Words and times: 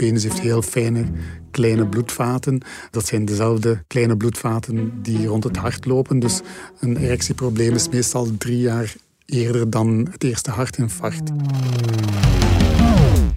penis 0.00 0.22
heeft 0.22 0.40
heel 0.40 0.62
fijne 0.62 1.04
kleine 1.50 1.86
bloedvaten. 1.86 2.60
Dat 2.90 3.06
zijn 3.06 3.24
dezelfde 3.24 3.82
kleine 3.86 4.16
bloedvaten 4.16 4.92
die 5.02 5.26
rond 5.26 5.44
het 5.44 5.56
hart 5.56 5.84
lopen. 5.84 6.18
Dus 6.18 6.40
een 6.80 6.96
erectieprobleem 6.96 7.74
is 7.74 7.88
meestal 7.88 8.28
drie 8.38 8.58
jaar 8.58 8.94
eerder 9.26 9.70
dan 9.70 10.08
het 10.10 10.24
eerste 10.24 10.50
hartinfarct. 10.50 11.30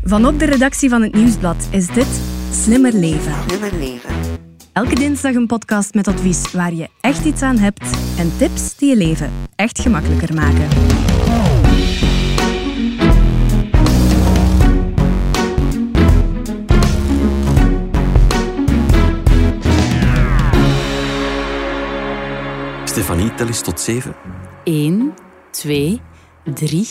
Vanop 0.03 0.39
de 0.39 0.45
redactie 0.45 0.89
van 0.89 1.01
het 1.01 1.13
Nieuwsblad 1.13 1.67
is 1.69 1.87
dit 1.87 2.21
Slimmer 2.51 2.93
Leven. 2.93 3.33
Slimmer 3.47 3.73
leven. 3.73 4.09
Elke 4.73 4.95
dinsdag 4.95 5.33
een 5.33 5.47
podcast 5.47 5.93
met 5.93 6.07
advies 6.07 6.51
waar 6.51 6.73
je 6.73 6.89
echt 7.01 7.25
iets 7.25 7.41
aan 7.41 7.57
hebt 7.57 7.83
en 8.17 8.31
tips 8.37 8.77
die 8.77 8.89
je 8.89 8.95
leven 8.95 9.31
echt 9.55 9.79
gemakkelijker 9.79 10.33
maken. 10.33 10.67
Stefanie, 22.93 23.33
tel 23.33 23.47
eens 23.47 23.61
tot 23.61 23.79
zeven. 23.79 24.15
1, 24.63 25.13
2, 25.51 26.01
3, 26.53 26.87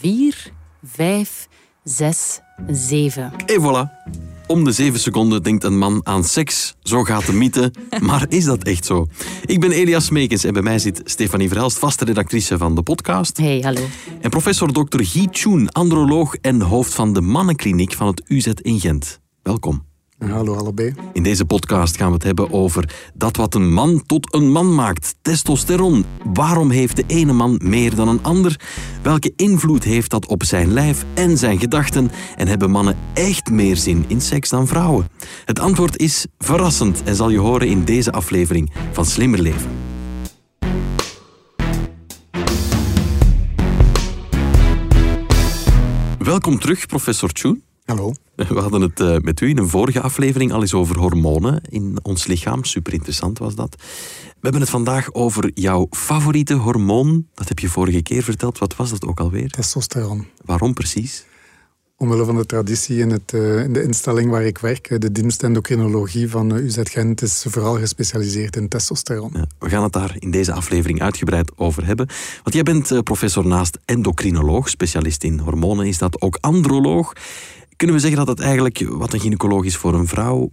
4, 0.00 0.52
5, 0.82 1.48
6, 1.84 2.40
7. 2.70 3.32
En 3.46 3.60
voilà. 3.60 4.08
Om 4.46 4.64
de 4.64 4.72
zeven 4.72 5.00
seconden 5.00 5.42
denkt 5.42 5.64
een 5.64 5.78
man 5.78 6.00
aan 6.06 6.24
seks. 6.24 6.74
Zo 6.82 7.04
gaat 7.04 7.26
de 7.26 7.32
mythe. 7.32 7.72
Maar 8.00 8.26
is 8.28 8.44
dat 8.44 8.62
echt 8.62 8.84
zo? 8.84 9.06
Ik 9.46 9.60
ben 9.60 9.72
Elias 9.72 10.10
Meekens 10.10 10.44
en 10.44 10.52
bij 10.52 10.62
mij 10.62 10.78
zit 10.78 11.00
Stefanie 11.04 11.48
Verhelst, 11.48 11.78
vaste 11.78 12.04
redactrice 12.04 12.58
van 12.58 12.74
de 12.74 12.82
podcast. 12.82 13.36
Hey, 13.36 13.60
hallo. 13.60 13.86
En 14.20 14.30
professor 14.30 14.72
Dr. 14.72 15.02
Guy 15.02 15.26
Tjoen, 15.26 15.72
androloog 15.72 16.34
en 16.34 16.60
hoofd 16.60 16.94
van 16.94 17.12
de 17.12 17.20
mannenkliniek 17.20 17.92
van 17.92 18.06
het 18.06 18.22
UZ 18.26 18.46
in 18.46 18.80
Gent. 18.80 19.20
Welkom. 19.42 19.93
Hallo 20.30 20.54
allebei. 20.54 20.94
In 21.12 21.22
deze 21.22 21.44
podcast 21.44 21.96
gaan 21.96 22.08
we 22.08 22.14
het 22.14 22.22
hebben 22.22 22.52
over 22.52 22.94
dat 23.14 23.36
wat 23.36 23.54
een 23.54 23.72
man 23.72 24.02
tot 24.06 24.34
een 24.34 24.50
man 24.50 24.74
maakt. 24.74 25.14
Testosteron. 25.22 26.04
Waarom 26.34 26.70
heeft 26.70 26.96
de 26.96 27.04
ene 27.06 27.32
man 27.32 27.60
meer 27.62 27.94
dan 27.94 28.08
een 28.08 28.22
ander? 28.22 28.60
Welke 29.02 29.32
invloed 29.36 29.84
heeft 29.84 30.10
dat 30.10 30.26
op 30.26 30.42
zijn 30.42 30.72
lijf 30.72 31.04
en 31.14 31.38
zijn 31.38 31.58
gedachten? 31.58 32.10
En 32.36 32.48
hebben 32.48 32.70
mannen 32.70 32.96
echt 33.14 33.50
meer 33.50 33.76
zin 33.76 34.04
in 34.06 34.20
seks 34.20 34.48
dan 34.48 34.66
vrouwen? 34.66 35.08
Het 35.44 35.58
antwoord 35.58 35.98
is 35.98 36.26
verrassend 36.38 37.02
en 37.02 37.14
zal 37.14 37.30
je 37.30 37.38
horen 37.38 37.68
in 37.68 37.84
deze 37.84 38.12
aflevering 38.12 38.72
van 38.92 39.04
Slimmer 39.04 39.40
Leven. 39.40 39.70
Welkom 46.18 46.58
terug, 46.58 46.86
professor 46.86 47.32
Tjoen. 47.32 47.62
Hallo. 47.84 48.12
We 48.36 48.60
hadden 48.60 48.80
het 48.80 49.00
eh, 49.00 49.16
met 49.16 49.40
u 49.40 49.48
in 49.48 49.58
een 49.58 49.68
vorige 49.68 50.00
aflevering 50.00 50.52
al 50.52 50.60
eens 50.60 50.74
over 50.74 50.98
hormonen 50.98 51.60
in 51.68 51.98
ons 52.02 52.26
lichaam. 52.26 52.64
Super 52.64 52.92
interessant 52.92 53.38
was 53.38 53.54
dat. 53.54 53.76
We 54.26 54.40
hebben 54.40 54.60
het 54.60 54.70
vandaag 54.70 55.12
over 55.12 55.50
jouw 55.54 55.86
favoriete 55.90 56.54
hormoon. 56.54 57.26
Dat 57.34 57.48
heb 57.48 57.58
je 57.58 57.68
vorige 57.68 58.02
keer 58.02 58.22
verteld. 58.22 58.58
Wat 58.58 58.76
was 58.76 58.90
dat 58.90 59.06
ook 59.06 59.20
alweer? 59.20 59.50
Testosteron. 59.50 60.26
Waarom 60.44 60.74
precies? 60.74 61.24
Omwille 61.96 62.24
van 62.24 62.36
de 62.36 62.46
traditie 62.46 62.98
in, 62.98 63.10
het, 63.10 63.32
eh, 63.32 63.62
in 63.62 63.72
de 63.72 63.82
instelling 63.82 64.30
waar 64.30 64.44
ik 64.44 64.58
werk, 64.58 64.86
eh, 64.90 64.98
de 64.98 65.12
dienst 65.12 65.42
endocrinologie 65.42 66.30
van 66.30 66.54
eh, 66.54 66.64
UZ 66.64 66.78
Gent, 66.82 67.22
is 67.22 67.44
vooral 67.48 67.78
gespecialiseerd 67.78 68.56
in 68.56 68.68
testosteron. 68.68 69.30
Ja, 69.34 69.46
we 69.58 69.68
gaan 69.68 69.82
het 69.82 69.92
daar 69.92 70.16
in 70.18 70.30
deze 70.30 70.52
aflevering 70.52 71.02
uitgebreid 71.02 71.52
over 71.56 71.86
hebben. 71.86 72.06
Want 72.42 72.54
jij 72.54 72.62
bent 72.62 72.90
eh, 72.90 72.98
professor 72.98 73.46
naast 73.46 73.78
endocrinoloog, 73.84 74.68
specialist 74.68 75.24
in 75.24 75.38
hormonen, 75.38 75.86
is 75.86 75.98
dat 75.98 76.20
ook 76.20 76.38
androloog. 76.40 77.12
Kunnen 77.76 77.96
we 77.96 78.02
zeggen 78.02 78.18
dat 78.26 78.28
het 78.28 78.40
eigenlijk 78.40 78.84
wat 78.88 79.12
een 79.12 79.20
gynaecoloog 79.20 79.64
is 79.64 79.76
voor 79.76 79.94
een 79.94 80.06
vrouw, 80.06 80.50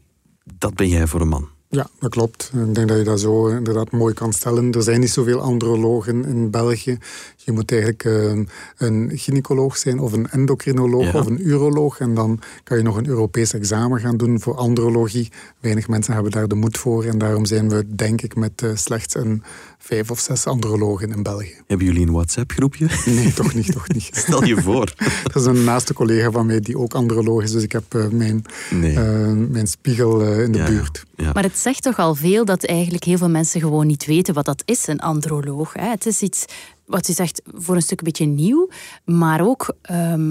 dat 0.58 0.74
ben 0.74 0.88
jij 0.88 1.08
voor 1.08 1.22
een 1.22 1.28
man? 1.28 1.50
Ja, 1.70 1.88
dat 2.00 2.10
klopt. 2.10 2.52
Ik 2.68 2.76
denk 2.76 2.88
dat 2.88 2.98
je 2.98 3.04
dat 3.04 3.20
zo 3.20 3.48
inderdaad 3.48 3.92
mooi 3.92 4.14
kan 4.14 4.34
stellen. 4.34 4.72
Er 4.72 4.84
zijn 4.84 5.00
niet 5.00 5.10
zoveel 5.10 5.40
andrologen 5.40 6.26
in 6.26 6.50
België. 6.50 6.98
Je 7.46 7.52
moet 7.52 7.72
eigenlijk 7.72 8.04
eh, 8.06 8.32
een 8.78 9.12
gynaecoloog 9.14 9.78
zijn 9.78 10.00
of 10.00 10.12
een 10.14 10.30
endocrinoloog 10.30 11.12
Ja. 11.12 11.20
of 11.20 11.26
een 11.26 11.48
uroloog. 11.48 12.00
En 12.00 12.14
dan 12.14 12.40
kan 12.64 12.78
je 12.78 12.84
nog 12.84 12.96
een 12.98 13.08
Europees 13.08 13.54
examen 13.54 14.00
gaan 14.00 14.18
doen 14.18 14.40
voor 14.40 14.56
andrologie. 14.56 15.32
Weinig 15.60 15.88
mensen 15.88 16.14
hebben 16.14 16.32
daar 16.32 16.48
de 16.48 16.56
moed 16.56 16.78
voor. 16.78 17.04
En 17.06 17.18
daarom 17.18 17.46
zijn 17.46 17.70
we, 17.70 17.86
denk 17.96 18.22
ik, 18.22 18.36
met 18.36 18.62
eh, 18.62 18.70
slechts 18.74 19.16
een 19.16 19.44
vijf 19.80 20.12
of 20.12 20.20
zes 20.20 20.46
andrologen 20.46 21.12
in 21.12 21.24
België. 21.24 21.56
Hebben 21.68 21.86
jullie 21.88 22.08
een 22.08 22.14
WhatsApp-groepje? 22.14 22.88
Nee, 23.06 23.34
toch 23.34 23.54
niet, 23.54 23.72
toch 23.72 23.88
niet. 23.88 24.10
Stel 24.28 24.44
je 24.44 24.62
voor. 24.62 24.94
Dat 25.24 25.36
is 25.36 25.46
een 25.46 25.64
naaste 25.64 25.94
collega 25.94 26.32
van 26.32 26.46
mij 26.46 26.60
die 26.60 26.78
ook 26.78 26.94
androloog 26.94 27.44
is. 27.44 27.52
Dus 27.52 27.64
ik 27.64 27.72
heb 27.72 27.84
eh, 27.96 28.08
mijn, 28.08 28.44
Nee. 28.70 28.96
eh, 28.96 29.32
mijn 29.50 29.68
spiegel 29.68 30.22
eh, 30.22 30.44
in 30.44 30.52
de 30.52 30.58
ja. 30.58 30.66
buurt. 30.66 31.04
Ja. 31.16 31.32
Maar 31.34 31.44
het 31.44 31.58
zegt 31.58 31.84
toch 31.84 31.98
al 32.00 32.16
veel 32.16 32.46
dat 32.46 32.64
eigenlijk 32.64 33.04
heel 33.04 33.18
veel 33.18 33.30
mensen 33.30 33.62
gewoon 33.62 33.88
niet 33.88 34.06
weten 34.06 34.34
wat 34.34 34.46
dat 34.46 34.62
is, 34.66 34.88
een 34.88 35.00
androloog. 35.00 35.74
Hè? 35.74 35.90
Het 35.90 36.06
is 36.06 36.22
iets 36.22 36.46
wat 36.86 37.08
je 37.08 37.14
zegt 37.14 37.42
voor 37.46 37.76
een 37.76 37.82
stuk 37.82 38.00
een 38.00 38.06
beetje 38.06 38.26
nieuw, 38.26 38.70
maar 39.06 39.42
ook 39.48 39.76
ehm, 39.82 40.22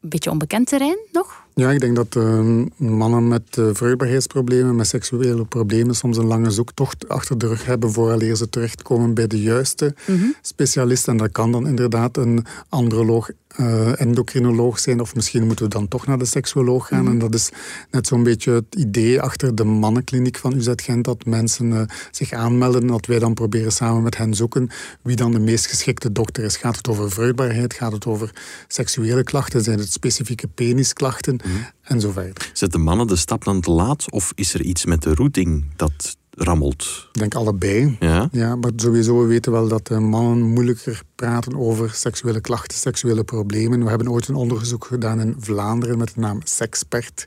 een 0.00 0.08
beetje 0.08 0.30
onbekend 0.30 0.66
terrein 0.66 0.98
nog. 1.12 1.42
Ja, 1.54 1.70
ik 1.70 1.80
denk 1.80 1.96
dat 1.96 2.16
eh, 2.16 2.64
mannen 2.76 3.28
met 3.28 3.58
eh, 3.58 3.68
vruchtbaarheidsproblemen, 3.72 4.76
met 4.76 4.86
seksuele 4.86 5.44
problemen, 5.44 5.94
soms 5.94 6.16
een 6.16 6.26
lange 6.26 6.50
zoektocht 6.50 7.08
achter 7.08 7.38
de 7.38 7.46
rug 7.46 7.64
hebben 7.64 7.92
vooraleer 7.92 8.36
ze 8.36 8.48
terechtkomen 8.48 9.14
bij 9.14 9.26
de 9.26 9.42
juiste 9.42 9.94
specialist. 10.42 11.08
En 11.08 11.16
dat 11.16 11.32
kan 11.32 11.52
dan 11.52 11.66
inderdaad 11.66 12.16
een 12.16 12.44
androloog, 12.68 13.30
eh, 13.56 14.00
endocrinoloog 14.00 14.78
zijn, 14.78 15.00
of 15.00 15.14
misschien 15.14 15.46
moeten 15.46 15.64
we 15.64 15.70
dan 15.70 15.88
toch 15.88 16.06
naar 16.06 16.18
de 16.18 16.24
seksuoloog 16.24 16.86
gaan. 16.86 17.06
En 17.06 17.18
dat 17.18 17.34
is 17.34 17.50
net 17.90 18.06
zo'n 18.06 18.22
beetje 18.22 18.52
het 18.52 18.74
idee 18.74 19.20
achter 19.20 19.54
de 19.54 19.64
mannenkliniek 19.64 20.36
van 20.36 20.54
UZ 20.54 20.68
Gent, 20.74 21.04
dat 21.04 21.24
mensen 21.24 21.72
eh, 21.72 21.82
zich 22.10 22.32
aanmelden 22.32 22.80
en 22.80 22.86
dat 22.86 23.06
wij 23.06 23.18
dan 23.18 23.34
proberen 23.34 23.72
samen 23.72 24.02
met 24.02 24.16
hen 24.16 24.34
zoeken 24.34 24.70
wie 25.02 25.16
dan 25.16 25.32
de 25.32 25.38
meest 25.38 25.66
geschikte 25.66 26.12
dokter 26.12 26.44
is. 26.44 26.56
Gaat 26.56 26.76
het 26.76 26.88
over 26.88 27.10
vruchtbaarheid? 27.10 27.74
Gaat 27.74 27.92
het 27.92 28.06
over 28.06 28.30
seksuele 28.68 29.22
klachten? 29.22 29.62
Zijn 29.62 29.78
het 29.78 29.92
specifieke 29.92 30.48
penisklachten? 30.48 31.38
En 31.82 32.00
zo 32.00 32.10
verder. 32.10 32.50
Zetten 32.52 32.80
mannen 32.80 33.06
de 33.06 33.16
stap 33.16 33.44
dan 33.44 33.60
te 33.60 33.70
laat 33.70 34.12
of 34.12 34.32
is 34.34 34.54
er 34.54 34.62
iets 34.62 34.84
met 34.84 35.02
de 35.02 35.14
routing 35.14 35.64
dat 35.76 36.16
rammelt? 36.42 37.08
Ik 37.12 37.18
denk 37.20 37.34
allebei. 37.34 37.96
Ja? 38.00 38.28
Ja, 38.32 38.56
maar 38.56 38.70
sowieso 38.76 39.20
we 39.20 39.26
weten 39.26 39.52
wel 39.52 39.68
dat 39.68 39.90
eh, 39.90 39.98
mannen 39.98 40.42
moeilijker 40.42 41.02
praten 41.14 41.56
over 41.56 41.90
seksuele 41.94 42.40
klachten, 42.40 42.78
seksuele 42.78 43.24
problemen. 43.24 43.82
We 43.82 43.88
hebben 43.88 44.10
ooit 44.10 44.28
een 44.28 44.34
onderzoek 44.34 44.84
gedaan 44.84 45.20
in 45.20 45.36
Vlaanderen 45.38 45.98
met 45.98 46.14
de 46.14 46.20
naam 46.20 46.40
Sexpert. 46.44 47.24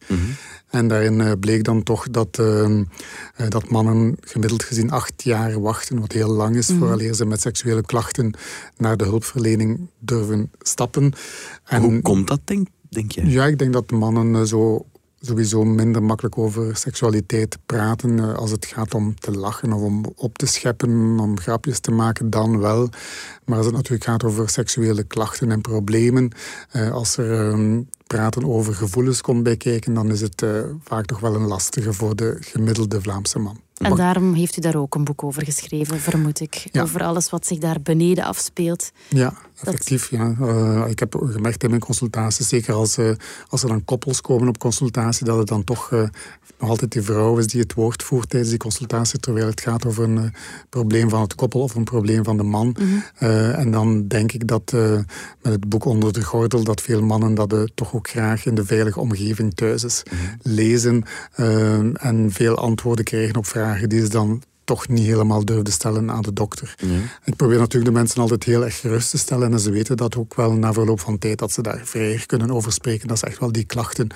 En 0.73 0.87
daarin 0.87 1.21
eh, 1.21 1.31
bleek 1.39 1.63
dan 1.63 1.83
toch 1.83 2.09
dat, 2.09 2.39
eh, 2.39 2.79
eh, 2.79 2.83
dat 3.49 3.69
mannen 3.69 4.17
gemiddeld 4.21 4.63
gezien 4.63 4.91
acht 4.91 5.23
jaar 5.23 5.61
wachten, 5.61 5.99
wat 5.99 6.11
heel 6.11 6.29
lang 6.29 6.55
is, 6.55 6.71
vooraleer 6.79 7.13
ze 7.13 7.25
met 7.25 7.41
seksuele 7.41 7.81
klachten 7.81 8.33
naar 8.77 8.97
de 8.97 9.03
hulpverlening 9.03 9.89
durven 9.99 10.51
stappen. 10.59 11.13
En 11.63 11.81
Hoe 11.81 12.01
komt 12.01 12.27
dat, 12.27 12.39
denk, 12.43 12.67
denk 12.89 13.11
jij? 13.11 13.25
ja, 13.25 13.45
ik 13.45 13.57
denk 13.57 13.73
dat 13.73 13.91
mannen 13.91 14.47
zo 14.47 14.85
sowieso 15.25 15.63
minder 15.63 16.03
makkelijk 16.03 16.37
over 16.37 16.75
seksualiteit 16.75 17.57
praten 17.65 18.19
eh, 18.19 18.33
als 18.33 18.51
het 18.51 18.65
gaat 18.65 18.93
om 18.93 19.19
te 19.19 19.31
lachen 19.31 19.73
of 19.73 19.81
om 19.81 20.05
op 20.15 20.37
te 20.37 20.45
scheppen, 20.45 21.19
om 21.19 21.39
grapjes 21.39 21.79
te 21.79 21.91
maken, 21.91 22.29
dan 22.29 22.59
wel. 22.59 22.89
Maar 23.45 23.57
als 23.57 23.65
het 23.65 23.75
natuurlijk 23.75 24.03
gaat 24.03 24.23
over 24.23 24.49
seksuele 24.49 25.03
klachten 25.03 25.51
en 25.51 25.61
problemen, 25.61 26.31
eh, 26.71 26.91
als 26.91 27.17
er 27.17 27.51
eh, 27.51 27.79
praten 28.07 28.45
over 28.45 28.73
gevoelens 28.73 29.21
komt 29.21 29.43
bij 29.43 29.57
kijken, 29.57 29.93
dan 29.93 30.11
is 30.11 30.21
het 30.21 30.41
eh, 30.41 30.49
vaak 30.83 31.05
toch 31.05 31.19
wel 31.19 31.35
een 31.35 31.47
lastige 31.47 31.93
voor 31.93 32.15
de 32.15 32.37
gemiddelde 32.39 33.01
Vlaamse 33.01 33.39
man. 33.39 33.61
En 33.77 33.95
daarom 33.95 34.33
heeft 34.33 34.57
u 34.57 34.61
daar 34.61 34.75
ook 34.75 34.95
een 34.95 35.03
boek 35.03 35.23
over 35.23 35.43
geschreven, 35.45 35.99
vermoed 35.99 36.39
ik. 36.39 36.67
Ja. 36.71 36.81
Over 36.81 37.03
alles 37.03 37.29
wat 37.29 37.47
zich 37.47 37.57
daar 37.57 37.81
beneden 37.81 38.23
afspeelt. 38.23 38.91
Ja, 39.09 39.33
effectief. 39.67 40.09
Ja. 40.09 40.35
Eh, 40.41 40.83
ik 40.89 40.99
heb 40.99 41.15
gemerkt 41.19 41.63
in 41.63 41.69
mijn 41.69 41.81
consultaties, 41.81 42.47
zeker 42.47 42.73
als, 42.73 42.97
eh, 42.97 43.11
als 43.47 43.63
er 43.63 43.69
dan 43.69 43.85
koppels 43.85 44.21
komen 44.21 44.47
op 44.47 44.57
consultatie, 44.57 45.25
dat 45.25 45.37
het 45.37 45.47
dan 45.47 45.63
toch 45.63 45.91
eh, 45.91 45.99
nog 46.59 46.69
altijd 46.69 46.91
die 46.91 47.01
vrouw 47.01 47.37
is 47.37 47.47
die 47.47 47.61
het 47.61 47.73
woord 47.73 48.03
voert 48.03 48.29
tijdens 48.29 48.51
die 48.51 48.59
consultatie, 48.59 49.19
terwijl 49.19 49.45
het 49.45 49.61
gaat 49.61 49.85
over 49.85 50.03
een 50.03 50.33
probleem 50.69 51.09
van 51.09 51.21
het 51.21 51.35
koppel 51.35 51.61
of 51.61 51.75
een 51.75 51.83
probleem 51.83 52.23
van 52.23 52.37
de 52.37 52.43
man. 52.43 52.75
Eh, 53.17 53.59
en 53.59 53.71
dan 53.71 54.07
denk 54.07 54.31
ik 54.31 54.47
dat 54.47 54.71
met 54.71 55.51
het 55.53 55.69
boek 55.69 55.85
Onder 55.85 56.13
de 56.13 56.23
Gordel, 56.23 56.63
dat 56.63 56.81
veel 56.81 57.01
mannen 57.01 57.33
dat 57.33 57.71
toch 57.75 57.95
ook 57.95 58.09
graag 58.09 58.45
in 58.45 58.55
de 58.55 58.65
veilige 58.65 58.99
omgeving 58.99 59.53
thuis 59.53 59.83
is 59.83 60.03
lezen 60.41 61.03
eh, 61.33 62.05
en 62.05 62.31
veel 62.31 62.55
antwoorden 62.55 63.05
krijgen 63.05 63.35
op 63.35 63.45
vragen 63.45 63.89
die 63.89 63.99
ze 63.99 64.09
dan 64.09 64.41
toch 64.63 64.87
niet 64.87 65.05
helemaal 65.05 65.45
durfden 65.45 65.73
stellen 65.73 66.11
aan 66.11 66.21
de 66.21 66.33
dokter. 66.33 66.75
Ik 67.23 67.35
probeer 67.35 67.57
natuurlijk 67.57 67.93
de 67.93 67.99
mensen 67.99 68.21
altijd 68.21 68.43
heel 68.43 68.63
erg 68.65 68.79
gerust 68.79 69.09
te 69.09 69.17
stellen 69.17 69.51
en 69.53 69.59
ze 69.59 69.71
weten 69.71 69.97
dat 69.97 70.15
ook 70.15 70.35
wel 70.35 70.53
na 70.53 70.73
verloop 70.73 70.99
van 70.99 71.17
tijd 71.17 71.39
dat 71.39 71.51
ze 71.51 71.61
daar 71.61 71.81
vrijer 71.83 72.25
kunnen 72.25 72.51
over 72.51 72.71
spreken, 72.71 73.07
dat 73.07 73.19
ze 73.19 73.25
echt 73.25 73.39
wel 73.39 73.51
die 73.51 73.63
klachten 73.65 74.07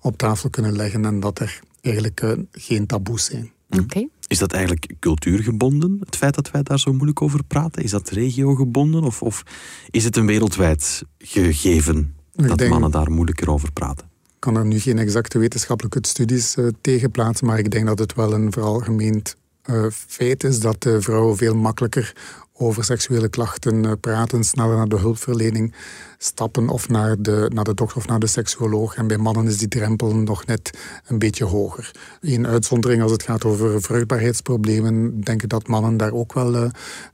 op 0.00 0.16
tafel 0.16 0.50
kunnen 0.50 0.76
leggen 0.76 1.04
en 1.04 1.20
dat 1.20 1.38
er 1.38 1.60
eigenlijk 1.80 2.20
eh, 2.20 2.32
geen 2.52 2.86
taboes 2.86 3.24
zijn. 3.24 3.52
Oké. 3.80 4.06
Is 4.26 4.38
dat 4.38 4.52
eigenlijk 4.52 4.94
cultuurgebonden, 5.00 5.96
het 6.00 6.16
feit 6.16 6.34
dat 6.34 6.50
wij 6.50 6.62
daar 6.62 6.78
zo 6.78 6.92
moeilijk 6.92 7.22
over 7.22 7.44
praten? 7.44 7.82
Is 7.82 7.90
dat 7.90 8.08
regiogebonden 8.10 9.02
of, 9.02 9.22
of 9.22 9.42
is 9.90 10.04
het 10.04 10.16
een 10.16 10.26
wereldwijd 10.26 11.02
gegeven 11.18 12.14
Ik 12.34 12.48
dat 12.48 12.58
denk- 12.58 12.70
mannen 12.70 12.90
daar 12.90 13.10
moeilijker 13.10 13.50
over 13.50 13.72
praten? 13.72 14.14
kan 14.38 14.56
er 14.56 14.66
nu 14.66 14.78
geen 14.80 14.98
exacte 14.98 15.38
wetenschappelijke 15.38 15.98
studies 16.02 16.56
uh, 16.56 16.68
tegen 16.80 17.10
plaatsen, 17.10 17.46
maar 17.46 17.58
ik 17.58 17.70
denk 17.70 17.86
dat 17.86 17.98
het 17.98 18.14
wel 18.14 18.32
een 18.32 18.52
veralgemeend 18.52 19.36
uh, 19.36 19.42
feit 19.90 20.44
is 20.44 20.60
dat 20.60 20.82
de 20.82 21.02
vrouwen 21.02 21.36
veel 21.36 21.54
makkelijker 21.54 22.14
over 22.58 22.84
seksuele 22.84 23.28
klachten 23.28 23.84
eh, 23.84 23.92
praten, 24.00 24.44
sneller 24.44 24.76
naar 24.76 24.88
de 24.88 24.98
hulpverlening 24.98 25.74
stappen 26.18 26.68
of 26.68 26.88
naar 26.88 27.16
de, 27.18 27.50
naar 27.54 27.64
de 27.64 27.74
dokter 27.74 27.96
of 27.96 28.06
naar 28.06 28.18
de 28.18 28.26
seksuoloog. 28.26 28.94
En 28.94 29.06
bij 29.06 29.16
mannen 29.16 29.46
is 29.46 29.58
die 29.58 29.68
drempel 29.68 30.16
nog 30.16 30.46
net 30.46 30.78
een 31.06 31.18
beetje 31.18 31.44
hoger. 31.44 31.90
Een 32.20 32.46
uitzondering 32.46 33.02
als 33.02 33.12
het 33.12 33.22
gaat 33.22 33.44
over 33.44 33.82
vruchtbaarheidsproblemen, 33.82 35.20
denk 35.20 35.42
ik 35.42 35.48
dat 35.48 35.68
mannen 35.68 35.96
daar 35.96 36.12
ook 36.12 36.32
wel 36.32 36.54
uh, 36.54 36.70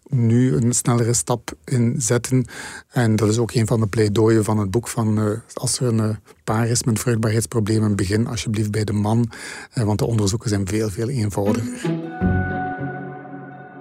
nu 0.08 0.56
een 0.56 0.72
snellere 0.72 1.12
stap 1.12 1.52
in 1.64 1.94
zetten. 1.98 2.46
En 2.88 3.16
dat 3.16 3.28
is 3.28 3.38
ook 3.38 3.52
een 3.52 3.66
van 3.66 3.80
de 3.80 3.86
pleidooien 3.86 4.44
van 4.44 4.58
het 4.58 4.70
boek 4.70 4.88
van 4.88 5.40
als 5.54 5.80
er 5.80 5.86
een 5.86 6.18
paar 6.44 6.68
is 6.68 6.84
met 6.84 6.98
vruchtbaarheidsproblemen, 6.98 7.96
begin 7.96 8.26
alsjeblieft 8.26 8.70
bij 8.70 8.84
de 8.84 8.92
man, 8.92 9.30
want 9.74 9.98
de 9.98 10.06
onderzoeken 10.06 10.48
zijn 10.48 10.66
veel, 10.66 10.90
veel 10.90 11.08
eenvoudiger. 11.08 12.11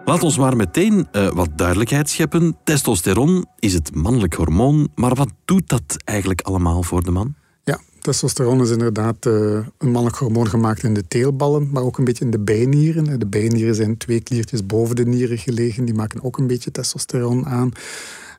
Laat 0.06 0.24
ons 0.24 0.38
maar 0.38 0.56
meteen 0.56 1.08
uh, 1.12 1.32
wat 1.32 1.50
duidelijkheid 1.56 2.10
scheppen. 2.10 2.58
Testosteron 2.64 3.46
is 3.60 3.74
het 3.74 3.96
mannelijk 3.96 4.34
hormoon, 4.34 4.90
maar 4.96 5.16
wat 5.16 5.32
doet 5.46 5.70
dat 5.70 5.98
eigenlijk 6.04 6.42
allemaal 6.42 6.84
voor 6.84 7.04
de 7.04 7.12
man? 7.12 7.34
Ja, 7.64 7.80
testosteron 8.00 8.62
is 8.62 8.70
inderdaad 8.70 9.26
uh, 9.26 9.34
een 9.78 9.92
mannelijk 9.92 10.16
hormoon 10.16 10.48
gemaakt 10.48 10.84
in 10.84 10.94
de 10.94 11.08
teelballen, 11.08 11.70
maar 11.72 11.84
ook 11.84 11.98
een 11.98 12.04
beetje 12.04 12.26
in 12.26 12.32
de 12.32 12.40
bijnieren. 12.40 13.20
De 13.20 13.28
bijnieren 13.28 13.76
zijn 13.76 13.98
twee 13.98 14.22
kliertjes 14.22 14.66
boven 14.66 14.96
de 14.96 15.06
nieren 15.06 15.38
gelegen, 15.38 15.86
die 15.86 15.96
maken 15.96 16.24
ook 16.24 16.38
een 16.38 16.48
beetje 16.48 16.72
testosteron 16.72 17.46
aan. 17.46 17.72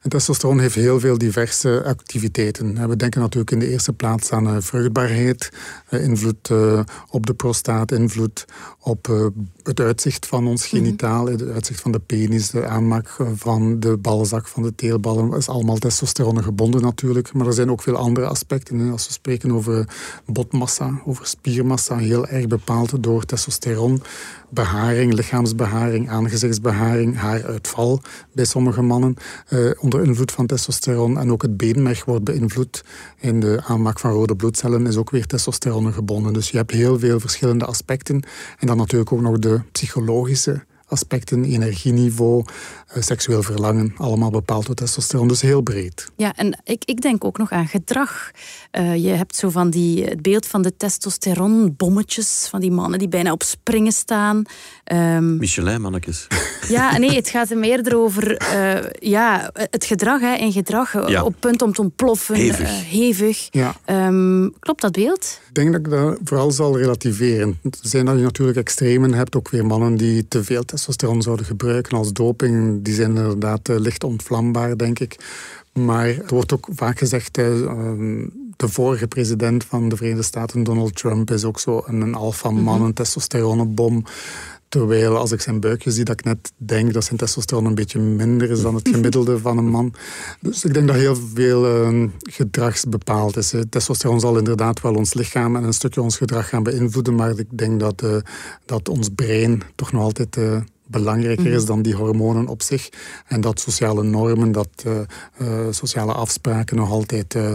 En 0.03 0.11
testosteron 0.11 0.59
heeft 0.59 0.75
heel 0.75 1.01
veel 1.01 1.19
diverse 1.19 1.83
activiteiten. 1.85 2.89
We 2.89 2.97
denken 2.97 3.21
natuurlijk 3.21 3.51
in 3.51 3.59
de 3.59 3.69
eerste 3.69 3.93
plaats 3.93 4.31
aan 4.33 4.47
eh, 4.47 4.57
vruchtbaarheid, 4.59 5.53
eh, 5.89 6.05
invloed 6.05 6.51
eh, 6.51 6.81
op 7.11 7.27
de 7.27 7.35
prostaat, 7.35 7.93
invloed 7.93 8.45
op 8.81 9.33
het 9.63 9.81
uitzicht 9.81 10.27
van 10.27 10.47
ons 10.47 10.71
mhm. 10.71 10.77
genitaal, 10.77 11.27
het 11.27 11.43
uitzicht 11.43 11.81
van 11.81 11.93
de 11.93 11.99
penis, 11.99 12.51
de 12.51 12.67
aanmaak 12.67 13.17
van 13.35 13.81
de 13.81 13.97
balzak, 13.97 14.49
van 14.49 14.63
de 14.63 14.75
teelballen. 14.75 15.31
Dat 15.31 15.39
is 15.39 15.49
allemaal 15.49 15.77
testosteron 15.77 16.43
gebonden 16.43 16.83
natuurlijk. 16.83 17.33
Maar 17.33 17.47
er 17.47 17.53
zijn 17.53 17.71
ook 17.71 17.83
veel 17.83 17.97
andere 17.97 18.27
aspecten. 18.27 18.91
Als 18.91 19.07
we 19.07 19.13
spreken 19.13 19.53
over 19.53 19.89
botmassa, 20.27 21.01
over 21.05 21.27
spiermassa, 21.27 21.97
heel 21.97 22.27
erg 22.27 22.47
bepaald 22.47 23.03
door 23.03 23.25
testosteron. 23.25 24.03
Beharing, 24.49 25.13
lichaamsbeharing, 25.13 26.11
aangezichtsbeharing, 26.11 27.17
haaruitval 27.17 28.01
bij 28.33 28.45
sommige 28.45 28.83
mannen 28.83 29.17
onder 29.93 30.09
invloed 30.09 30.33
van 30.33 30.47
testosteron. 30.47 31.19
En 31.19 31.33
ook 31.33 31.43
het 31.43 31.57
beenmerg 31.57 32.05
wordt 32.05 32.25
beïnvloed. 32.25 32.85
In 33.19 33.41
de 33.41 33.63
aanmaak 33.67 33.99
van 33.99 34.13
rode 34.13 34.37
bloedcellen 34.37 34.87
is 34.87 34.97
ook 34.97 35.11
weer 35.11 35.27
testosteron 35.27 35.93
gebonden. 35.93 36.33
Dus 36.33 36.51
je 36.51 36.57
hebt 36.57 36.71
heel 36.71 36.99
veel 36.99 37.21
verschillende 37.21 37.65
aspecten. 37.65 38.23
En 38.59 38.67
dan 38.67 38.77
natuurlijk 38.77 39.13
ook 39.13 39.21
nog 39.21 39.39
de 39.39 39.61
psychologische 39.73 40.65
aspecten, 40.93 41.45
energieniveau, 41.45 42.45
eh, 42.87 43.03
seksueel 43.03 43.43
verlangen, 43.43 43.95
allemaal 43.97 44.31
bepaald 44.31 44.67
door 44.67 44.75
testosteron. 44.75 45.29
Dus 45.29 45.41
heel 45.41 45.61
breed. 45.61 46.11
Ja, 46.17 46.37
en 46.37 46.61
ik, 46.65 46.83
ik 46.85 47.01
denk 47.01 47.25
ook 47.25 47.39
nog 47.39 47.51
aan 47.51 47.67
gedrag. 47.67 48.31
Uh, 48.73 48.97
je 48.97 49.09
hebt 49.09 49.37
zo 49.37 49.51
van 49.51 49.71
die, 49.71 50.05
het 50.05 50.23
beeld 50.23 50.47
van 50.47 50.63
de 50.63 50.77
testosteronbommetjes, 50.77 52.47
van 52.51 52.61
die 52.61 52.71
mannen 52.71 52.99
die 52.99 53.09
bijna 53.09 53.33
op 53.33 53.43
springen 53.43 53.93
staan. 53.93 54.43
Um, 54.93 55.37
Michelin-mannetjes. 55.37 56.27
Ja, 56.69 56.99
nee, 56.99 57.17
het 57.17 57.29
gaat 57.29 57.51
er 57.51 57.59
meer 57.59 57.97
over 57.97 58.43
uh, 58.55 58.91
ja, 58.99 59.51
het 59.53 59.85
gedrag. 59.85 60.21
Hè, 60.21 60.35
in 60.35 60.53
gedrag 60.53 61.09
ja. 61.09 61.25
op 61.25 61.35
punt 61.39 61.63
om 61.63 61.73
te 61.73 61.81
ontploffen. 61.81 62.35
Hevig. 62.35 62.91
hevig. 62.91 63.49
Ja. 63.51 63.75
Um, 63.87 64.55
klopt 64.59 64.81
dat 64.81 64.93
beeld? 64.93 65.41
Ik 65.49 65.55
denk 65.55 65.73
dat 65.73 65.81
ik 65.81 65.91
dat 65.91 66.19
vooral 66.25 66.51
zal 66.51 66.79
relativeren. 66.79 67.59
Er 67.63 67.71
zijn 67.81 68.05
dat 68.07 68.17
je 68.17 68.23
natuurlijk 68.23 68.59
extremen 68.59 69.15
hebt, 69.15 69.37
ook 69.37 69.51
weer 69.51 69.67
mannen 69.67 69.97
die 69.97 70.29
te 70.29 70.45
veel 70.45 70.65
testosteron 70.65 70.82
zouden 71.19 71.47
gebruiken 71.47 71.97
als 71.97 72.13
doping 72.13 72.85
die 72.85 72.95
zijn 72.95 73.17
inderdaad 73.17 73.69
eh, 73.69 73.79
licht 73.79 74.05
ontvlambaar, 74.05 74.77
denk 74.77 74.99
ik. 74.99 75.17
Maar 75.73 76.09
er 76.09 76.25
wordt 76.27 76.53
ook 76.53 76.69
vaak 76.73 76.99
gezegd, 76.99 77.39
ehm, 77.39 78.27
de 78.57 78.69
vorige 78.69 79.07
president 79.07 79.65
van 79.65 79.89
de 79.89 79.97
Verenigde 79.97 80.25
Staten, 80.25 80.63
Donald 80.63 80.97
Trump, 80.97 81.31
is 81.31 81.45
ook 81.45 81.61
zo 81.61 81.83
een 81.87 82.15
alpha-man, 82.15 82.77
mhm. 82.77 82.85
een 82.85 82.95
testosteronenbom. 82.95 84.05
Terwijl 84.73 85.17
als 85.17 85.33
ik 85.33 85.41
zijn 85.41 85.61
buikje 85.61 85.91
zie, 85.91 86.05
dat 86.05 86.19
ik 86.19 86.25
net 86.25 86.53
denk 86.57 86.93
dat 86.93 87.05
zijn 87.05 87.19
testosteron 87.19 87.65
een 87.65 87.75
beetje 87.75 87.99
minder 87.99 88.51
is 88.51 88.63
dan 88.63 88.75
het 88.75 88.89
gemiddelde 88.89 89.39
van 89.39 89.59
een 89.59 89.69
man. 89.69 89.95
Dus 90.41 90.65
ik 90.65 90.75
denk 90.75 90.87
dat 90.87 90.97
heel 90.97 91.17
veel 91.35 91.93
uh, 91.93 92.09
gedragsbepaald 92.19 93.37
is. 93.37 93.55
Testosteron 93.69 94.21
zal 94.21 94.39
inderdaad 94.39 94.81
wel 94.81 94.95
ons 94.95 95.15
lichaam 95.15 95.57
en 95.57 95.65
een 95.65 95.73
stukje 95.73 96.03
ons 96.03 96.17
gedrag 96.17 96.49
gaan 96.49 96.63
beïnvloeden, 96.63 97.15
maar 97.15 97.39
ik 97.39 97.59
denk 97.59 97.81
dat, 97.81 98.03
uh, 98.03 98.17
dat 98.65 98.89
ons 98.89 99.09
brein 99.15 99.63
toch 99.75 99.93
nog 99.93 100.03
altijd 100.03 100.37
uh, 100.37 100.61
belangrijker 100.87 101.47
is 101.47 101.63
mhm. 101.63 101.67
dan 101.67 101.83
die 101.83 101.95
hormonen 101.95 102.47
op 102.47 102.63
zich. 102.63 102.89
En 103.27 103.41
dat 103.41 103.61
sociale 103.61 104.03
normen, 104.03 104.53
dat 104.53 104.85
uh, 104.87 105.01
uh, 105.41 105.67
sociale 105.71 106.13
afspraken 106.13 106.77
nog 106.77 106.91
altijd 106.91 107.35
uh, 107.35 107.53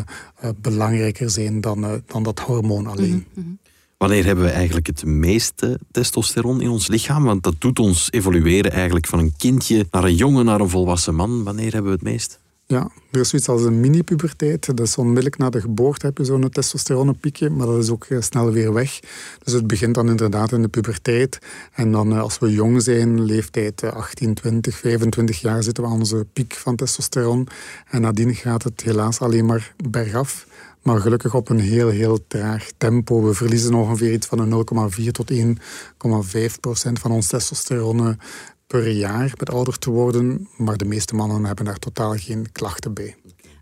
belangrijker 0.55 1.29
zijn 1.29 1.61
dan, 1.61 2.01
dan 2.05 2.23
dat 2.23 2.39
hormoon 2.39 2.87
alleen. 2.87 3.25
Mhm, 3.33 3.47
mhm. 3.47 3.66
Wanneer 3.97 4.25
hebben 4.25 4.45
we 4.45 4.51
eigenlijk 4.51 4.87
het 4.87 5.05
meeste 5.05 5.79
testosteron 5.91 6.61
in 6.61 6.69
ons 6.69 6.87
lichaam? 6.87 7.23
Want 7.23 7.43
dat 7.43 7.55
doet 7.57 7.79
ons 7.79 8.11
evolueren 8.11 8.71
eigenlijk 8.71 9.07
van 9.07 9.19
een 9.19 9.33
kindje 9.37 9.85
naar 9.91 10.03
een 10.03 10.15
jongen, 10.15 10.45
naar 10.45 10.59
een 10.59 10.69
volwassen 10.69 11.15
man. 11.15 11.43
Wanneer 11.43 11.73
hebben 11.73 11.91
we 11.91 11.97
het 11.97 12.05
meest? 12.05 12.39
Ja, 12.65 12.91
er 13.11 13.19
is 13.19 13.29
zoiets 13.29 13.49
als 13.49 13.63
een 13.63 13.79
mini-puberteit. 13.79 14.79
Is 14.79 14.97
onmiddellijk 14.97 15.37
na 15.37 15.49
de 15.49 15.61
geboorte 15.61 16.05
heb 16.05 16.17
je 16.17 16.25
zo'n 16.25 16.49
testosteronenpiekje, 16.49 17.49
maar 17.49 17.67
dat 17.67 17.83
is 17.83 17.89
ook 17.89 18.05
eh, 18.05 18.21
snel 18.21 18.51
weer 18.51 18.73
weg. 18.73 18.99
Dus 19.43 19.53
het 19.53 19.67
begint 19.67 19.95
dan 19.95 20.09
inderdaad 20.09 20.51
in 20.51 20.61
de 20.61 20.67
puberteit. 20.67 21.39
En 21.73 21.91
dan 21.91 22.11
eh, 22.11 22.21
als 22.21 22.39
we 22.39 22.51
jong 22.51 22.81
zijn, 22.81 23.23
leeftijd 23.23 23.83
18, 23.83 24.33
20, 24.33 24.77
25 24.77 25.41
jaar, 25.41 25.63
zitten 25.63 25.83
we 25.83 25.89
aan 25.89 25.99
onze 25.99 26.25
piek 26.33 26.53
van 26.53 26.75
testosteron. 26.75 27.47
En 27.89 28.01
nadien 28.01 28.35
gaat 28.35 28.63
het 28.63 28.81
helaas 28.81 29.19
alleen 29.19 29.45
maar 29.45 29.73
bergaf. 29.89 30.47
Maar 30.87 30.99
gelukkig 30.99 31.33
op 31.33 31.49
een 31.49 31.59
heel, 31.59 31.89
heel 31.89 32.27
traag 32.27 32.69
tempo. 32.77 33.23
We 33.23 33.33
verliezen 33.33 33.73
ongeveer 33.73 34.13
iets 34.13 34.27
van 34.27 34.39
een 34.39 34.65
0,4 34.99 35.11
tot 35.11 35.31
1,5 35.33 36.59
procent 36.59 36.99
van 36.99 37.11
ons 37.11 37.27
testosteron 37.27 38.19
per 38.67 38.87
jaar 38.87 39.33
met 39.37 39.49
ouder 39.49 39.79
te 39.79 39.89
worden. 39.89 40.47
Maar 40.57 40.77
de 40.77 40.85
meeste 40.85 41.15
mannen 41.15 41.45
hebben 41.45 41.65
daar 41.65 41.79
totaal 41.79 42.13
geen 42.15 42.51
klachten 42.51 42.93
bij. 42.93 43.15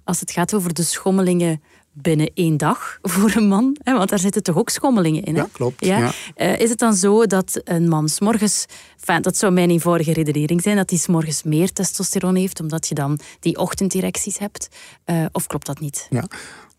Als 0.04 0.20
het 0.20 0.32
gaat 0.32 0.54
over 0.54 0.74
de 0.74 0.84
schommelingen 0.84 1.62
binnen 1.94 2.32
één 2.34 2.58
dag 2.58 2.98
voor 3.02 3.34
een 3.36 3.48
man? 3.48 3.78
Hè? 3.84 3.94
Want 3.94 4.10
daar 4.10 4.20
zitten 4.20 4.44
toch 4.44 4.58
ook 4.58 4.70
schommelingen 4.70 5.24
in? 5.24 5.36
Hè? 5.36 5.42
Ja, 5.42 5.48
klopt. 5.52 5.86
Ja? 5.86 6.12
Eh, 6.36 6.60
is 6.60 6.70
het 6.70 6.80
dan 6.80 6.94
zo 6.94 7.26
dat 7.26 7.62
een 7.64 7.88
man 7.88 8.10
s'morgens... 8.10 8.66
Enfin, 9.00 9.22
dat 9.22 9.38
zou 9.38 9.54
mijn 9.54 9.70
eenvoudige 9.70 10.14
redenering 10.14 10.62
zijn, 10.62 10.76
dat 10.76 10.90
hij 10.90 11.00
s'morgens 11.00 11.44
meer 11.44 11.74
testosteron 11.74 12.36
heeft, 12.36 12.60
omdat 12.60 12.88
je 12.88 12.96
dan 12.96 13.20
die 13.40 13.58
ochtendirecties 13.58 14.38
hebt? 14.38 14.68
Uh, 15.06 15.26
of 15.32 15.48
klopt 15.48 15.66
dat 15.66 15.80
niet? 15.80 16.08
Ja, 16.10 16.28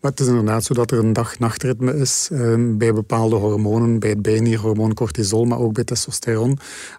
het 0.09 0.19
is 0.19 0.27
inderdaad 0.27 0.63
zo 0.63 0.73
dat 0.73 0.91
er 0.91 0.99
een 0.99 1.13
dag-nachtritme 1.13 1.95
is 1.95 2.29
ehm, 2.31 2.77
bij 2.77 2.93
bepaalde 2.93 3.35
hormonen, 3.35 3.99
bij 3.99 4.09
het 4.09 4.21
bijnierhormoon 4.21 4.93
cortisol, 4.93 5.45
maar 5.45 5.59
ook 5.59 5.73
bij 5.73 5.83
testosteron. 5.83 6.49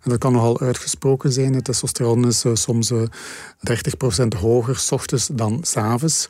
En 0.02 0.10
dat 0.10 0.18
kan 0.18 0.32
nogal 0.32 0.60
uitgesproken 0.60 1.32
zijn. 1.32 1.54
Het 1.54 1.64
testosteron 1.64 2.26
is 2.26 2.44
uh, 2.44 2.54
soms 2.54 2.90
uh, 2.90 3.02
eh, 3.60 3.78
30% 4.24 4.26
hoger 4.40 4.76
s 4.76 4.92
ochtends 4.92 5.30
dan 5.32 5.58
s 5.62 5.76
avonds. 5.76 6.28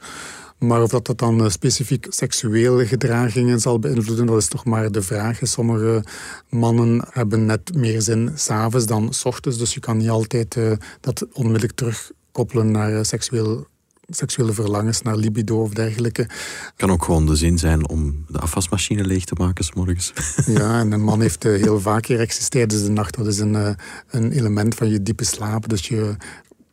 Maar 0.58 0.82
of 0.82 0.90
dat, 0.90 1.12
dan 1.18 1.40
uh, 1.40 1.48
specifiek 1.48 2.06
seksuele 2.08 2.86
gedragingen 2.86 3.60
zal 3.60 3.78
beïnvloeden, 3.78 4.26
dat 4.26 4.36
is 4.36 4.48
toch 4.48 4.64
maar 4.64 4.90
de 4.90 5.02
vraag. 5.02 5.38
Sommige 5.42 6.04
mannen 6.48 7.04
hebben 7.10 7.46
net 7.46 7.74
meer 7.74 8.02
zin 8.02 8.30
s'avonds 8.34 8.86
dan 8.86 9.12
s 9.12 9.24
ochtends. 9.24 9.58
Dus 9.58 9.74
je 9.74 9.80
kan 9.80 9.96
niet 9.96 10.08
altijd 10.08 10.56
dat 11.00 11.26
onmiddellijk 11.32 11.72
terugkoppelen 11.72 12.70
naar 12.70 13.04
seksueel 13.04 13.66
seksuele 14.08 14.52
verlangens 14.52 15.02
naar 15.02 15.16
libido 15.16 15.62
of 15.62 15.70
dergelijke. 15.70 16.28
Kan 16.76 16.90
ook 16.90 17.04
gewoon 17.04 17.26
de 17.26 17.36
zin 17.36 17.58
zijn 17.58 17.88
om 17.88 18.24
de 18.28 18.38
afwasmachine 18.38 19.04
leeg 19.04 19.24
te 19.24 19.34
maken 19.38 19.64
s 19.64 19.72
morgens. 19.72 20.12
Ja, 20.46 20.78
en 20.78 20.92
een 20.92 21.02
man 21.02 21.20
heeft 21.20 21.44
eh, 21.44 21.52
heel 21.52 21.80
vaak 21.80 22.08
erecties 22.08 22.48
tijdens 22.48 22.82
de 22.82 22.90
nacht. 22.90 23.16
Dat 23.16 23.26
is 23.26 23.38
een, 23.38 23.56
eh, 23.56 23.70
een 24.10 24.32
element 24.32 24.74
van 24.74 24.90
je 24.90 25.02
diepe 25.02 25.24
slaap. 25.24 25.68
Dus 25.68 25.88
je 25.88 26.16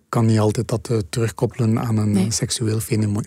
kan 0.09 0.25
niet 0.25 0.39
altijd 0.39 0.67
dat 0.67 0.89
uh, 0.89 0.97
terugkoppelen 1.09 1.79
aan 1.79 1.97
een 1.97 2.31
seksueel 2.31 2.79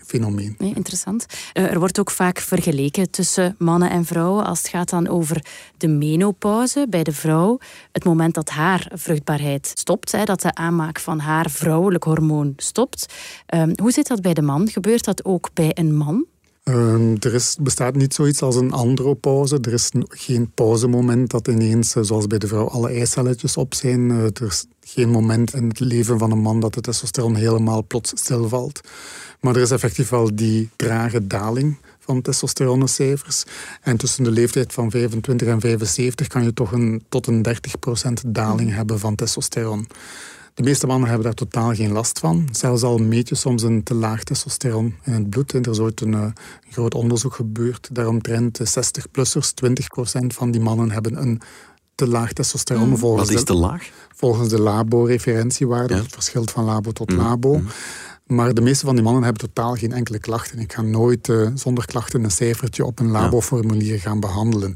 fenomeen. 0.05 0.55
Nee, 0.57 0.73
interessant. 0.75 1.25
Uh, 1.53 1.71
er 1.71 1.79
wordt 1.79 1.99
ook 1.99 2.11
vaak 2.11 2.39
vergeleken 2.39 3.09
tussen 3.09 3.55
mannen 3.57 3.89
en 3.89 4.05
vrouwen 4.05 4.45
als 4.45 4.57
het 4.57 4.67
gaat 4.67 4.89
dan 4.89 5.07
over 5.07 5.45
de 5.77 5.87
menopauze 5.87 6.85
bij 6.89 7.03
de 7.03 7.11
vrouw. 7.11 7.59
Het 7.91 8.03
moment 8.03 8.33
dat 8.33 8.49
haar 8.49 8.91
vruchtbaarheid 8.93 9.71
stopt, 9.73 10.11
hè, 10.11 10.23
dat 10.23 10.41
de 10.41 10.55
aanmaak 10.55 10.99
van 10.99 11.19
haar 11.19 11.49
vrouwelijk 11.49 12.03
hormoon 12.03 12.53
stopt. 12.57 13.13
Uh, 13.55 13.63
hoe 13.75 13.91
zit 13.91 14.07
dat 14.07 14.21
bij 14.21 14.33
de 14.33 14.41
man? 14.41 14.69
Gebeurt 14.69 15.05
dat 15.05 15.25
ook 15.25 15.49
bij 15.53 15.71
een 15.73 15.95
man? 15.95 16.25
Ehm, 16.69 17.15
er 17.19 17.33
is, 17.33 17.55
bestaat 17.59 17.95
niet 17.95 18.13
zoiets 18.13 18.41
als 18.41 18.55
een 18.55 18.71
andropauze. 18.71 19.57
Er 19.61 19.73
is 19.73 19.91
geen 20.07 20.51
pauzemoment 20.53 21.31
dat 21.31 21.47
ineens, 21.47 21.95
eh, 21.95 22.03
zoals 22.03 22.27
bij 22.27 22.37
de 22.37 22.47
vrouw, 22.47 22.67
alle 22.67 22.89
eicelletjes 22.89 23.57
op 23.57 23.73
zijn. 23.73 24.09
er 24.09 24.45
is 24.45 24.65
geen 24.81 25.09
moment 25.09 25.53
in 25.53 25.67
het 25.67 25.79
leven 25.79 26.19
van 26.19 26.31
een 26.31 26.41
man 26.41 26.59
dat 26.59 26.73
de 26.73 26.81
testosteron 26.81 27.35
helemaal 27.35 27.83
plots 27.83 28.11
stilvalt. 28.15 28.81
Maar 29.39 29.55
er 29.55 29.61
is 29.61 29.71
effectief 29.71 30.09
wel 30.09 30.35
die 30.35 30.69
trage 30.75 31.27
daling 31.27 31.77
van 31.99 32.21
testosteroncijfers. 32.21 33.43
En 33.81 33.97
tussen 33.97 34.23
de 34.23 34.31
leeftijd 34.31 34.73
van 34.73 34.91
25 34.91 35.47
en 35.47 35.59
75 35.59 36.27
kan 36.27 36.43
je 36.43 36.53
toch 36.53 36.71
een, 36.71 37.03
tot 37.09 37.27
een 37.27 37.41
30% 37.41 38.21
daling 38.27 38.73
hebben 38.73 38.99
van 38.99 39.15
testosteron. 39.15 39.87
De 40.59 40.65
meeste 40.65 40.87
mannen 40.87 41.07
hebben 41.07 41.25
daar 41.25 41.35
totaal 41.35 41.73
geen 41.73 41.91
last 41.91 42.19
van. 42.19 42.49
Zelfs 42.51 42.83
al 42.83 42.97
meet 42.97 43.29
je 43.29 43.35
soms 43.35 43.63
een 43.63 43.83
te 43.83 43.93
laag 43.93 44.23
testosteron 44.23 44.95
in 45.03 45.13
het 45.13 45.29
bloed. 45.29 45.53
er 45.53 45.69
is 45.69 45.79
ooit 45.79 46.01
een, 46.01 46.13
een 46.13 46.33
groot 46.69 46.93
onderzoek 46.93 47.33
gebeurd. 47.33 47.89
Daaromtrent 47.91 48.59
60-plussers, 48.59 49.49
20% 49.65 50.25
van 50.27 50.51
die 50.51 50.61
mannen 50.61 50.91
hebben 50.91 51.21
een 51.21 51.41
te 51.95 52.07
laag 52.07 52.33
testosteron. 52.33 52.89
Mm. 52.89 52.97
Volgens 52.97 53.29
Wat 53.29 53.37
is 53.37 53.43
te 53.43 53.53
laag? 53.53 53.89
Volgens 54.15 54.49
de 54.49 54.59
labo-referentiewaarde. 54.59 55.93
Het 55.93 56.13
verschilt 56.13 56.51
van 56.51 56.63
labo 56.63 56.91
tot 56.91 57.11
mm. 57.11 57.17
labo. 57.17 57.57
Mm. 57.57 57.67
Maar 58.25 58.53
de 58.53 58.61
meeste 58.61 58.85
van 58.85 58.95
die 58.95 59.03
mannen 59.03 59.23
hebben 59.23 59.41
totaal 59.41 59.75
geen 59.75 59.91
enkele 59.91 60.19
klachten. 60.19 60.59
Ik 60.59 60.73
ga 60.73 60.81
nooit 60.81 61.27
uh, 61.27 61.49
zonder 61.53 61.85
klachten 61.85 62.23
een 62.23 62.31
cijfertje 62.31 62.85
op 62.85 62.99
een 62.99 63.11
laboformulier 63.11 63.99
gaan 63.99 64.19
behandelen. 64.19 64.73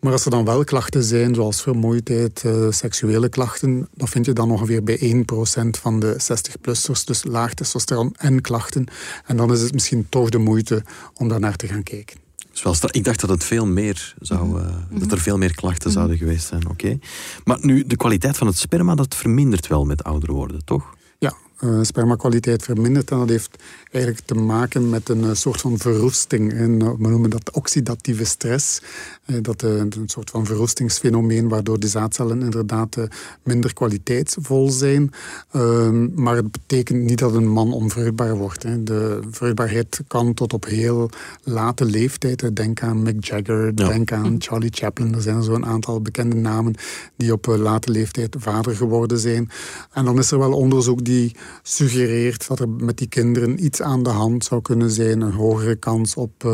Maar 0.00 0.12
als 0.12 0.24
er 0.24 0.30
dan 0.30 0.44
wel 0.44 0.64
klachten 0.64 1.02
zijn, 1.02 1.34
zoals 1.34 1.62
vermoeidheid, 1.62 2.42
uh, 2.46 2.70
seksuele 2.70 3.28
klachten, 3.28 3.88
dan 3.94 4.08
vind 4.08 4.26
je 4.26 4.32
dan 4.32 4.50
ongeveer 4.50 4.82
bij 4.82 4.98
1% 4.98 5.80
van 5.80 6.00
de 6.00 6.16
60-plussers, 6.18 7.04
dus 7.04 7.24
laag 7.24 7.54
testosteron 7.54 8.14
en 8.18 8.40
klachten. 8.40 8.86
En 9.26 9.36
dan 9.36 9.52
is 9.52 9.60
het 9.60 9.72
misschien 9.72 10.06
toch 10.08 10.28
de 10.28 10.38
moeite 10.38 10.82
om 11.14 11.28
daar 11.28 11.40
naar 11.40 11.56
te 11.56 11.66
gaan 11.66 11.82
kijken. 11.82 12.16
ik 12.90 13.04
dacht 13.04 13.20
dat 13.20 13.30
het 13.30 13.44
veel 13.44 13.66
meer 13.66 14.14
zou, 14.20 14.60
uh, 14.60 14.66
dat 14.90 15.12
er 15.12 15.20
veel 15.20 15.38
meer 15.38 15.54
klachten 15.54 15.90
zouden 15.90 16.18
geweest 16.18 16.46
zijn. 16.46 16.68
Oké. 16.68 16.98
Maar 17.44 17.58
nu, 17.60 17.84
de 17.86 17.96
kwaliteit 17.96 18.36
van 18.36 18.46
het 18.46 18.58
sperma, 18.58 18.94
dat 18.94 19.14
vermindert 19.14 19.66
wel 19.66 19.84
met 19.84 20.04
ouder 20.04 20.32
worden, 20.32 20.64
toch? 20.64 20.94
Ja, 21.18 21.34
uh, 21.60 21.78
spermakwaliteit 21.82 22.62
vermindert. 22.62 23.10
En 23.10 23.18
dat 23.18 23.28
heeft 23.28 23.62
eigenlijk 23.90 24.26
te 24.26 24.34
maken 24.34 24.88
met 24.88 25.08
een 25.08 25.24
eh, 25.24 25.34
soort 25.34 25.60
van 25.60 25.78
verroesting. 25.78 26.52
En 26.52 26.82
eh, 26.82 26.88
we 26.98 27.08
noemen 27.08 27.30
dat 27.30 27.50
oxidatieve 27.50 28.24
stress. 28.24 28.82
Dat 29.40 29.62
is 29.62 29.70
een 29.70 30.08
soort 30.08 30.30
van 30.30 30.46
verroestingsfenomeen 30.46 31.48
waardoor 31.48 31.80
de 31.80 31.88
zaadcellen 31.88 32.42
inderdaad 32.42 32.96
minder 33.42 33.72
kwaliteitsvol 33.72 34.70
zijn. 34.70 35.10
Ehm, 35.50 36.22
maar 36.22 36.36
het 36.36 36.50
betekent 36.52 37.02
niet 37.02 37.18
dat 37.18 37.34
een 37.34 37.48
man 37.48 37.72
onvruchtbaar 37.72 38.36
wordt. 38.36 38.86
De 38.86 39.20
vruchtbaarheid 39.30 40.00
kan 40.06 40.34
tot 40.34 40.52
op 40.52 40.64
heel 40.64 41.10
late 41.44 41.84
leeftijd. 41.84 42.56
Denk 42.56 42.82
aan 42.82 43.02
Mick 43.02 43.24
Jagger, 43.24 43.76
denk 43.76 44.12
aan 44.12 44.36
Charlie 44.38 44.70
Chaplin. 44.72 45.14
Er 45.14 45.22
zijn 45.22 45.42
zo'n 45.42 45.66
aantal 45.66 46.00
bekende 46.00 46.36
namen 46.36 46.74
die 47.16 47.32
op 47.32 47.46
late 47.46 47.90
leeftijd 47.90 48.36
vader 48.38 48.76
geworden 48.76 49.18
zijn. 49.18 49.50
En 49.92 50.04
dan 50.04 50.18
is 50.18 50.30
er 50.30 50.38
wel 50.38 50.52
onderzoek 50.52 51.04
die 51.04 51.36
suggereert 51.62 52.48
dat 52.48 52.60
er 52.60 52.68
met 52.68 52.98
die 52.98 53.08
kinderen 53.08 53.64
iets 53.64 53.82
aan 53.82 54.02
de 54.02 54.10
hand 54.10 54.44
zou 54.44 54.62
kunnen 54.62 54.90
zijn. 54.90 55.20
Een 55.20 55.32
hogere 55.32 55.76
kans 55.76 56.14
op 56.14 56.48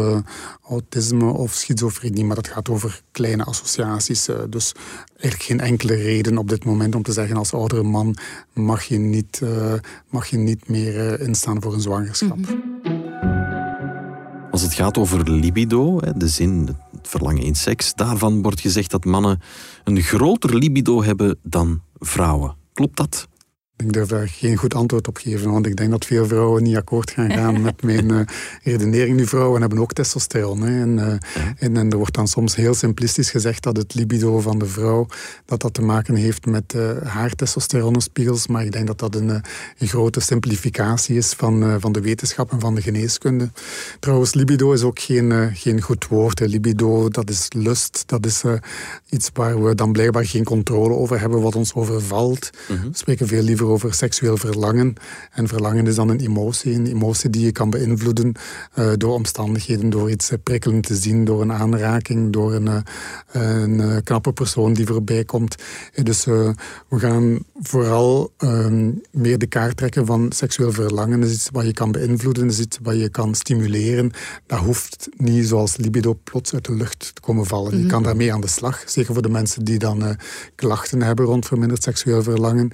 autisme 0.68 1.30
of 1.30 1.52
schizofrenie. 1.52 2.24
Maar 2.24 2.36
dat 2.36 2.48
gaat 2.48 2.65
over 2.68 3.00
kleine 3.10 3.44
associaties. 3.44 4.28
Uh, 4.28 4.36
dus 4.48 4.72
eigenlijk 5.08 5.42
geen 5.42 5.60
enkele 5.60 5.94
reden 5.94 6.38
op 6.38 6.48
dit 6.48 6.64
moment 6.64 6.94
om 6.94 7.02
te 7.02 7.12
zeggen 7.12 7.36
als 7.36 7.52
oudere 7.52 7.82
man 7.82 8.16
mag 8.52 8.84
je 8.84 8.98
niet, 8.98 9.40
uh, 9.42 9.72
mag 10.08 10.26
je 10.26 10.36
niet 10.36 10.68
meer 10.68 11.20
instaan 11.20 11.62
voor 11.62 11.74
een 11.74 11.80
zwangerschap. 11.80 12.38
Mhm. 12.38 12.54
Als 14.50 14.64
het 14.64 14.74
gaat 14.74 14.98
over 14.98 15.30
libido, 15.30 16.00
de 16.16 16.28
zin, 16.28 16.76
het 16.92 17.08
verlangen 17.08 17.42
in 17.42 17.54
seks, 17.54 17.94
daarvan 17.94 18.42
wordt 18.42 18.60
gezegd 18.60 18.90
dat 18.90 19.04
mannen 19.04 19.40
een 19.84 20.02
groter 20.02 20.56
libido 20.56 21.02
hebben 21.02 21.38
dan 21.42 21.80
vrouwen. 21.98 22.56
Klopt 22.72 22.96
dat? 22.96 23.28
Ik 23.78 23.92
durf 23.92 24.08
daar 24.08 24.28
geen 24.28 24.56
goed 24.56 24.74
antwoord 24.74 25.08
op 25.08 25.16
geven, 25.16 25.50
want 25.50 25.66
ik 25.66 25.76
denk 25.76 25.90
dat 25.90 26.04
veel 26.04 26.26
vrouwen 26.26 26.62
niet 26.62 26.76
akkoord 26.76 27.10
gaan 27.10 27.30
gaan 27.30 27.62
met 27.62 27.82
mijn 27.82 28.12
uh, 28.12 28.20
redenering. 28.62 29.16
Nu, 29.16 29.26
vrouwen 29.26 29.60
hebben 29.60 29.78
ook 29.78 29.92
testosteron. 29.92 30.62
Hè, 30.62 30.80
en, 30.80 30.98
uh, 30.98 31.06
en, 31.58 31.76
en, 31.76 31.90
er 31.90 31.96
wordt 31.96 32.14
dan 32.14 32.28
soms 32.28 32.54
heel 32.54 32.74
simplistisch 32.74 33.30
gezegd 33.30 33.62
dat 33.62 33.76
het 33.76 33.94
libido 33.94 34.40
van 34.40 34.58
de 34.58 34.66
vrouw 34.66 35.06
dat 35.44 35.60
dat 35.60 35.74
te 35.74 35.82
maken 35.82 36.14
heeft 36.14 36.46
met 36.46 36.74
uh, 36.74 36.90
haar 37.02 37.30
testosteronspiegels. 37.30 38.46
Maar 38.46 38.64
ik 38.64 38.72
denk 38.72 38.86
dat 38.86 38.98
dat 38.98 39.14
een, 39.14 39.28
een 39.78 39.88
grote 39.88 40.20
simplificatie 40.20 41.16
is 41.16 41.32
van, 41.32 41.80
van 41.80 41.92
de 41.92 42.00
wetenschap 42.00 42.52
en 42.52 42.60
van 42.60 42.74
de 42.74 42.82
geneeskunde. 42.82 43.50
Trouwens, 44.00 44.34
libido 44.34 44.72
is 44.72 44.82
ook 44.82 44.98
geen, 44.98 45.50
geen 45.54 45.80
goed 45.80 46.06
woord. 46.08 46.38
Hè. 46.38 46.46
Libido, 46.46 47.08
dat 47.08 47.30
is 47.30 47.48
lust. 47.52 48.02
Dat 48.06 48.26
is 48.26 48.42
iets 49.08 49.30
waar 49.32 49.64
we 49.64 49.74
dan 49.74 49.92
blijkbaar 49.92 50.26
geen 50.26 50.44
controle 50.44 50.94
over 50.94 51.20
hebben, 51.20 51.40
wat 51.40 51.56
ons 51.56 51.74
overvalt. 51.74 52.50
Mhm. 52.68 52.82
We 52.82 52.96
spreken 52.96 53.26
veel 53.26 53.42
liever 53.42 53.65
over 53.66 53.94
seksueel 53.94 54.36
verlangen. 54.36 54.94
En 55.32 55.48
verlangen 55.48 55.86
is 55.86 55.94
dan 55.94 56.08
een 56.08 56.20
emotie. 56.20 56.74
Een 56.74 56.86
emotie 56.86 57.30
die 57.30 57.44
je 57.44 57.52
kan 57.52 57.70
beïnvloeden 57.70 58.32
uh, 58.78 58.92
door 58.96 59.12
omstandigheden, 59.12 59.90
door 59.90 60.10
iets 60.10 60.30
uh, 60.30 60.38
prikkelend 60.42 60.86
te 60.86 60.96
zien, 60.96 61.24
door 61.24 61.42
een 61.42 61.52
aanraking, 61.52 62.32
door 62.32 62.54
een, 62.54 62.66
uh, 62.66 62.76
een 63.32 64.02
knappe 64.02 64.32
persoon 64.32 64.72
die 64.72 64.86
voorbij 64.86 65.24
komt. 65.24 65.56
dus 66.02 66.24
we 66.24 66.54
gaan 66.88 67.38
vooral 67.60 68.32
ehm, 68.36 68.90
meer 69.10 69.38
de 69.38 69.46
kaart 69.46 69.76
trekken 69.76 70.06
van 70.06 70.32
seksueel 70.32 70.72
verlangen. 70.72 71.22
Is 71.22 71.32
iets 71.32 71.48
wat 71.52 71.64
je 71.64 71.72
kan 71.72 71.92
beïnvloeden, 71.92 72.48
is 72.48 72.60
iets 72.60 72.78
wat 72.82 72.98
je 72.98 73.08
kan 73.08 73.34
stimuleren. 73.34 74.10
Dat 74.46 74.58
hoeft 74.58 75.08
niet 75.16 75.48
zoals 75.48 75.76
libido 75.76 76.18
plots 76.24 76.54
uit 76.54 76.64
de 76.64 76.74
lucht 76.74 77.14
te 77.14 77.20
komen 77.20 77.46
vallen. 77.46 77.72
Je 77.72 77.78
mhm. 77.78 77.88
kan 77.88 78.02
daarmee 78.02 78.32
aan 78.32 78.40
de 78.40 78.48
slag. 78.48 78.82
Zeker 78.86 79.12
voor 79.12 79.22
de 79.22 79.28
mensen 79.28 79.64
die 79.64 79.78
dan 79.78 80.16
klachten 80.54 81.02
hebben 81.02 81.24
rond 81.24 81.46
verminderd 81.46 81.82
seksueel 81.82 82.22
verlangen 82.22 82.70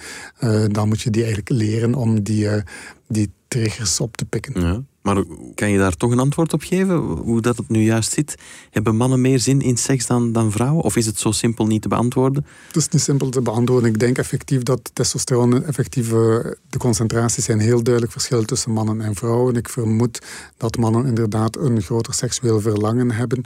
dan 0.71 0.82
moet 0.87 1.01
je 1.01 1.11
die 1.11 1.25
eigenlijk 1.25 1.51
leren 1.51 1.95
om 1.95 2.23
die, 2.23 2.45
uh, 2.45 2.63
die 3.09 3.31
triggers 3.49 4.01
op 4.01 4.17
te 4.17 4.25
pikken. 4.25 4.61
Ja. 4.61 4.83
Maar 5.03 5.25
kan 5.55 5.71
je 5.71 5.79
daar 5.79 5.97
toch 5.97 6.11
een 6.11 6.19
antwoord 6.19 6.53
op 6.53 6.63
geven? 6.63 6.97
Hoe 6.97 7.41
dat 7.41 7.57
het 7.57 7.69
nu 7.69 7.83
juist 7.83 8.13
zit? 8.13 8.35
Hebben 8.71 8.97
mannen 8.97 9.21
meer 9.21 9.39
zin 9.39 9.61
in 9.61 9.77
seks 9.77 10.07
dan, 10.07 10.33
dan 10.33 10.53
vrouwen? 10.53 10.85
Of 10.85 10.97
is 10.97 11.07
het 11.07 11.19
zo 11.19 11.31
simpel 11.31 11.67
niet 11.67 11.83
te 11.83 11.89
beantwoorden? 11.89 12.47
Het 12.67 12.77
is 12.77 12.89
niet 12.89 13.03
simpel 13.03 13.29
te 13.29 13.41
beantwoorden. 13.41 13.91
Ik 13.91 13.99
denk 13.99 14.19
effectief 14.19 14.63
dat 14.63 14.91
testosteron 14.93 15.65
effectief... 15.65 16.09
de 16.09 16.79
concentraties 16.79 17.45
zijn 17.45 17.59
heel 17.59 17.83
duidelijk 17.83 18.13
verschillen 18.13 18.47
tussen 18.47 18.73
mannen 18.73 19.01
en 19.01 19.15
vrouwen. 19.15 19.55
Ik 19.55 19.69
vermoed 19.69 20.27
dat 20.57 20.77
mannen 20.77 21.07
inderdaad 21.07 21.57
een 21.57 21.83
groter 21.83 22.15
seksueel 22.15 22.61
verlangen 22.61 23.11
hebben. 23.11 23.43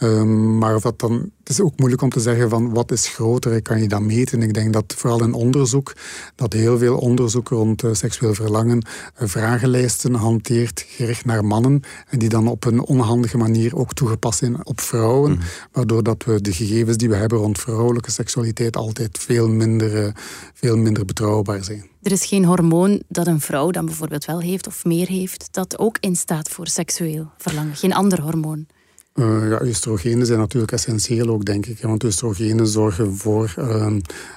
Um, 0.00 0.58
maar 0.58 0.74
of 0.74 0.82
dat 0.82 0.98
dan... 0.98 1.30
Het 1.50 1.58
is 1.58 1.64
ook 1.64 1.78
moeilijk 1.78 2.02
om 2.02 2.10
te 2.10 2.20
zeggen 2.20 2.50
van 2.50 2.74
wat 2.74 2.90
is 2.90 3.08
groter, 3.08 3.62
kan 3.62 3.82
je 3.82 3.88
dat 3.88 4.00
meten? 4.00 4.42
Ik 4.42 4.54
denk 4.54 4.72
dat 4.72 4.94
vooral 4.96 5.22
in 5.22 5.32
onderzoek, 5.32 5.92
dat 6.34 6.52
heel 6.52 6.78
veel 6.78 6.98
onderzoek 6.98 7.48
rond 7.48 7.82
uh, 7.82 7.94
seksueel 7.94 8.34
verlangen 8.34 8.82
uh, 9.22 9.28
vragenlijsten 9.28 10.14
hanteert 10.14 10.84
gericht 10.88 11.24
naar 11.24 11.44
mannen 11.44 11.82
en 12.08 12.18
die 12.18 12.28
dan 12.28 12.48
op 12.48 12.64
een 12.64 12.80
onhandige 12.80 13.36
manier 13.36 13.76
ook 13.76 13.94
toegepast 13.94 14.38
zijn 14.38 14.66
op 14.66 14.80
vrouwen, 14.80 15.32
mhm. 15.32 15.40
waardoor 15.72 16.02
dat 16.02 16.24
we 16.24 16.40
de 16.40 16.52
gegevens 16.52 16.96
die 16.96 17.08
we 17.08 17.16
hebben 17.16 17.38
rond 17.38 17.58
vrouwelijke 17.58 18.10
seksualiteit 18.10 18.76
altijd 18.76 19.18
veel 19.18 19.48
minder, 19.48 20.04
eh, 20.04 20.12
veel 20.54 20.76
minder 20.76 21.04
betrouwbaar 21.04 21.64
zijn. 21.64 21.86
Er 22.02 22.12
is 22.12 22.24
geen 22.24 22.44
hormoon 22.44 23.02
dat 23.08 23.26
een 23.26 23.40
vrouw 23.40 23.70
dan 23.70 23.86
bijvoorbeeld 23.86 24.24
wel 24.24 24.40
heeft 24.40 24.66
of 24.66 24.84
meer 24.84 25.08
heeft, 25.08 25.48
dat 25.50 25.78
ook 25.78 25.96
instaat 26.00 26.48
voor 26.48 26.66
seksueel 26.66 27.30
verlangen. 27.36 27.76
Geen 27.76 27.94
ander 27.94 28.20
hormoon. 28.20 28.66
Uh, 29.14 29.50
ja, 29.50 29.60
oestrogenen 29.62 30.26
zijn 30.26 30.38
natuurlijk 30.38 30.72
essentieel 30.72 31.28
ook, 31.28 31.44
denk 31.44 31.66
ik. 31.66 31.80
Want 31.82 32.04
oestrogenen 32.04 32.66
zorgen 32.66 33.16
voor 33.16 33.54
uh, 33.58 33.92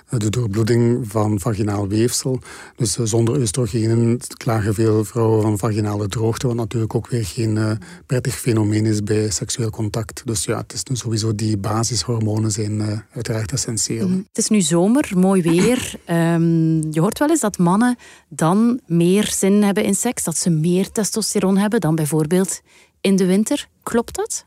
de 0.09 0.29
doorbloeding 0.29 1.11
van 1.11 1.39
vaginaal 1.39 1.87
weefsel. 1.87 2.39
Dus 2.75 2.97
uh, 2.97 3.05
zonder 3.05 3.39
oestrogenen 3.39 4.19
klagen 4.37 4.73
veel 4.73 5.03
vrouwen 5.03 5.41
van 5.41 5.57
vaginale 5.57 6.07
droogte, 6.07 6.47
wat 6.47 6.55
natuurlijk 6.55 6.95
ook 6.95 7.07
weer 7.07 7.25
geen 7.25 7.57
eh, 7.57 7.71
prettig 8.05 8.35
fenomeen 8.35 8.85
is 8.85 9.03
bij 9.03 9.29
seksueel 9.29 9.69
contact. 9.69 10.21
Dus 10.25 10.45
ja, 10.45 10.57
het 10.57 10.73
is 10.73 10.83
dus 10.83 10.99
sowieso 10.99 11.35
die 11.35 11.57
basishormonen 11.57 12.51
zijn 12.51 13.03
uiteraard 13.13 13.51
essentieel. 13.51 14.07
Mm. 14.07 14.25
Het 14.27 14.37
is 14.37 14.49
nu 14.49 14.61
zomer, 14.61 15.11
mooi 15.15 15.41
weer. 15.41 15.93
Um, 16.09 16.91
je 16.93 16.99
hoort 16.99 17.19
wel 17.19 17.29
eens 17.29 17.39
dat 17.39 17.57
mannen 17.57 17.97
dan 18.29 18.79
meer 18.85 19.27
zin 19.27 19.63
hebben 19.63 19.83
in 19.83 19.95
seks, 19.95 20.23
dat 20.23 20.37
ze 20.37 20.49
meer 20.49 20.91
testosteron 20.91 21.57
hebben 21.57 21.81
dan 21.81 21.95
bijvoorbeeld 21.95 22.61
in 23.01 23.15
de 23.15 23.25
winter. 23.25 23.67
Klopt 23.83 24.15
dat? 24.15 24.45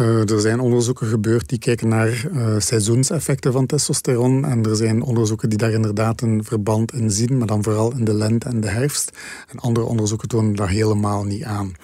Uh, 0.00 0.30
er 0.30 0.40
zijn 0.40 0.60
onderzoeken 0.60 1.06
gebeurd 1.06 1.48
die 1.48 1.58
kijken 1.58 1.88
naar 1.88 2.28
uh, 2.32 2.58
seizoenseffecten 2.58 3.52
van 3.52 3.66
testosteron. 3.66 4.44
En 4.44 4.62
er 4.62 4.76
zijn 4.76 5.02
onderzoeken 5.02 5.48
die 5.48 5.58
daar 5.58 5.70
inderdaad 5.70 6.20
een 6.20 6.44
verband 6.44 6.92
in 6.92 7.10
zien, 7.10 7.38
maar 7.38 7.46
dan 7.46 7.62
vooral 7.62 7.92
in 7.92 8.04
de 8.04 8.14
lente 8.14 8.48
en 8.48 8.60
de 8.60 8.68
herfst. 8.68 9.18
En 9.48 9.58
andere 9.58 9.86
onderzoeken 9.86 10.28
tonen 10.28 10.54
dat 10.54 10.68
helemaal 10.68 11.24
niet 11.24 11.44
aan. 11.44 11.74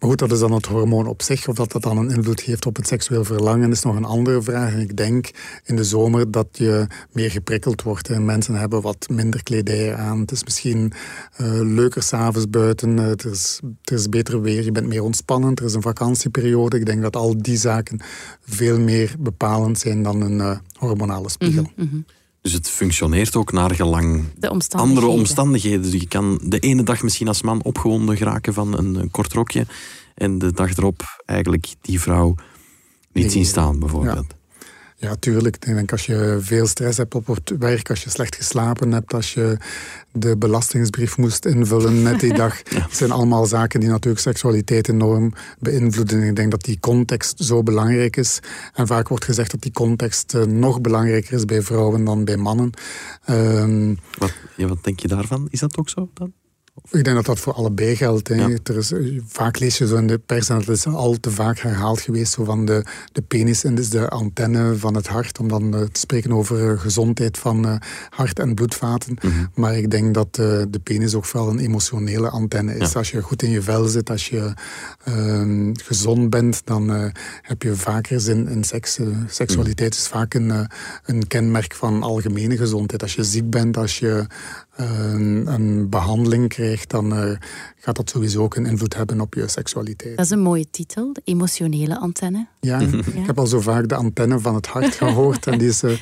Maar 0.00 0.08
goed, 0.08 0.18
dat 0.18 0.32
is 0.32 0.38
dan 0.38 0.52
het 0.52 0.66
hormoon 0.66 1.06
op 1.06 1.22
zich. 1.22 1.48
Of 1.48 1.54
dat 1.54 1.72
dat 1.72 1.82
dan 1.82 1.98
een 1.98 2.10
invloed 2.10 2.40
heeft 2.40 2.66
op 2.66 2.76
het 2.76 2.86
seksueel 2.86 3.24
verlangen, 3.24 3.70
is 3.70 3.82
nog 3.82 3.96
een 3.96 4.04
andere 4.04 4.42
vraag. 4.42 4.72
En 4.72 4.80
ik 4.80 4.96
denk 4.96 5.30
in 5.64 5.76
de 5.76 5.84
zomer 5.84 6.30
dat 6.30 6.46
je 6.52 6.86
meer 7.12 7.30
geprikkeld 7.30 7.82
wordt. 7.82 8.08
En 8.08 8.24
mensen 8.24 8.54
hebben 8.54 8.82
wat 8.82 9.08
minder 9.08 9.42
kledij 9.42 9.94
aan. 9.94 10.20
Het 10.20 10.30
is 10.30 10.44
misschien 10.44 10.92
uh, 11.40 11.46
leuker 11.62 12.02
s'avonds 12.02 12.50
buiten. 12.50 12.98
Uh, 12.98 13.06
het, 13.06 13.24
is, 13.24 13.60
is 13.84 14.08
beter 14.08 14.40
weer. 14.40 14.64
Je 14.64 14.72
bent 14.72 14.86
meer 14.86 15.02
ontspannen. 15.02 15.54
Er 15.54 15.64
is 15.64 15.74
een 15.74 15.82
vakantieperiode. 15.82 16.78
Ik 16.78 16.86
denk 16.86 17.02
dat 17.02 17.16
al 17.16 17.42
die 17.42 17.56
zaken 17.56 18.00
veel 18.40 18.78
meer 18.78 19.14
bepalend 19.18 19.78
zijn 19.78 20.02
dan 20.02 20.20
een 20.20 20.38
uh, 20.38 20.58
hormonale 20.78 21.28
spiegel. 21.28 21.70
Mhm, 21.76 21.86
mhm. 21.86 22.00
Dus 22.42 22.52
het 22.52 22.68
functioneert 22.68 23.36
ook 23.36 23.52
naar 23.52 23.74
gelang 23.74 24.24
andere 24.70 25.06
omstandigheden. 25.06 25.82
Dus 25.82 26.00
je 26.00 26.08
kan 26.08 26.40
de 26.42 26.58
ene 26.58 26.82
dag 26.82 27.02
misschien 27.02 27.28
als 27.28 27.42
man 27.42 27.62
opgewonden 27.62 28.16
geraken 28.16 28.54
van 28.54 28.78
een, 28.78 29.10
kort 29.10 29.32
rokje. 29.32 29.66
en 30.14 30.38
de 30.38 30.52
dag 30.52 30.76
erop 30.76 31.22
eigenlijk 31.26 31.74
die 31.80 32.00
vrouw 32.00 32.34
niet 33.12 33.32
zien 33.32 33.44
staan, 33.44 33.78
bijvoorbeeld. 33.78 34.26
Ja, 34.28 34.38
tuurlijk. 35.18 35.56
Ik 35.56 35.74
denk 35.74 35.92
als 35.92 36.06
je 36.06 36.38
veel 36.40 36.66
stress 36.66 36.98
hebt 36.98 37.14
op 37.14 37.26
het 37.26 37.52
werk, 37.58 37.90
als 37.90 38.02
je 38.02 38.10
slecht 38.10 38.36
geslapen 38.36 38.92
hebt, 38.92 39.14
als 39.14 39.34
je 39.34 39.56
de 40.12 40.36
belastingsbrief 40.36 41.16
moest 41.16 41.44
invullen 41.44 42.02
net 42.02 42.20
die 42.20 42.34
dag. 42.42 42.70
ja. 42.70 42.80
Dat 42.80 42.96
zijn 42.96 43.10
allemaal 43.10 43.46
zaken 43.46 43.80
die 43.80 43.88
natuurlijk 43.88 44.22
seksualiteit 44.22 44.88
enorm 44.88 45.32
beïnvloeden. 45.58 46.22
Ik 46.22 46.36
denk 46.36 46.50
dat 46.50 46.62
die 46.62 46.80
context 46.80 47.44
zo 47.44 47.62
belangrijk 47.62 48.16
is. 48.16 48.40
En 48.74 48.86
vaak 48.86 49.08
wordt 49.08 49.24
gezegd 49.24 49.50
dat 49.50 49.62
die 49.62 49.72
context 49.72 50.34
eh, 50.34 50.42
nog 50.42 50.80
belangrijker 50.80 51.32
is 51.32 51.44
bij 51.44 51.62
vrouwen 51.62 52.04
dan 52.04 52.24
bij 52.24 52.36
mannen. 52.36 52.70
Um, 53.30 53.98
wat, 54.18 54.32
ja, 54.56 54.66
wat 54.66 54.84
denk 54.84 55.00
je 55.00 55.08
daarvan? 55.08 55.46
Is 55.50 55.60
dat 55.60 55.76
ook 55.76 55.88
zo 55.88 56.10
dan? 56.14 56.32
Ik 56.90 57.04
denk 57.04 57.16
dat 57.16 57.26
dat 57.26 57.38
voor 57.38 57.52
allebei 57.52 57.96
geldt. 57.96 58.28
Er 58.28 58.76
is, 58.76 58.92
eh, 58.92 59.20
vaak 59.26 59.58
lees 59.58 59.78
je 59.78 59.86
zo 59.86 59.96
in 59.96 60.06
de 60.06 60.18
pers, 60.18 60.48
en 60.48 60.58
dat 60.58 60.68
is 60.68 60.86
al 60.86 61.20
te 61.20 61.30
vaak 61.30 61.58
herhaald 61.58 62.00
geweest, 62.00 62.32
zo 62.32 62.44
van 62.44 62.64
de, 62.64 62.84
de 63.12 63.22
penis 63.22 63.64
en 63.64 63.74
dus 63.74 63.90
de 63.90 64.08
antenne 64.08 64.76
van 64.76 64.94
het 64.94 65.06
hart, 65.06 65.38
om 65.38 65.48
dan 65.48 65.74
uh, 65.74 65.80
te 65.80 66.00
spreken 66.00 66.32
over 66.32 66.72
uh, 66.72 66.80
gezondheid 66.80 67.38
van 67.38 67.66
uh, 67.66 67.74
hart- 68.08 68.38
en 68.38 68.54
bloedvaten. 68.54 69.16
Mm 69.20 69.30
-hmm. 69.30 69.50
Maar 69.54 69.76
ik 69.76 69.90
denk 69.90 70.14
dat 70.14 70.34
de 70.34 70.80
penis 70.82 71.14
ook 71.14 71.24
vooral 71.24 71.50
een 71.50 71.58
emotionele 71.58 72.28
antenne 72.28 72.76
is. 72.76 72.92
Ja. 72.92 72.98
Als 72.98 73.10
je 73.10 73.22
goed 73.22 73.42
in 73.42 73.50
je 73.50 73.62
vel 73.62 73.84
zit, 73.84 74.10
als 74.10 74.28
je 74.28 74.52
ehm, 75.04 75.72
gezond 75.74 76.30
bent, 76.30 76.60
dan 76.64 77.12
heb 77.42 77.62
je 77.62 77.74
vaker 77.74 78.20
zin 78.20 78.48
in 78.48 78.64
seks. 78.64 78.98
seksualiteit 79.26 79.94
is 79.94 80.08
vaak 80.08 80.34
een, 80.34 80.68
een 81.04 81.26
kenmerk 81.26 81.74
van 81.74 82.02
algemene 82.02 82.56
gezondheid. 82.56 83.02
Als 83.02 83.14
je 83.14 83.24
ziek 83.24 83.50
bent, 83.50 83.76
als 83.76 83.98
je 83.98 84.26
een, 84.80 85.88
behandeling 85.88 86.48
krijgt, 86.48 86.90
dan 86.90 87.12
uh, 87.12 87.36
gaat 87.76 87.96
dat 87.96 88.10
sowieso 88.10 88.42
ook 88.42 88.56
een 88.56 88.66
invloed 88.66 88.94
hebben 88.94 89.20
op 89.20 89.34
je 89.34 89.48
seksualiteit. 89.48 90.16
Dat 90.16 90.24
is 90.24 90.30
een 90.30 90.40
mooie 90.40 90.70
titel, 90.70 91.12
de 91.12 91.20
emotionele 91.24 91.98
antenne. 91.98 92.46
Ja, 92.60 92.80
ja. 92.80 92.86
ik 92.98 93.26
heb 93.26 93.38
al 93.38 93.46
zo 93.46 93.60
vaak 93.60 93.88
de 93.88 93.94
antenne 93.94 94.38
van 94.38 94.54
het 94.54 94.66
hart 94.66 94.94
gehoord 95.02 95.46
en 95.46 95.58
die 95.58 95.68
is 95.68 95.82
uh, 95.82 96.00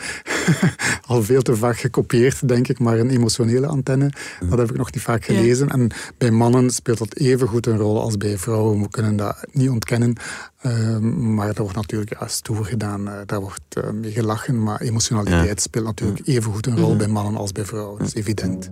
al 1.06 1.22
veel 1.22 1.42
te 1.42 1.56
vaak 1.56 1.78
gekopieerd, 1.78 2.48
denk 2.48 2.68
ik. 2.68 2.78
Maar 2.78 2.98
een 2.98 3.10
emotionele 3.10 3.66
antenne, 3.66 4.12
dat 4.48 4.58
heb 4.58 4.70
ik 4.70 4.76
nog 4.76 4.92
niet 4.92 5.02
vaak 5.02 5.24
gelezen. 5.24 5.66
Ja. 5.66 5.72
En 5.72 5.90
bij 6.18 6.30
mannen 6.30 6.70
speelt 6.70 6.98
dat 6.98 7.16
even 7.16 7.48
goed 7.48 7.66
een 7.66 7.78
rol 7.78 8.00
als 8.00 8.16
bij 8.16 8.38
vrouwen. 8.38 8.80
We 8.80 8.88
kunnen 8.88 9.16
dat 9.16 9.46
niet 9.52 9.70
ontkennen. 9.70 10.16
Uh, 10.62 10.98
maar 10.98 11.46
dat 11.46 11.58
wordt 11.58 11.76
natuurlijk 11.76 12.20
ja, 12.20 12.28
stoer 12.28 12.64
gedaan, 12.64 13.08
uh, 13.08 13.12
daar 13.26 13.40
wordt 13.40 13.60
uh, 13.78 13.90
mee 13.90 14.12
gelachen. 14.12 14.62
Maar 14.62 14.80
emotionaliteit 14.80 15.46
ja. 15.48 15.56
speelt 15.56 15.84
natuurlijk 15.84 16.26
even 16.26 16.52
goed 16.52 16.66
een 16.66 16.78
rol 16.78 16.96
bij 16.96 17.08
mannen 17.08 17.36
als 17.36 17.52
bij 17.52 17.64
vrouwen. 17.64 17.98
Dat 17.98 18.06
is 18.06 18.14
evident. 18.14 18.70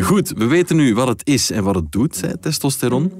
Goed, 0.00 0.32
we 0.36 0.46
weten 0.46 0.76
nu 0.76 0.94
wat 0.94 1.08
het 1.08 1.20
is 1.24 1.50
en 1.50 1.64
wat 1.64 1.74
het 1.74 1.92
doet, 1.92 2.20
hè, 2.20 2.36
testosteron. 2.36 3.12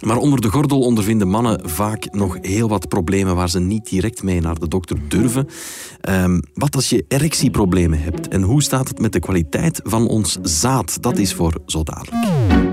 Maar 0.00 0.16
onder 0.16 0.40
de 0.40 0.48
gordel 0.48 0.80
ondervinden 0.80 1.28
mannen 1.28 1.70
vaak 1.70 2.12
nog 2.12 2.38
heel 2.40 2.68
wat 2.68 2.88
problemen 2.88 3.34
waar 3.34 3.50
ze 3.50 3.60
niet 3.60 3.88
direct 3.88 4.22
mee 4.22 4.40
naar 4.40 4.58
de 4.58 4.68
dokter 4.68 5.08
durven. 5.08 5.46
Um, 6.08 6.42
wat 6.54 6.74
als 6.74 6.88
je 6.88 7.04
erectieproblemen 7.08 8.02
hebt 8.02 8.28
en 8.28 8.42
hoe 8.42 8.62
staat 8.62 8.88
het 8.88 8.98
met 8.98 9.12
de 9.12 9.20
kwaliteit 9.20 9.80
van 9.84 10.08
ons 10.08 10.38
zaad? 10.42 11.02
Dat 11.02 11.18
is 11.18 11.34
voor 11.34 11.60
zo 11.66 11.82
dadelijk. 11.82 12.69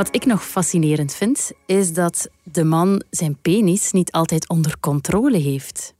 Wat 0.00 0.14
ik 0.14 0.24
nog 0.24 0.46
fascinerend 0.46 1.14
vind, 1.14 1.52
is 1.66 1.92
dat 1.92 2.28
de 2.42 2.64
man 2.64 3.02
zijn 3.10 3.36
penis 3.42 3.92
niet 3.92 4.12
altijd 4.12 4.48
onder 4.48 4.80
controle 4.80 5.38
heeft. 5.38 5.94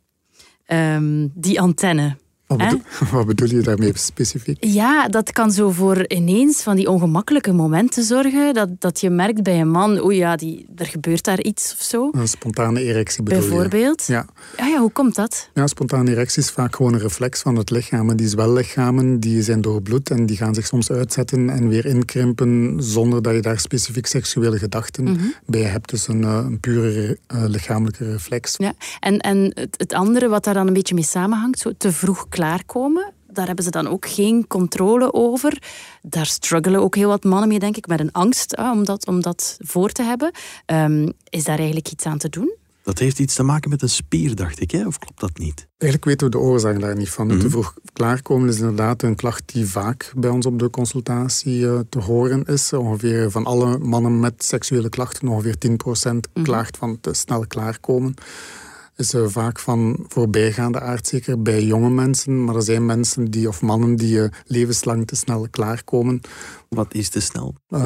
Um, 0.66 1.32
die 1.34 1.60
antenne. 1.60 2.16
Wat 2.50 2.58
bedoel, 2.58 2.80
wat 3.12 3.26
bedoel, 3.26 3.48
je 3.48 3.60
daarmee 3.60 3.92
specifiek? 3.94 4.64
Ja, 4.64 5.08
dat 5.08 5.32
kan 5.32 5.50
zo 5.50 5.70
voor 5.70 6.08
ineens 6.08 6.62
van 6.62 6.76
die 6.76 6.90
ongemakkelijke 6.90 7.52
momenten 7.52 8.04
zorgen. 8.04 8.54
Dat, 8.54 8.68
dat 8.78 9.00
je 9.00 9.10
merkt 9.10 9.42
bij 9.42 9.60
een 9.60 9.70
man, 9.70 10.04
oeh 10.04 10.16
ja, 10.16 10.36
die, 10.36 10.66
er 10.76 10.86
gebeurt 10.86 11.24
daar 11.24 11.40
iets 11.40 11.74
of 11.78 11.82
zo. 11.82 12.08
Een 12.12 12.28
spontane 12.28 12.82
erectie 12.82 13.22
bedoel 13.22 13.40
Bijvoorbeeld. 13.40 14.06
Je. 14.06 14.12
Ja. 14.12 14.26
Ja, 14.56 14.66
ja, 14.66 14.78
hoe 14.78 14.90
komt 14.90 15.14
dat? 15.14 15.50
Ja, 15.54 15.66
spontane 15.66 16.10
erectie 16.10 16.42
is 16.42 16.50
vaak 16.50 16.76
gewoon 16.76 16.92
een 16.92 17.00
reflex 17.00 17.40
van 17.40 17.56
het 17.56 17.70
lichaam. 17.70 18.10
En 18.10 18.16
die 18.16 18.28
zwellichamen 18.28 19.20
die 19.20 19.42
zijn 19.42 19.60
doorbloed 19.60 20.10
en 20.10 20.26
die 20.26 20.36
gaan 20.36 20.54
zich 20.54 20.66
soms 20.66 20.90
uitzetten 20.90 21.50
en 21.50 21.68
weer 21.68 21.86
inkrimpen 21.86 22.76
zonder 22.78 23.22
dat 23.22 23.34
je 23.34 23.40
daar 23.40 23.58
specifiek 23.58 24.06
seksuele 24.06 24.58
gedachten 24.58 25.04
mm 25.04 25.16
-hmm. 25.16 25.34
bij 25.46 25.62
hebt. 25.62 25.90
Dus 25.90 26.08
een, 26.08 26.22
een 26.22 26.60
pure 26.60 27.18
uh, 27.34 27.44
lichamelijke 27.46 28.10
reflex. 28.10 28.54
Ja. 28.56 28.72
En, 29.00 29.18
en 29.18 29.52
het, 29.54 29.74
het 29.76 29.92
andere 29.92 30.28
wat 30.28 30.44
daar 30.44 30.54
dan 30.54 30.66
een 30.66 30.72
beetje 30.72 30.94
mee 30.94 31.04
samenhangt, 31.04 31.58
zo 31.58 31.72
te 31.78 31.92
vroeg 31.92 32.26
klaarkomen. 32.40 33.12
Daar 33.32 33.46
hebben 33.46 33.64
ze 33.64 33.70
dan 33.70 33.86
ook 33.86 34.08
geen 34.08 34.46
controle 34.46 35.12
over. 35.12 35.62
Daar 36.02 36.26
struggelen 36.26 36.80
ook 36.80 36.94
heel 36.94 37.08
wat 37.08 37.24
mannen 37.24 37.48
mee, 37.48 37.58
denk 37.58 37.76
ik, 37.76 37.86
met 37.86 38.00
een 38.00 38.12
angst 38.12 38.56
hè, 38.56 38.70
om, 38.70 38.84
dat, 38.84 39.06
om 39.06 39.20
dat 39.22 39.56
voor 39.58 39.90
te 39.90 40.02
hebben. 40.02 40.32
Um, 40.66 41.12
is 41.28 41.44
daar 41.44 41.56
eigenlijk 41.56 41.90
iets 41.90 42.04
aan 42.04 42.18
te 42.18 42.28
doen? 42.28 42.54
Dat 42.82 42.98
heeft 42.98 43.18
iets 43.18 43.34
te 43.34 43.42
maken 43.42 43.70
met 43.70 43.82
een 43.82 43.88
spier, 43.88 44.34
dacht 44.34 44.60
ik, 44.60 44.70
hè? 44.70 44.86
of 44.86 44.98
klopt 44.98 45.20
dat 45.20 45.38
niet? 45.38 45.66
Eigenlijk 45.78 46.04
weten 46.04 46.26
we 46.26 46.32
de 46.32 46.44
oorzaak 46.44 46.80
daar 46.80 46.96
niet 46.96 47.10
van. 47.10 47.24
Mm 47.24 47.30
-hmm. 47.30 47.40
Te 47.40 47.50
vroeg 47.50 47.74
klaarkomen 47.92 48.48
is 48.48 48.58
inderdaad 48.58 49.02
een 49.02 49.16
klacht 49.16 49.52
die 49.52 49.66
vaak 49.66 50.12
bij 50.16 50.30
ons 50.30 50.46
op 50.46 50.58
de 50.58 50.70
consultatie 50.70 51.60
uh, 51.60 51.78
te 51.88 51.98
horen 51.98 52.44
is. 52.44 52.72
Ongeveer 52.72 53.30
van 53.30 53.44
alle 53.44 53.78
mannen 53.78 54.20
met 54.20 54.44
seksuele 54.44 54.88
klachten, 54.88 55.28
ongeveer 55.28 55.56
10% 55.68 55.70
mm-hmm. 55.70 56.20
klaagt 56.42 56.76
van 56.76 57.00
te 57.00 57.14
snel 57.14 57.46
klaarkomen 57.46 58.14
is 59.00 59.12
er 59.12 59.30
vaak 59.30 59.58
van 59.58 60.04
voorbijgaande 60.08 60.80
aard, 60.80 61.06
zeker 61.06 61.42
bij 61.42 61.64
jonge 61.64 61.90
mensen. 61.90 62.44
Maar 62.44 62.54
er 62.54 62.62
zijn 62.62 62.86
mensen 62.86 63.30
die, 63.30 63.48
of 63.48 63.62
mannen 63.62 63.96
die 63.96 64.16
uh, 64.16 64.28
levenslang 64.44 65.06
te 65.06 65.16
snel 65.16 65.46
klaarkomen. 65.50 66.20
Wat 66.68 66.94
is 66.94 67.08
te 67.08 67.20
snel? 67.20 67.54
Uh, 67.68 67.80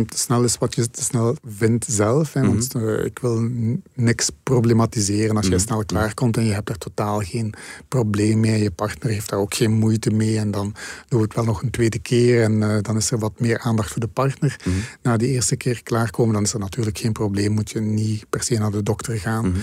te 0.00 0.18
snel 0.18 0.44
is 0.44 0.58
wat 0.58 0.74
je 0.74 0.90
te 0.90 1.02
snel 1.02 1.36
vindt 1.44 1.86
zelf. 1.88 2.32
Hè, 2.32 2.40
mm 2.40 2.46
-hmm. 2.46 2.56
Want 2.56 2.74
uh, 2.74 3.04
ik 3.04 3.18
wil 3.18 3.48
niks 3.94 4.30
problematiseren. 4.42 5.36
Als 5.36 5.44
mm 5.44 5.50
-hmm. 5.50 5.60
je 5.60 5.66
snel 5.66 5.84
klaarkomt 5.84 6.36
en 6.36 6.44
je 6.44 6.52
hebt 6.52 6.68
er 6.68 6.78
totaal 6.78 7.20
geen 7.20 7.54
probleem 7.88 8.40
mee. 8.40 8.62
Je 8.62 8.70
partner 8.70 9.12
heeft 9.12 9.30
daar 9.30 9.38
ook 9.38 9.54
geen 9.54 9.72
moeite 9.72 10.10
mee. 10.10 10.38
En 10.38 10.50
dan 10.50 10.74
doe 11.08 11.22
het 11.22 11.34
wel 11.34 11.44
nog 11.44 11.62
een 11.62 11.70
tweede 11.70 11.98
keer. 11.98 12.42
En 12.42 12.52
uh, 12.52 12.76
dan 12.82 12.96
is 12.96 13.10
er 13.10 13.18
wat 13.18 13.40
meer 13.40 13.58
aandacht 13.58 13.90
voor 13.90 14.00
de 14.00 14.08
partner. 14.08 14.56
Mm 14.64 14.72
-hmm. 14.72 14.82
Na 15.02 15.16
die 15.16 15.28
eerste 15.28 15.56
keer 15.56 15.82
klaarkomen, 15.82 16.34
dan 16.34 16.42
is 16.42 16.52
er 16.52 16.58
natuurlijk 16.58 16.98
geen 16.98 17.12
probleem. 17.12 17.52
Moet 17.52 17.70
je 17.70 17.80
niet 17.80 18.24
per 18.28 18.42
se 18.42 18.58
naar 18.58 18.70
de 18.70 18.82
dokter 18.82 19.18
gaan. 19.18 19.54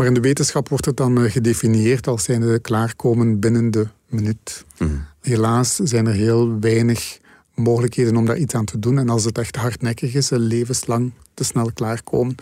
Maar 0.00 0.08
in 0.08 0.14
de 0.14 0.20
wetenschap 0.20 0.68
wordt 0.68 0.84
het 0.84 0.96
dan 0.96 1.18
uh, 1.18 1.30
gedefinieerd 1.30 2.06
als 2.06 2.24
zijnde 2.24 2.58
klaarkomen 2.58 3.40
binnen 3.40 3.70
de 3.70 3.86
minuut. 4.06 4.64
Mm. 4.78 5.04
Helaas 5.20 5.76
zijn 5.76 6.06
er 6.06 6.12
heel 6.12 6.58
weinig 6.60 7.18
mogelijkheden 7.54 8.16
om 8.16 8.26
daar 8.26 8.36
iets 8.36 8.54
aan 8.54 8.64
te 8.64 8.78
doen. 8.78 8.98
En 8.98 9.08
als 9.08 9.24
het 9.24 9.38
echt 9.38 9.56
hardnekkig 9.56 10.14
is, 10.14 10.30
een 10.30 10.38
levenslang 10.38 11.12
te 11.34 11.44
snel 11.44 11.72
klaarkomen. 11.72 12.34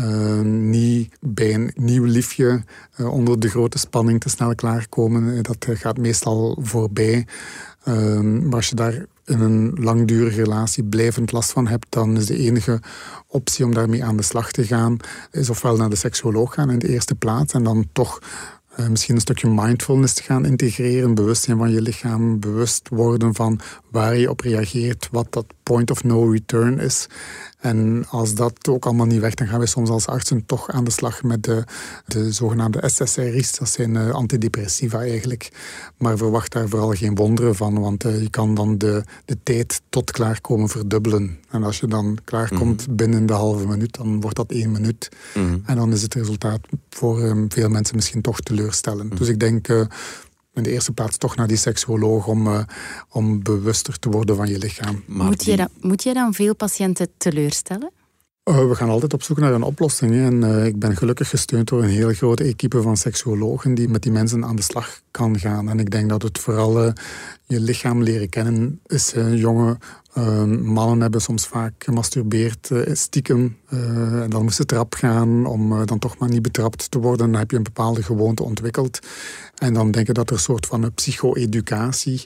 Uh, 0.00 0.40
niet 0.40 1.16
bij 1.20 1.54
een 1.54 1.70
nieuw 1.74 2.04
liefje 2.04 2.62
uh, 2.96 3.12
onder 3.12 3.40
de 3.40 3.48
grote 3.48 3.78
spanning 3.78 4.20
te 4.20 4.28
snel 4.28 4.54
klaarkomen. 4.54 5.42
Dat 5.42 5.66
gaat 5.70 5.98
meestal 5.98 6.58
voorbij. 6.60 7.26
maar 7.84 8.54
als 8.54 8.68
je 8.68 8.74
daar 8.74 9.06
in 9.24 9.40
een 9.40 9.72
langdurige 9.80 10.36
relatie 10.36 10.84
blijvend 10.84 11.32
last 11.32 11.52
van 11.52 11.66
hebt, 11.66 11.86
dan 11.88 12.16
is 12.16 12.26
de 12.26 12.36
enige 12.36 12.80
optie 13.26 13.64
om 13.64 13.74
daarmee 13.74 14.04
aan 14.04 14.16
de 14.16 14.22
slag 14.22 14.50
te 14.50 14.66
gaan, 14.66 14.96
is 15.30 15.50
ofwel 15.50 15.76
naar 15.76 15.90
de 15.90 15.96
seksuoloog 15.96 16.54
gaan 16.54 16.70
in 16.70 16.78
de 16.78 16.88
eerste 16.88 17.14
plaats 17.14 17.52
en 17.52 17.62
dan 17.62 17.88
toch 17.92 18.20
uh, 18.78 18.88
misschien 18.88 19.14
een 19.14 19.20
stukje 19.20 19.48
mindfulness 19.48 20.14
te 20.14 20.22
gaan 20.22 20.44
integreren, 20.46 21.14
bewustzijn 21.14 21.58
van 21.58 21.72
je 21.72 21.82
lichaam, 21.82 22.40
bewust 22.40 22.88
worden 22.88 23.34
van 23.34 23.60
waar 23.90 24.16
je 24.16 24.30
op 24.30 24.40
reageert, 24.40 25.08
wat 25.10 25.26
dat 25.30 25.46
point 25.62 25.90
of 25.90 26.04
no 26.04 26.30
return 26.30 26.78
is. 26.78 27.08
En 27.62 28.04
als 28.08 28.34
dat 28.34 28.68
ook 28.68 28.84
allemaal 28.84 29.06
niet 29.06 29.20
werkt, 29.20 29.38
dan 29.38 29.46
gaan 29.46 29.60
we 29.60 29.66
soms 29.66 29.90
als 29.90 30.06
artsen 30.06 30.46
toch 30.46 30.70
aan 30.70 30.84
de 30.84 30.90
slag 30.90 31.22
met 31.22 31.42
de, 31.42 31.64
de 32.06 32.32
zogenaamde 32.32 32.88
SSRI's. 32.88 33.58
Dat 33.58 33.68
zijn 33.68 33.94
uh, 33.94 34.10
antidepressiva 34.10 34.98
eigenlijk. 34.98 35.50
Maar 35.96 36.16
verwacht 36.16 36.52
daar 36.52 36.68
vooral 36.68 36.92
geen 36.92 37.14
wonderen 37.14 37.54
van, 37.54 37.80
want 37.80 38.04
uh, 38.04 38.22
je 38.22 38.30
kan 38.30 38.54
dan 38.54 38.78
de, 38.78 39.04
de 39.24 39.36
tijd 39.42 39.80
tot 39.88 40.10
klaarkomen 40.10 40.68
verdubbelen. 40.68 41.38
En 41.50 41.62
als 41.62 41.80
je 41.80 41.86
dan 41.86 42.18
klaarkomt 42.24 42.80
mm 42.80 42.86
-hmm. 42.86 42.96
binnen 42.96 43.26
de 43.26 43.32
halve 43.32 43.66
minuut, 43.66 43.96
dan 43.96 44.20
wordt 44.20 44.36
dat 44.36 44.50
één 44.50 44.72
minuut. 44.72 45.08
Mm 45.34 45.48
-hmm. 45.48 45.62
En 45.66 45.76
dan 45.76 45.92
is 45.92 46.02
het 46.02 46.14
resultaat 46.14 46.60
voor 46.90 47.22
um, 47.22 47.52
veel 47.52 47.68
mensen 47.68 47.96
misschien 47.96 48.22
toch 48.22 48.40
teleurstellend. 48.40 49.02
Mm 49.02 49.08
-hmm. 49.08 49.18
Dus 49.18 49.28
ik 49.28 49.40
denk... 49.40 49.68
In 50.54 50.62
de 50.62 50.70
eerste 50.70 50.92
plaats 50.92 51.16
toch 51.16 51.36
naar 51.36 51.46
die 51.46 51.56
seksuoloog 51.56 52.26
om, 52.26 52.46
uh, 52.46 52.58
om 53.08 53.42
bewuster 53.42 53.98
te 53.98 54.08
worden 54.08 54.36
van 54.36 54.48
je 54.48 54.58
lichaam. 54.58 55.02
Maar 55.06 55.26
moet, 55.26 55.44
je 55.44 55.56
dan, 55.56 55.68
moet 55.80 56.02
je 56.02 56.14
dan 56.14 56.34
veel 56.34 56.54
patiënten 56.54 57.08
teleurstellen? 57.16 57.90
Uh, 58.44 58.68
we 58.68 58.74
gaan 58.74 58.88
altijd 58.88 59.14
op 59.14 59.22
zoek 59.22 59.38
naar 59.38 59.52
een 59.52 59.62
oplossing. 59.62 60.12
Hè. 60.12 60.24
En 60.24 60.42
uh, 60.42 60.66
ik 60.66 60.78
ben 60.78 60.96
gelukkig 60.96 61.28
gesteund 61.28 61.68
door 61.68 61.82
een 61.82 61.88
hele 61.88 62.14
grote 62.14 62.44
equipe 62.44 62.82
van 62.82 62.96
seksuologen 62.96 63.74
die 63.74 63.88
met 63.88 64.02
die 64.02 64.12
mensen 64.12 64.44
aan 64.44 64.56
de 64.56 64.62
slag 64.62 65.00
kan 65.10 65.38
gaan. 65.38 65.68
En 65.68 65.78
ik 65.78 65.90
denk 65.90 66.08
dat 66.08 66.22
het 66.22 66.38
vooral 66.38 66.92
je 67.44 67.60
lichaam 67.60 68.02
leren 68.02 68.28
kennen 68.28 68.80
is. 68.86 69.12
jonge 69.34 69.78
Ehm, 70.12 70.62
mannen 70.62 71.00
hebben 71.00 71.20
soms 71.20 71.46
vaak 71.46 71.72
gemasturbeerd 71.78 72.70
uh, 72.70 72.94
stiekem. 72.94 73.56
Uh, 73.70 74.22
en 74.22 74.30
dan 74.30 74.42
moesten 74.42 74.66
trap 74.66 74.94
gaan 74.94 75.46
om 75.46 75.72
uh, 75.72 75.84
dan 75.84 75.98
toch 75.98 76.18
maar 76.18 76.28
niet 76.28 76.42
betrapt 76.42 76.90
te 76.90 76.98
worden. 76.98 77.30
Dan 77.30 77.40
heb 77.40 77.50
je 77.50 77.56
een 77.56 77.62
bepaalde 77.62 78.02
gewoonte 78.02 78.42
ontwikkeld. 78.42 78.98
En 79.54 79.74
dan 79.74 79.90
denk 79.90 80.08
ik 80.08 80.14
dat 80.14 80.28
er 80.28 80.34
een 80.34 80.42
soort 80.42 80.66
van 80.66 80.94
psycho-educatie 80.94 82.24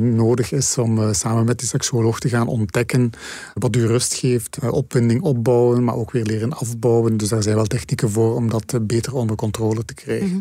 nodig 0.00 0.52
is 0.52 0.78
om 0.78 1.14
samen 1.14 1.44
met 1.44 1.58
die 1.58 1.68
seksuoloog 1.68 2.18
te 2.18 2.28
gaan 2.28 2.46
ontdekken 2.46 3.10
wat 3.54 3.76
u 3.76 3.86
rust 3.86 4.14
geeft. 4.14 4.58
opwinding 4.70 5.22
opbouwen, 5.22 5.84
maar 5.84 5.94
ook 5.94 6.10
weer 6.10 6.24
leren 6.24 6.52
afbouwen. 6.52 7.16
Dus 7.16 7.28
daar 7.28 7.42
zijn 7.42 7.56
wel 7.56 7.66
technieken 7.66 8.10
voor 8.10 8.34
om 8.34 8.50
dat 8.50 8.86
beter 8.86 9.14
onder 9.14 9.36
controle 9.36 9.84
te 9.84 9.94
krijgen. 9.94 10.28
Mhm. 10.28 10.40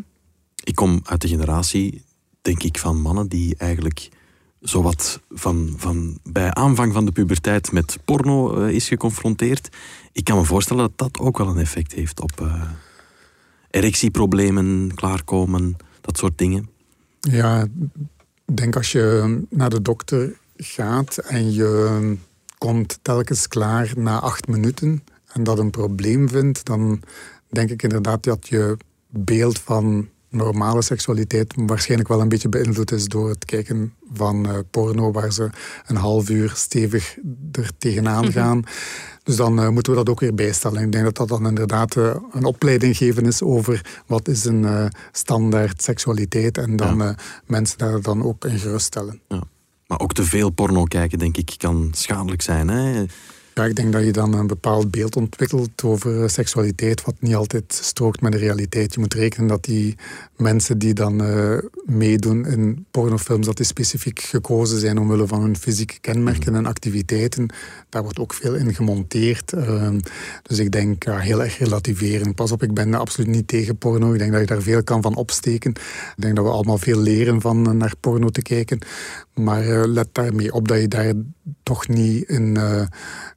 Ik 0.63 0.75
kom 0.75 1.01
uit 1.03 1.21
de 1.21 1.27
generatie, 1.27 2.03
denk 2.41 2.63
ik, 2.63 2.77
van 2.77 3.01
mannen 3.01 3.27
die 3.27 3.55
eigenlijk 3.57 4.09
zowat 4.61 5.19
van, 5.29 5.73
van 5.77 6.19
bij 6.23 6.53
aanvang 6.53 6.93
van 6.93 7.05
de 7.05 7.11
puberteit 7.11 7.71
met 7.71 7.97
porno 8.05 8.61
uh, 8.61 8.75
is 8.75 8.87
geconfronteerd. 8.87 9.69
Ik 10.11 10.23
kan 10.23 10.37
me 10.37 10.43
voorstellen 10.43 10.83
dat 10.83 10.97
dat 10.97 11.19
ook 11.25 11.37
wel 11.37 11.47
een 11.47 11.57
effect 11.57 11.91
heeft 11.91 12.21
op 12.21 12.41
uh, 12.41 12.63
erectieproblemen, 13.69 14.91
klaarkomen, 14.95 15.77
dat 16.01 16.17
soort 16.17 16.37
dingen. 16.37 16.69
Ja, 17.19 17.67
ik 18.45 18.57
denk 18.57 18.75
als 18.75 18.91
je 18.91 19.37
naar 19.49 19.69
de 19.69 19.81
dokter 19.81 20.37
gaat 20.57 21.17
en 21.17 21.53
je 21.53 22.15
komt 22.57 22.99
telkens 23.01 23.47
klaar 23.47 23.93
na 23.95 24.19
acht 24.19 24.47
minuten 24.47 25.03
en 25.33 25.43
dat 25.43 25.59
een 25.59 25.69
probleem 25.69 26.29
vindt, 26.29 26.65
dan 26.65 27.01
denk 27.49 27.69
ik 27.69 27.83
inderdaad 27.83 28.23
dat 28.23 28.47
je 28.47 28.77
beeld 29.07 29.59
van 29.59 30.09
normale 30.29 30.81
seksualiteit 30.81 31.53
waarschijnlijk 31.55 32.09
wel 32.09 32.21
een 32.21 32.29
beetje 32.29 32.49
beïnvloed 32.49 32.91
is 32.91 33.05
door 33.05 33.29
het 33.29 33.45
kijken 33.45 33.93
van 34.13 34.49
uh, 34.49 34.57
porno, 34.71 35.11
waar 35.11 35.33
ze 35.33 35.49
een 35.87 35.95
half 35.95 36.29
uur 36.29 36.51
stevig 36.55 37.17
er 37.51 37.71
tegenaan 37.77 38.23
mhm. 38.23 38.31
gaan. 38.31 38.63
Dus 39.23 39.35
dan 39.35 39.59
uh, 39.59 39.69
moeten 39.69 39.91
we 39.91 39.97
dat 39.97 40.09
ook 40.09 40.19
weer 40.19 40.35
bijstellen. 40.35 40.83
Ik 40.83 40.91
denk 40.91 41.03
dat 41.03 41.15
dat 41.15 41.27
dan 41.27 41.47
inderdaad 41.47 41.95
uh, 41.95 42.15
een 42.31 42.43
opleiding 42.43 42.97
geven 42.97 43.25
is 43.25 43.41
over 43.41 44.01
wat 44.05 44.27
is 44.27 44.45
een 44.45 44.91
standaard 45.11 45.83
seksualiteit 45.83 46.57
en 46.57 46.75
dan 46.75 47.15
mensen 47.45 47.77
daar 47.77 48.01
dan 48.01 48.23
ook 48.23 48.45
in 48.45 48.59
geruststellen. 48.59 49.21
Ja. 49.27 49.43
Maar 49.87 49.99
ook 49.99 50.13
te 50.13 50.23
veel 50.23 50.49
porno 50.49 50.83
kijken, 50.83 51.19
denk 51.19 51.37
ik, 51.37 51.53
kan 51.57 51.89
schadelijk 51.91 52.41
zijn. 52.41 52.67
Hè? 52.67 53.05
Ja, 53.59 53.65
ik 53.65 53.75
denk 53.75 53.93
dat 53.93 54.03
je 54.03 54.11
dan 54.11 54.33
een 54.33 54.47
bepaald 54.47 54.91
beeld 54.91 55.15
ontwikkelt 55.15 55.83
over 55.83 56.29
seksualiteit, 56.29 57.03
wat 57.03 57.15
niet 57.19 57.35
altijd 57.35 57.73
strookt 57.73 58.21
met 58.21 58.31
de 58.31 58.37
realiteit. 58.37 58.93
Je 58.93 58.99
moet 58.99 59.13
rekenen 59.13 59.47
dat 59.47 59.63
die 59.63 59.95
mensen 60.35 60.77
die 60.77 60.93
dan 60.93 61.23
uh, 61.23 61.57
meedoen 61.85 62.45
in 62.45 62.85
pornofilms, 62.91 63.45
dat 63.45 63.57
die 63.57 63.65
specifiek 63.65 64.19
gekozen 64.19 64.79
zijn 64.79 64.97
omwille 64.97 65.27
van 65.27 65.41
hun 65.41 65.57
fysieke 65.57 65.99
kenmerken 65.99 66.55
en 66.55 66.65
activiteiten. 66.65 67.53
Daar 67.89 68.01
wordt 68.03 68.19
ook 68.19 68.33
veel 68.33 68.55
in 68.55 68.75
gemonteerd. 68.75 69.53
Uh, 69.53 69.89
dus 70.43 70.59
ik 70.59 70.71
denk 70.71 71.05
uh, 71.05 71.19
heel 71.19 71.43
erg 71.43 71.57
relativeren. 71.57 72.33
Pas 72.33 72.51
op, 72.51 72.63
ik 72.63 72.73
ben 72.73 72.93
absoluut 72.93 73.29
niet 73.29 73.47
tegen 73.47 73.77
porno. 73.77 74.13
Ik 74.13 74.19
denk 74.19 74.31
dat 74.31 74.41
je 74.41 74.47
daar 74.47 74.61
veel 74.61 74.83
kan 74.83 75.01
van 75.01 75.15
opsteken. 75.15 75.71
Ik 75.71 76.13
denk 76.15 76.35
dat 76.35 76.45
we 76.45 76.51
allemaal 76.51 76.77
veel 76.77 76.99
leren 76.99 77.41
van 77.41 77.67
eh, 77.67 77.73
naar 77.73 77.93
porno 77.99 78.29
te 78.29 78.41
kijken. 78.41 78.79
Maar 79.33 79.67
uh, 79.67 79.83
let 79.85 80.07
daarmee 80.11 80.53
op 80.53 80.67
dat 80.67 80.79
je 80.79 80.87
daar 80.87 81.13
toch 81.63 81.87
niet 81.87 82.29
in 82.29 82.57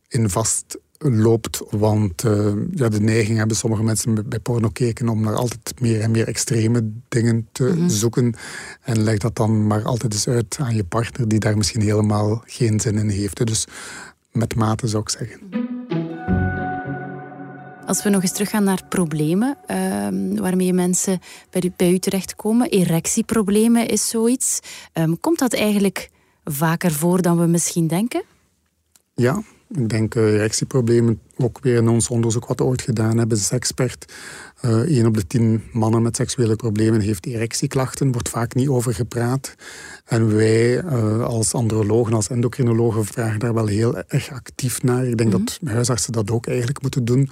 in 0.09 0.31
vast 0.31 0.79
loopt. 0.99 1.63
Want 1.71 2.25
uh, 2.25 2.53
ja, 2.71 2.89
de 2.89 3.01
neiging 3.01 3.39
hebben 3.39 3.57
sommige 3.57 3.83
mensen 3.83 4.29
bij 4.29 4.39
porno 4.39 4.69
kijken 4.69 5.09
om 5.09 5.21
naar 5.21 5.35
altijd 5.35 5.81
meer 5.81 6.01
en 6.01 6.11
meer 6.11 6.27
extreme 6.27 6.91
dingen 7.09 7.49
te 7.53 7.65
mhm. 7.65 7.89
zoeken. 7.89 8.35
En 8.83 9.03
leg 9.03 9.19
dat 9.19 9.37
dan 9.37 9.67
maar 9.67 9.83
altijd 9.83 10.13
eens 10.13 10.29
uit 10.29 10.57
aan 10.61 10.75
je 10.75 10.85
partner, 10.85 11.29
die 11.29 11.39
daar 11.39 11.57
misschien 11.57 11.81
helemaal 11.81 12.43
geen 12.47 12.81
zin 12.81 12.99
in 12.99 13.09
heeft. 13.09 13.47
Dus 13.47 13.67
met 14.33 14.55
mate 14.55 14.89
zou 14.89 15.03
ik 15.03 15.09
zeggen. 15.09 15.41
Als 17.87 18.03
we 18.03 18.11
nog 18.11 18.23
eens 18.23 18.33
teruggaan 18.33 18.65
naar 18.65 18.83
problemen 18.89 19.57
uh, 19.71 19.77
waarmee 20.41 20.73
mensen 20.73 21.21
bij 21.51 21.63
u, 21.65 21.73
bij 21.77 21.93
u 21.93 21.99
terechtkomen. 21.99 22.71
Erectieproblemen 22.71 23.89
is 23.89 24.09
zoiets. 24.09 24.61
Um, 24.95 25.21
komt 25.21 25.39
dat 25.39 25.53
eigenlijk 25.53 26.11
vaker 26.45 26.93
voor 26.93 27.23
dan 27.23 27.39
we 27.39 27.47
misschien 27.47 27.87
denken? 27.87 28.23
Ja, 29.15 29.43
ik 29.75 29.89
denk 29.89 30.15
erectieproblemen, 30.15 31.21
ook 31.37 31.59
weer 31.63 31.77
in 31.77 31.89
ons 31.89 32.09
onderzoek 32.09 32.47
wat 32.47 32.59
we 32.59 32.65
ooit 32.65 32.83
gedaan 32.83 33.19
hebben, 33.19 33.39
is 33.39 33.51
expert. 33.51 34.13
Uh, 34.65 34.99
een 34.99 35.07
op 35.07 35.15
de 35.15 35.27
tien 35.27 35.63
mannen 35.73 36.03
met 36.03 36.17
seksuele 36.17 36.57
problemen 36.57 37.01
heeft 37.01 37.27
erectieklachten, 37.27 38.13
wordt 38.13 38.29
vaak 38.29 38.55
niet 38.55 38.69
over 38.69 38.95
gepraat. 38.95 39.55
En 40.05 40.35
wij 40.37 40.83
uh, 40.83 41.25
als 41.25 41.55
andrologen, 41.55 42.13
als 42.13 42.29
endocrinologen 42.29 43.05
vragen 43.05 43.39
daar 43.39 43.55
wel 43.55 43.67
heel 43.67 43.99
erg 43.99 44.31
actief 44.31 44.83
naar. 44.83 45.07
Ik 45.07 45.17
denk 45.17 45.31
mm 45.31 45.37
-hmm. 45.37 45.45
dat 45.45 45.73
huisartsen 45.73 46.13
dat 46.13 46.31
ook 46.31 46.47
eigenlijk 46.47 46.83
moeten 46.83 47.05
doen, 47.05 47.31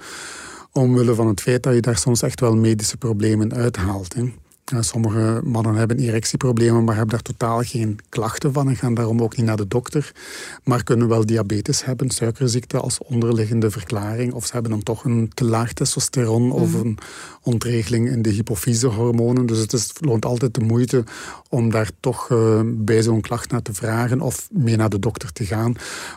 omwille 0.71 1.15
van 1.15 1.27
het 1.27 1.41
feit 1.41 1.63
dat 1.63 1.73
je 1.73 1.81
daar 1.81 1.97
soms 1.97 2.21
echt 2.21 2.39
wel 2.39 2.55
medische 2.55 2.97
problemen 2.97 3.53
uithaalt. 3.53 4.13
Hè. 4.13 4.33
Sommige 4.79 5.41
mannen 5.43 5.75
hebben 5.75 5.97
erectieproblemen, 5.97 6.83
maar 6.83 6.95
hebben 6.95 7.13
daar 7.13 7.35
totaal 7.35 7.61
geen 7.61 7.99
klachten 8.09 8.53
van 8.53 8.69
en 8.69 8.75
gaan 8.75 8.93
daarom 8.93 9.21
ook 9.21 9.37
niet 9.37 9.45
naar 9.45 9.57
de 9.57 9.67
dokter. 9.67 10.11
Maar 10.63 10.83
kunnen 10.83 11.07
wel 11.07 11.25
diabetes 11.25 11.85
hebben, 11.85 12.09
suikerziekte 12.09 12.77
als 12.77 12.99
onderliggende 13.03 13.71
verklaring. 13.71 14.33
Of 14.33 14.45
ze 14.45 14.53
hebben 14.53 14.71
dan 14.71 14.83
toch 14.83 15.03
een 15.03 15.31
te 15.33 15.45
laag 15.45 15.73
testosteron 15.73 16.51
of 16.51 16.71
mhm. 16.71 16.87
een 16.87 16.97
ontregeling 17.43 18.09
in 18.09 18.21
de 18.21 18.29
hypofysehormonen. 18.29 19.45
Dus 19.45 19.57
het 19.57 19.73
is, 19.73 19.91
loont 19.99 20.25
altijd 20.25 20.53
de 20.53 20.61
moeite 20.61 21.03
om 21.49 21.71
daar 21.71 21.89
toch 21.99 22.29
uh, 22.29 22.61
bij 22.65 23.01
zo'n 23.01 23.21
klacht 23.21 23.51
naar 23.51 23.61
te 23.61 23.73
vragen 23.73 24.21
of 24.21 24.47
mee 24.51 24.75
naar 24.75 24.89
de 24.89 24.99
dokter 24.99 25.33
te 25.33 25.45
gaan. 25.45 25.75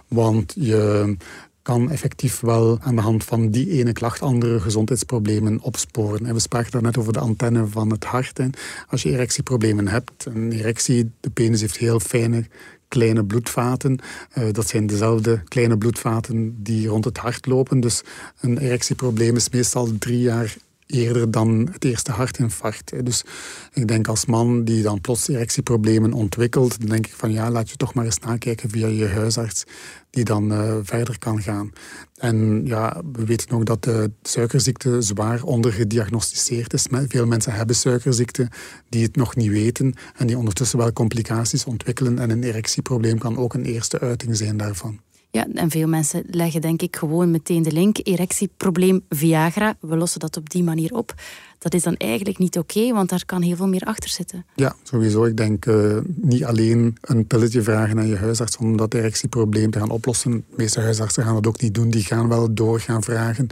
Want 0.09 0.55
je 0.59 1.17
kan 1.65 1.91
effectief 1.91 2.41
wel 2.41 2.79
aan 2.81 2.97
de 2.97 3.03
hand 3.03 3.25
van 3.25 3.51
die 3.51 3.71
ene 3.71 3.93
klacht 3.93 4.23
andere 4.23 4.61
gezondheidsproblemen 4.61 5.61
opsporen. 5.61 6.27
En 6.27 6.35
we 6.35 6.41
spraken 6.41 6.71
daarnet 6.71 6.99
over 6.99 7.13
de 7.13 7.19
antenne 7.19 7.67
van 7.67 7.91
het 7.91 8.05
hart. 8.05 8.41
Als 8.89 9.03
je 9.03 9.11
erectieproblemen 9.11 9.89
hebt, 9.89 10.25
een 10.25 10.53
erectie, 10.53 11.11
de 11.21 11.31
penis 11.31 11.61
heeft 11.61 11.77
heel 11.77 12.01
fijne 12.01 12.45
kleine 12.89 13.25
bloedvaten. 13.25 13.99
Uh, 14.39 14.45
dat 14.53 14.69
zijn 14.69 14.87
dezelfde 14.87 15.43
kleine 15.49 15.79
bloedvaten 15.79 16.63
die 16.63 16.89
rond 16.89 17.05
het 17.05 17.19
hart 17.19 17.47
lopen. 17.47 17.81
Dus 17.81 18.03
een 18.41 18.59
erectieprobleem 18.59 19.37
is 19.37 19.49
meestal 19.49 19.99
drie 19.99 20.21
jaar 20.21 20.57
eerder 20.87 21.31
dan 21.31 21.69
het 21.73 21.85
eerste 21.85 22.13
hartinfarct. 22.13 23.05
Dus 23.05 23.25
ik 23.73 23.89
denk 23.89 24.09
als 24.09 24.27
man 24.27 24.65
die 24.65 24.83
dan 24.83 25.01
plots 25.01 25.29
erectieproblemen 25.29 26.13
ontwikkelt, 26.13 26.81
dan 26.81 26.89
denk 26.89 27.07
ik 27.07 27.15
van 27.15 27.33
ja, 27.33 27.51
laat 27.51 27.71
je 27.71 27.77
toch 27.77 27.95
maar 27.95 28.05
eens 28.05 28.19
nakijken 28.19 28.71
via 28.71 28.87
je 28.87 29.07
huisarts 29.07 29.65
die 30.11 30.25
dan 30.25 30.53
uh, 30.53 30.77
verder 30.83 31.19
kan 31.19 31.43
gaan. 31.43 31.73
En 32.15 32.67
ja, 32.67 33.03
we 33.13 33.25
weten 33.25 33.57
ook 33.57 33.67
dat 33.67 33.83
de 33.83 34.11
suikerziekte 34.23 35.03
zwaar 35.03 35.43
ondergediagnosticeerd 35.43 36.73
is. 36.73 36.87
Veel 36.91 37.27
mensen 37.27 37.53
hebben 37.53 37.77
suikerziekte 37.77 38.49
die 38.89 39.03
het 39.03 39.17
nog 39.17 39.37
niet 39.37 39.51
weten 39.51 39.95
en 40.17 40.27
die 40.27 40.39
ondertussen 40.39 40.79
wel 40.79 40.93
complicaties 40.93 41.65
ontwikkelen. 41.65 42.19
En 42.19 42.31
een 42.31 42.43
erectieprobleem 42.43 43.19
kan 43.19 43.37
ook 43.37 43.55
een 43.55 43.65
eerste 43.65 44.01
uiting 44.01 44.37
zijn 44.37 44.57
daarvan. 44.57 45.01
Ja, 45.35 45.47
en 45.55 45.71
veel 45.71 45.89
mensen 45.89 46.23
leggen 46.31 46.61
denk 46.61 46.83
ik 46.83 46.97
gewoon 46.97 47.31
meteen 47.31 47.63
de 47.63 47.73
link. 47.73 47.99
Erectieprobleem 48.03 49.05
Viagra, 49.09 49.77
we 49.81 49.97
lossen 49.97 50.21
dat 50.21 50.37
op 50.37 50.51
die 50.51 50.63
manier 50.63 50.95
op. 50.95 51.15
Dat 51.59 51.75
is 51.75 51.83
dan 51.83 51.97
eigenlijk 51.97 52.39
niet 52.39 52.59
oké, 52.59 52.93
want 52.93 53.09
daar 53.09 53.25
kan 53.25 53.43
heel 53.43 53.57
veel 53.57 53.69
meer 53.69 53.85
achter 53.85 54.11
zitten. 54.11 54.47
Ja, 54.55 54.75
sowieso. 54.83 55.25
Ik 55.25 55.37
denk 55.37 55.67
uh, 55.67 55.99
niet 56.15 56.45
alleen 56.45 56.97
een 57.01 57.27
pilletje 57.27 57.63
vragen 57.63 57.99
aan 57.99 58.07
je 58.07 58.17
huisarts 58.17 58.57
om 58.57 58.77
dat 58.77 58.95
erectieprobleem 58.95 59.71
te 59.71 59.79
gaan 59.79 59.91
oplossen. 59.91 60.31
De 60.33 60.57
meeste 60.57 60.81
huisartsen 60.81 61.25
gaan 61.25 61.35
dat 61.35 61.47
ook 61.47 61.61
niet 61.61 61.75
doen. 61.75 61.91
Die 61.91 62.05
gaan 62.05 62.29
wel 62.29 62.55
door 62.55 62.81
gaan 62.81 63.03
vragen 63.03 63.49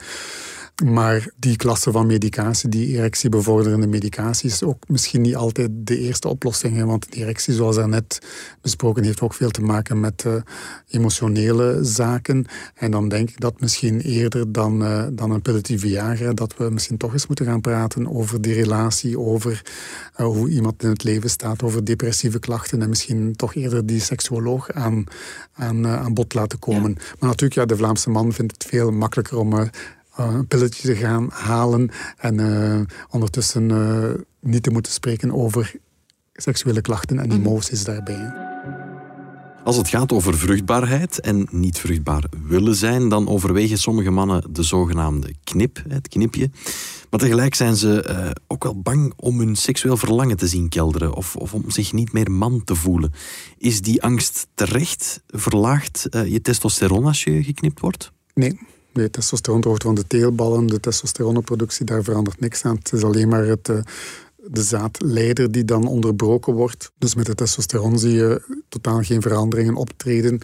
maar 0.85 1.29
die 1.37 1.57
klasse 1.57 1.91
van 1.91 2.07
medicatie, 2.07 2.69
die 2.69 2.97
erectiebevorderende 2.97 3.87
medicatie, 3.87 4.51
is 4.51 4.63
ook 4.63 4.89
misschien 4.89 5.21
niet 5.21 5.37
altijd 5.37 5.71
de 5.75 5.99
eerste 5.99 6.29
oplossing. 6.29 6.85
Want 6.85 7.07
een 7.07 7.23
erectie, 7.23 7.55
zoals 7.55 7.77
net 7.77 8.19
besproken, 8.61 9.05
heeft 9.05 9.21
ook 9.21 9.35
veel 9.35 9.51
te 9.51 9.63
maken 9.63 10.01
met 10.01 10.25
uh, 10.27 10.35
emotionele 10.89 11.79
zaken. 11.83 12.47
En 12.75 12.91
dan 12.91 13.09
denk 13.09 13.31
ik 13.31 13.41
dat 13.41 13.61
misschien 13.61 14.01
eerder 14.01 14.53
dan, 14.53 14.83
uh, 14.83 15.05
dan 15.13 15.31
een 15.31 15.43
pilletje 15.43 15.79
Viagra, 15.79 16.33
dat 16.33 16.57
we 16.57 16.71
misschien 16.71 16.97
toch 16.97 17.13
eens 17.13 17.27
moeten 17.27 17.47
gaan 17.47 17.61
praten 17.61 18.15
over 18.15 18.41
die 18.41 18.55
relatie, 18.55 19.19
over 19.19 19.63
uh, 20.17 20.27
hoe 20.27 20.49
iemand 20.49 20.83
in 20.83 20.89
het 20.89 21.05
leven 21.05 21.31
staat, 21.31 21.63
over 21.63 21.85
depressieve 21.85 22.39
klachten 22.39 22.83
en 22.83 22.89
misschien 22.89 23.37
toch 23.37 23.55
eerder 23.55 23.87
die 23.87 24.01
seksuoloog 24.01 24.73
aan, 24.73 25.05
aan, 25.53 25.87
aan 25.87 26.15
bod 26.15 26.35
laten 26.35 26.59
komen. 26.59 26.93
Maar 26.93 27.29
natuurlijk, 27.29 27.55
ja, 27.55 27.67
de 27.67 27.77
Vlaamse 27.77 28.11
man 28.11 28.33
vindt 28.33 28.53
het 28.53 28.65
veel 28.65 28.91
makkelijker 28.91 29.39
om 29.39 29.59
eh, 29.59 29.69
een 30.16 30.46
pilletje 30.46 30.88
te 30.88 30.96
gaan 30.96 31.29
halen 31.31 31.90
en 32.16 32.40
uh, 32.40 32.81
ondertussen 33.11 33.70
uh, 33.70 34.11
niet 34.40 34.62
te 34.62 34.70
moeten 34.70 34.92
spreken 34.92 35.33
over 35.33 35.75
seksuele 36.33 36.81
klachten 36.81 37.18
en 37.18 37.29
mhm. 37.29 37.37
emoties 37.37 37.85
daarbij. 37.85 38.51
Als 39.64 39.77
het 39.77 39.88
gaat 39.88 40.12
over 40.12 40.38
vruchtbaarheid 40.38 41.20
en 41.20 41.48
niet 41.51 41.79
vruchtbaar 41.79 42.25
willen 42.46 42.75
zijn, 42.75 43.09
dan 43.09 43.29
overwegen 43.29 43.79
sommige 43.79 44.11
mannen 44.11 44.44
de 44.51 44.62
zogenaamde 44.62 45.35
knip, 45.44 45.83
het 45.88 46.09
knipje. 46.09 46.51
Maar 47.11 47.20
tegelijk 47.20 47.55
zijn 47.55 47.77
ze 47.77 48.07
uh, 48.11 48.31
ook 48.46 48.62
wel 48.62 48.81
bang 48.81 49.12
om 49.16 49.38
hun 49.38 49.57
seksueel 49.57 49.96
verlangen 49.96 50.37
te 50.37 50.46
zien 50.46 50.68
kelderen 50.68 51.14
of, 51.14 51.37
of 51.37 51.55
om 51.55 51.70
zich 51.70 51.92
niet 51.92 52.12
meer 52.12 52.31
man 52.31 52.64
te 52.64 52.75
voelen. 52.75 53.12
Is 53.59 53.81
die 53.81 54.03
angst 54.03 54.46
terecht? 54.55 55.22
Verlaagt 55.27 56.07
uh, 56.11 56.27
je 56.27 56.40
testosteron 56.40 57.05
als 57.05 57.25
je 57.25 57.42
geknipt 57.42 57.81
wordt? 57.81 58.12
Nee. 58.35 58.59
De 58.93 59.11
testosteronhoogte 59.11 59.87
van 59.87 59.95
de 59.95 60.07
teelballen, 60.07 60.67
de 60.67 60.81
testosteronproductie, 60.81 61.85
daar 61.85 62.03
verandert 62.03 62.41
niks 62.41 62.65
aan. 62.65 62.77
Het 62.77 62.93
is 62.93 63.03
alleen 63.03 63.29
maar 63.29 63.45
het, 63.45 63.69
uh, 63.69 63.77
de 64.47 64.63
zaadleider 64.63 65.53
die 65.53 65.65
dan 65.65 65.87
onderbroken 65.87 66.55
wordt. 66.55 66.91
Dus 66.99 67.15
met 67.15 67.27
de 67.27 67.35
testosteron 67.35 67.99
zie 67.99 68.13
je 68.15 68.43
totaal 68.69 69.03
geen 69.03 69.23
veranderingen 69.23 69.75
optreden. 69.75 70.41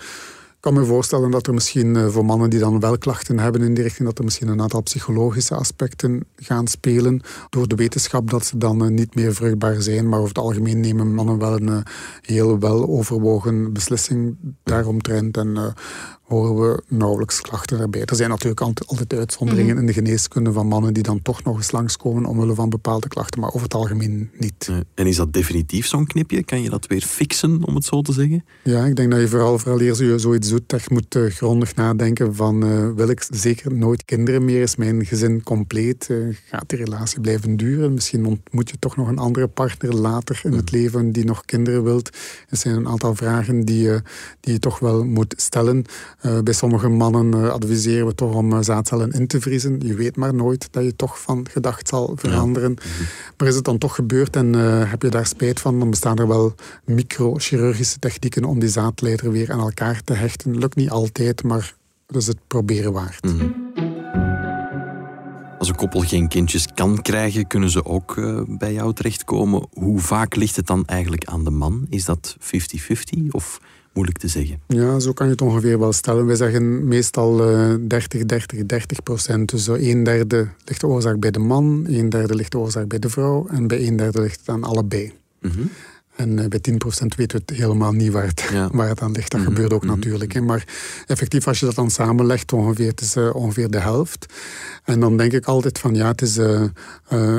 Ik 0.59 0.65
kan 0.65 0.75
me 0.75 0.85
voorstellen 0.85 1.31
dat 1.31 1.47
er 1.47 1.55
misschien 1.55 1.97
eh, 1.97 2.07
voor 2.09 2.25
mannen 2.25 2.51
die 2.51 2.59
dan 2.59 2.81
wel 2.81 2.99
klachten 2.99 3.39
hebben 3.39 3.63
in 3.63 3.75
die 3.75 3.83
richting, 3.83 4.09
dat 4.09 4.19
er 4.19 4.25
misschien 4.25 4.49
een 4.49 4.61
aantal 4.61 4.83
psychologische 4.83 5.55
aspecten 5.55 6.25
gaan 6.37 6.67
spelen. 6.67 7.21
Door 7.49 7.69
de 7.69 7.75
wetenschap 7.75 8.31
dat 8.31 8.47
ze 8.47 8.59
dan 8.59 8.85
eh, 8.85 8.91
niet 8.91 9.15
meer 9.15 9.35
vruchtbaar 9.35 9.83
zijn. 9.83 10.09
Maar 10.09 10.19
over 10.19 10.35
het 10.35 10.45
algemeen 10.45 10.81
nemen 10.81 11.15
mannen 11.15 11.39
wel 11.39 11.53
een 11.53 11.69
eh, 11.69 11.81
heel 12.23 12.59
wel 12.59 12.89
overwogen 12.89 13.73
beslissing 13.73 14.37
daaromtrent. 14.63 15.37
En 15.37 15.75
horen 16.29 16.61
we 16.61 16.83
nauwelijks 16.89 17.41
klachten 17.41 17.81
erbij. 17.81 18.05
Er 18.05 18.17
zijn 18.17 18.31
natuurlijk 18.31 18.61
altijd 18.61 19.15
uitzonderingen 19.15 19.71
mhm. 19.71 19.81
in 19.81 19.87
de 19.87 19.93
geneeskunde 19.93 20.53
van 20.53 20.67
mannen 20.67 20.95
die 20.95 21.03
dan 21.03 21.23
toch 21.23 21.43
nog 21.43 21.57
eens 21.57 21.71
langskomen 21.71 22.25
omwille 22.25 22.55
van 22.55 22.69
bepaalde 22.69 23.09
klachten, 23.09 23.41
maar 23.41 23.49
over 23.49 23.63
het 23.63 23.75
algemeen 23.75 24.31
niet. 24.39 24.71
En 24.95 25.07
is 25.07 25.17
dat 25.17 25.33
definitief 25.33 25.87
zo'n 25.87 26.07
knipje? 26.07 26.43
Kan 26.43 26.63
je 26.63 26.71
dat 26.71 26.87
weer 26.87 27.01
fixen, 27.01 27.67
om 27.67 27.75
het 27.75 27.85
zo 27.85 28.03
te 28.03 28.13
zeggen? 28.13 28.45
Ja, 28.65 28.85
ik 28.85 28.97
denk 28.97 29.11
dat 29.11 29.21
je 29.21 29.29
vooral, 29.29 29.59
vooral 29.59 29.81
eerst 29.81 30.01
je 30.01 30.19
zoiets 30.19 30.49
doet, 30.49 30.73
echt 30.73 30.91
moet 30.91 31.15
uh, 31.15 31.31
grondig 31.31 31.75
nadenken 31.75 32.35
van 32.35 32.65
uh, 32.65 32.91
wil 32.95 33.09
ik 33.09 33.27
zeker 33.31 33.75
nooit 33.75 34.05
kinderen 34.05 34.45
meer? 34.45 34.63
Is 34.63 34.77
mijn 34.77 35.07
gezin 35.07 35.43
compleet? 35.43 36.09
Uh, 36.11 36.37
gaat 36.45 36.69
die 36.69 36.79
relatie 36.79 37.21
blijven 37.21 37.57
duren? 37.57 37.95
Misschien 37.95 38.27
ontmoet 38.27 38.71
je 38.71 38.79
toch 38.79 38.97
nog 38.97 39.09
een 39.09 39.19
andere 39.19 39.47
partner 39.47 39.95
later 39.95 40.41
in 40.45 40.53
het 40.53 40.71
mhm. 40.71 40.81
leven 40.81 41.13
die 41.13 41.25
nog 41.25 41.45
kinderen 41.45 41.85
wilt. 41.85 42.17
Er 42.49 42.57
zijn 42.57 42.75
een 42.75 42.89
aantal 42.89 43.15
vragen 43.15 43.65
die, 43.65 43.91
die 44.41 44.53
je 44.53 44.59
toch 44.59 44.79
wel 44.79 45.05
moet 45.05 45.35
stellen. 45.37 45.85
Uh, 46.23 46.39
bij 46.39 46.53
sommige 46.53 46.89
mannen 46.89 47.41
uh, 47.41 47.49
adviseren 47.49 48.07
we 48.07 48.15
toch 48.15 48.35
om 48.35 48.53
uh, 48.53 48.59
zaadcellen 48.61 49.11
in 49.11 49.27
te 49.27 49.41
vriezen. 49.41 49.81
Je 49.81 49.95
weet 49.95 50.17
maar 50.17 50.35
nooit 50.35 50.69
dat 50.71 50.85
je 50.85 50.97
toch 50.97 51.21
van 51.21 51.47
gedacht 51.51 51.89
zal 51.89 52.13
veranderen. 52.17 52.73
Mhm. 52.73 53.03
Maar 53.37 53.49
is 53.49 53.55
het 53.55 53.65
dan 53.65 53.79
toch 53.79 53.95
gebeurd 53.95 54.37
en 54.37 54.53
heb 54.89 55.03
je 55.03 55.09
daar 55.09 55.27
spijt 55.27 55.61
van, 55.61 55.79
dan 55.79 55.91
bestaan 55.91 56.19
er 56.19 56.29
wel 56.29 56.55
microchirurgische 56.85 57.99
technieken 57.99 58.45
om 58.45 58.59
die 58.59 58.69
zaadleider 58.69 59.31
weer 59.31 59.53
aan 59.53 59.61
elkaar 59.61 60.03
te 60.05 60.13
hechten. 60.13 60.59
Lukt 60.59 60.77
niet 60.77 60.91
altijd, 60.91 61.43
maar 61.43 61.75
dat 62.07 62.23
is 62.23 62.27
het 62.27 62.39
proberen 62.47 62.93
waard. 62.93 63.25
Mhm. 63.25 63.47
Als 65.59 65.69
een 65.69 65.77
koppel 65.77 66.01
geen 66.01 66.29
kindjes 66.29 66.67
kan 66.75 67.03
krijgen, 67.03 67.47
kunnen 67.47 67.71
ze 67.71 67.85
ook 67.85 68.15
bij 68.59 68.73
jou 68.73 68.95
terechtkomen. 68.95 69.67
Hoe 69.73 70.01
vaak 70.01 70.37
ligt 70.37 70.57
het 70.57 70.67
dan 70.67 70.85
eigenlijk 70.85 71.25
aan 71.25 71.45
de 71.45 71.51
man? 71.51 71.87
Is 71.89 72.05
dat 72.05 72.37
50-50 72.41 73.31
of 73.31 73.61
moeilijk 73.99 74.19
te 74.19 74.29
zeggen. 74.29 74.61
Ja, 74.67 74.99
zo 74.99 75.13
kan 75.13 75.27
je 75.27 75.33
het 75.33 75.43
ongeveer 75.43 75.79
wel 75.79 75.93
stellen. 75.93 76.27
We 76.27 76.37
zeggen 76.37 76.89
meestal 76.89 77.37
30, 77.37 78.25
30, 78.25 78.67
30 78.67 79.03
procent. 79.03 79.51
Dus 79.51 79.67
een 79.67 80.03
derde 80.03 80.49
ligt 80.65 80.81
de 80.81 80.87
oorzaak 80.87 81.19
bij 81.21 81.31
de 81.31 81.39
man, 81.39 81.87
een 81.89 82.09
derde 82.09 82.35
ligt 82.35 82.53
de 82.53 82.59
oorzaak 82.59 82.89
bij 82.89 82.99
de 82.99 83.09
vrouw 83.09 83.47
en 83.49 83.67
bij 83.67 83.87
een 83.87 83.97
derde 83.97 84.21
ligt 84.21 84.39
het 84.39 84.49
aan 84.49 84.65
allebei. 84.65 85.13
Mhm. 85.41 85.61
En 86.19 86.39
eh, 86.39 86.47
bij 86.47 86.61
10% 86.61 87.15
weten 87.17 87.39
we 87.39 87.45
het 87.47 87.59
helemaal 87.59 87.93
niet 87.93 88.13
waar 88.13 88.27
het, 88.27 88.51
waar 88.73 88.89
het 88.89 89.01
aan 89.01 89.13
ligt. 89.13 89.31
Dat 89.31 89.41
mhm. 89.41 89.49
gebeurt 89.49 89.73
ook 89.73 89.85
mhm. 89.85 89.95
natuurlijk. 89.95 90.41
Maar 90.41 90.65
effectief, 91.07 91.47
als 91.47 91.61
je 91.61 91.67
dat 91.67 91.75
dan 91.75 91.91
samenlegt, 91.91 92.53
ongeveer, 92.53 92.89
het 92.89 93.01
is 93.01 93.17
uh, 93.17 93.35
ongeveer 93.35 93.71
de 93.71 93.79
helft. 93.79 94.35
En 94.85 95.01
dan 95.01 95.17
denk 95.17 95.33
ik 95.33 95.45
altijd 95.47 95.79
van 95.79 95.95
ja, 95.95 96.09
het 96.09 96.23
is 96.23 96.39
uh, 96.39 96.63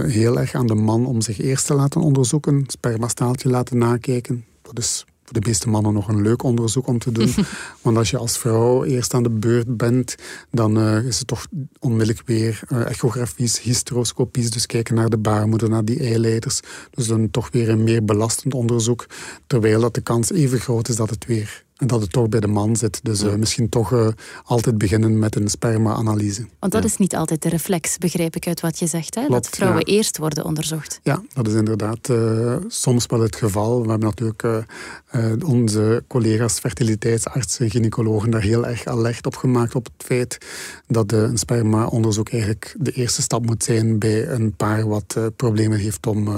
heel 0.03 0.39
erg 0.39 0.53
aan 0.53 0.67
de 0.67 0.75
man 0.75 1.05
om 1.05 1.21
zich 1.21 1.39
eerst 1.39 1.65
te 1.65 1.73
laten 1.73 2.01
onderzoeken, 2.01 2.63
spermastaaltje 2.67 3.49
laten 3.49 3.77
nakijken. 3.77 4.45
Dat 4.61 4.77
is 4.77 5.05
voor 5.29 5.41
de 5.41 5.47
meeste 5.47 5.69
mannen 5.69 5.93
nog 5.93 6.07
een 6.07 6.21
leuk 6.21 6.43
onderzoek 6.43 6.87
om 6.87 6.99
te 6.99 7.11
doen. 7.11 7.33
Want 7.81 7.97
als 7.97 8.09
je 8.09 8.17
als 8.17 8.37
vrouw 8.37 8.83
eerst 8.83 9.13
aan 9.13 9.23
de 9.23 9.29
beurt 9.29 9.77
bent, 9.77 10.15
dan 10.51 10.77
uh, 10.77 11.03
is 11.05 11.17
het 11.17 11.27
toch 11.27 11.47
onmiddellijk 11.79 12.27
weer 12.27 12.61
uh, 12.69 12.85
echografies, 12.85 13.61
hysteroscopies, 13.61 14.51
dus 14.51 14.65
kijken 14.65 14.95
naar 14.95 15.09
de 15.09 15.17
baarmoeder, 15.17 15.69
naar 15.69 15.85
die 15.85 15.99
eileiders. 15.99 16.59
Dus 16.91 17.07
dan 17.07 17.31
toch 17.31 17.49
weer 17.51 17.69
een 17.69 17.83
meer 17.83 18.05
belastend 18.05 18.53
onderzoek, 18.53 19.05
terwijl 19.47 19.81
dat 19.81 19.93
de 19.93 20.01
kans 20.01 20.31
even 20.31 20.59
groot 20.59 20.89
is 20.89 20.95
dat 20.95 21.09
het 21.09 21.25
weer 21.25 21.63
dat 21.85 22.01
het 22.01 22.11
toch 22.11 22.29
bij 22.29 22.39
de 22.39 22.47
man 22.47 22.75
zit. 22.75 22.99
Dus 23.03 23.23
uh, 23.23 23.35
misschien 23.35 23.69
toch 23.69 23.91
uh, 23.91 24.07
altijd 24.43 24.77
beginnen 24.77 25.19
met 25.19 25.35
een 25.35 25.47
sperma-analyse. 25.47 26.45
Want 26.59 26.71
dat 26.71 26.83
is 26.83 26.97
niet 26.97 27.15
altijd 27.15 27.41
de 27.41 27.49
reflex, 27.49 27.97
begrijp 27.97 28.35
ik 28.35 28.47
uit 28.47 28.61
wat 28.61 28.79
je 28.79 28.87
zegt. 28.87 29.15
Hè? 29.15 29.27
dat 29.27 29.49
vrouwen 29.49 29.83
eerst 29.83 30.17
worden 30.17 30.45
onderzocht. 30.45 30.99
Ja, 31.03 31.21
dat 31.33 31.47
is 31.47 31.53
inderdaad 31.53 32.09
uh, 32.09 32.55
soms 32.67 33.05
wel 33.05 33.19
het 33.21 33.35
geval. 33.35 33.81
We 33.83 33.89
hebben 33.89 34.13
natuurlijk 34.15 34.67
onze 35.45 36.03
collega's 36.07 36.59
fertiliteitsartsen, 36.59 37.69
gynaecologen 37.69 38.29
daar 38.29 38.41
heel 38.41 38.67
erg 38.67 38.85
alert 38.85 39.25
op 39.25 39.35
gemaakt 39.35 39.75
op 39.75 39.85
het 39.85 40.05
feit 40.05 40.37
dat 40.87 41.11
een 41.11 41.37
sperma-onderzoek 41.37 42.29
eigenlijk 42.29 42.75
de 42.79 42.91
eerste 42.91 43.21
stap 43.21 43.45
moet 43.45 43.63
zijn 43.63 43.99
bij 43.99 44.27
een 44.27 44.55
paar 44.55 44.87
wat 44.87 45.17
problemen 45.35 45.79
heeft 45.79 46.07
om, 46.07 46.29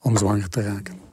om 0.00 0.16
zwanger 0.16 0.48
te 0.48 0.62
raken. 0.62 1.03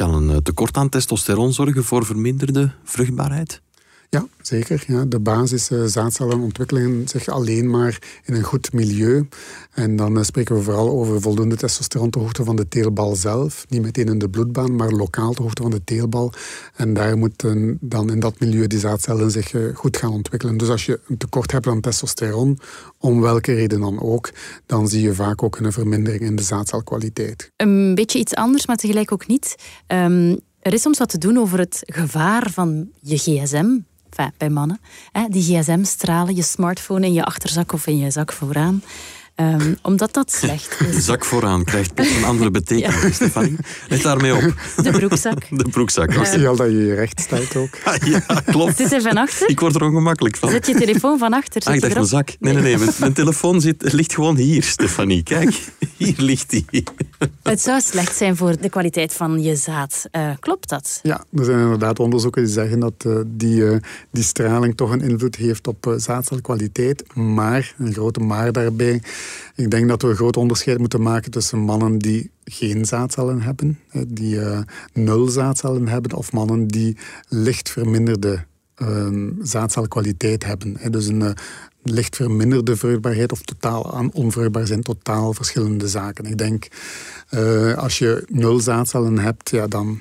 Kan 0.00 0.14
een 0.14 0.30
eh, 0.30 0.36
tekort 0.36 0.76
aan 0.76 0.88
testosteron 0.88 1.52
zorgen 1.52 1.84
voor 1.84 2.06
verminderde 2.06 2.70
vruchtbaarheid? 2.84 3.62
Ja, 4.10 4.26
zeker. 4.42 4.84
Ja. 4.86 5.04
De 5.04 5.20
basis 5.20 5.70
uh, 5.70 5.84
zaadcellen 5.84 6.40
ontwikkelen 6.40 7.08
zich 7.08 7.28
alleen 7.28 7.70
maar 7.70 8.20
in 8.24 8.34
een 8.34 8.42
goed 8.42 8.72
milieu. 8.72 9.28
En 9.72 9.96
dan 9.96 10.16
uh, 10.16 10.22
spreken 10.22 10.54
we 10.54 10.62
vooral 10.62 10.90
over 10.90 11.20
voldoende 11.20 11.56
testosteron 11.56 12.10
ter 12.10 12.20
hoogte 12.20 12.44
van 12.44 12.56
de 12.56 12.68
teelbal 12.68 13.16
zelf. 13.16 13.66
Niet 13.68 13.82
meteen 13.82 14.06
in 14.06 14.18
de 14.18 14.28
bloedbaan, 14.28 14.76
maar 14.76 14.90
lokaal 14.90 15.32
ter 15.32 15.42
hoogte 15.42 15.62
van 15.62 15.70
de 15.70 15.84
teelbal. 15.84 16.32
En 16.76 16.94
daar 16.94 17.18
moeten 17.18 17.78
dan 17.80 18.10
in 18.10 18.20
dat 18.20 18.40
milieu 18.40 18.66
die 18.66 18.78
zaadcellen 18.78 19.30
zich 19.30 19.52
uh, 19.52 19.76
goed 19.76 19.96
gaan 19.96 20.12
ontwikkelen. 20.12 20.56
Dus 20.56 20.68
als 20.68 20.86
je 20.86 21.00
een 21.08 21.16
tekort 21.16 21.52
hebt 21.52 21.66
aan 21.66 21.80
testosteron, 21.80 22.58
om 22.98 23.20
welke 23.20 23.54
reden 23.54 23.80
dan 23.80 24.00
ook, 24.00 24.30
dan 24.66 24.88
zie 24.88 25.02
je 25.02 25.14
vaak 25.14 25.42
ook 25.42 25.58
een 25.58 25.72
vermindering 25.72 26.22
in 26.22 26.36
de 26.36 26.42
zaadcelkwaliteit. 26.42 27.50
Een 27.56 27.94
beetje 27.94 28.18
iets 28.18 28.34
anders, 28.34 28.66
maar 28.66 28.76
tegelijk 28.76 29.12
ook 29.12 29.26
niet. 29.26 29.54
Um, 29.86 30.40
er 30.60 30.72
is 30.72 30.82
soms 30.82 30.98
wat 30.98 31.08
te 31.08 31.18
doen 31.18 31.38
over 31.38 31.58
het 31.58 31.82
gevaar 31.86 32.50
van 32.50 32.88
je 33.00 33.16
gsm 33.16 33.78
enfin, 34.10 34.32
bij 34.36 34.50
mannen, 34.50 34.80
hè, 35.12 35.28
die 35.28 35.42
gsm-stralen, 35.42 36.34
je 36.34 36.42
smartphone 36.42 37.06
in 37.06 37.12
je 37.12 37.24
achterzak 37.24 37.72
of 37.72 37.86
in 37.86 37.98
je 37.98 38.10
zak 38.10 38.32
vooraan. 38.32 38.82
Um, 39.40 39.76
omdat 39.82 40.14
dat 40.14 40.32
slecht 40.32 40.80
is. 40.80 41.04
Zak 41.10 41.24
vooraan 41.24 41.64
krijgt 41.64 41.92
een 41.98 42.24
andere 42.24 42.50
betekenis, 42.60 43.02
ja. 43.02 43.10
Stefanie. 43.10 43.56
Let 43.88 44.02
daarmee 44.02 44.34
op. 44.34 44.54
De 44.76 44.90
broekzak. 44.90 45.38
De 45.58 45.68
broekzak. 45.70 46.14
Ik 46.14 46.24
zie 46.24 46.48
al 46.48 46.56
dat 46.56 46.66
je 46.66 46.86
je 46.86 46.94
recht 46.94 47.20
stelt 47.20 47.56
ook. 47.56 47.68
Ah, 47.84 47.96
ja, 48.06 48.18
klopt. 48.44 48.76
Zit 48.76 48.92
er 48.92 49.02
van 49.02 49.16
achter? 49.16 49.48
Ik 49.48 49.60
word 49.60 49.74
er 49.74 49.82
ongemakkelijk 49.82 50.36
van. 50.36 50.50
Zet 50.50 50.66
je 50.66 50.74
telefoon 50.74 51.18
van 51.18 51.32
achter? 51.32 51.62
Ah, 51.62 51.74
ik 51.74 51.80
dacht 51.80 51.94
mijn 51.94 52.06
zak. 52.06 52.30
Nee, 52.38 52.54
nee, 52.54 52.76
nee. 52.76 52.88
Mijn, 52.98 53.12
telefoon 53.12 53.60
zit, 53.60 53.92
ligt 53.92 54.14
gewoon 54.14 54.36
hier, 54.36 54.62
Stefanie. 54.62 55.22
Kijk, 55.22 55.60
hier 55.96 56.14
ligt 56.16 56.50
hij. 56.50 56.84
Het 57.42 57.60
zou 57.60 57.80
slecht 57.80 58.16
zijn 58.16 58.36
voor 58.36 58.60
de 58.60 58.68
kwaliteit 58.68 59.12
van 59.12 59.42
je 59.42 59.56
zaad. 59.56 60.08
Uh, 60.12 60.30
klopt 60.40 60.68
dat? 60.68 61.00
Ja, 61.02 61.24
er 61.32 61.44
zijn 61.44 61.58
inderdaad 61.58 61.98
onderzoeken 61.98 62.44
die 62.44 62.52
zeggen 62.52 62.80
dat 62.80 63.04
uh, 63.06 63.20
die, 63.26 63.56
uh, 63.56 63.76
die 64.10 64.22
straling 64.22 64.76
toch 64.76 64.90
een 64.90 65.02
invloed 65.02 65.36
heeft 65.36 65.66
op 65.66 65.94
zaadcelkwaliteit. 65.96 67.14
Maar, 67.14 67.74
een 67.78 67.92
grote 67.92 68.20
maar 68.20 68.52
daarbij, 68.52 69.02
ik 69.54 69.70
denk 69.70 69.88
dat 69.88 70.02
we 70.02 70.08
een 70.08 70.16
groot 70.16 70.36
onderscheid 70.36 70.78
moeten 70.78 71.02
maken 71.02 71.30
tussen 71.30 71.58
mannen 71.58 71.98
die 71.98 72.30
geen 72.44 72.84
zaadcellen 72.84 73.40
hebben, 73.42 73.78
die 74.08 74.34
uh, 74.34 74.58
nul 74.92 75.28
zaadcellen 75.28 75.88
hebben, 75.88 76.16
of 76.16 76.32
mannen 76.32 76.66
die 76.66 76.96
licht 77.28 77.70
verminderde 77.70 78.44
uh, 78.82 79.28
zaadcelkwaliteit 79.42 80.44
hebben. 80.44 80.92
Dus 80.92 81.06
een 81.06 81.20
uh, 81.20 81.30
licht 81.82 82.16
verminderde 82.16 82.76
vruchtbaarheid 82.76 83.32
of 83.32 83.42
totaal 83.42 84.10
onvruchtbaar 84.12 84.66
zijn 84.66 84.82
totaal 84.82 85.32
verschillende 85.32 85.88
zaken. 85.88 86.24
Ik 86.24 86.38
denk, 86.38 86.66
uh, 87.34 87.74
als 87.74 87.98
je 87.98 88.24
nul 88.28 88.60
zaadcellen 88.60 89.18
hebt, 89.18 89.50
ja, 89.50 89.66
dan 89.66 90.00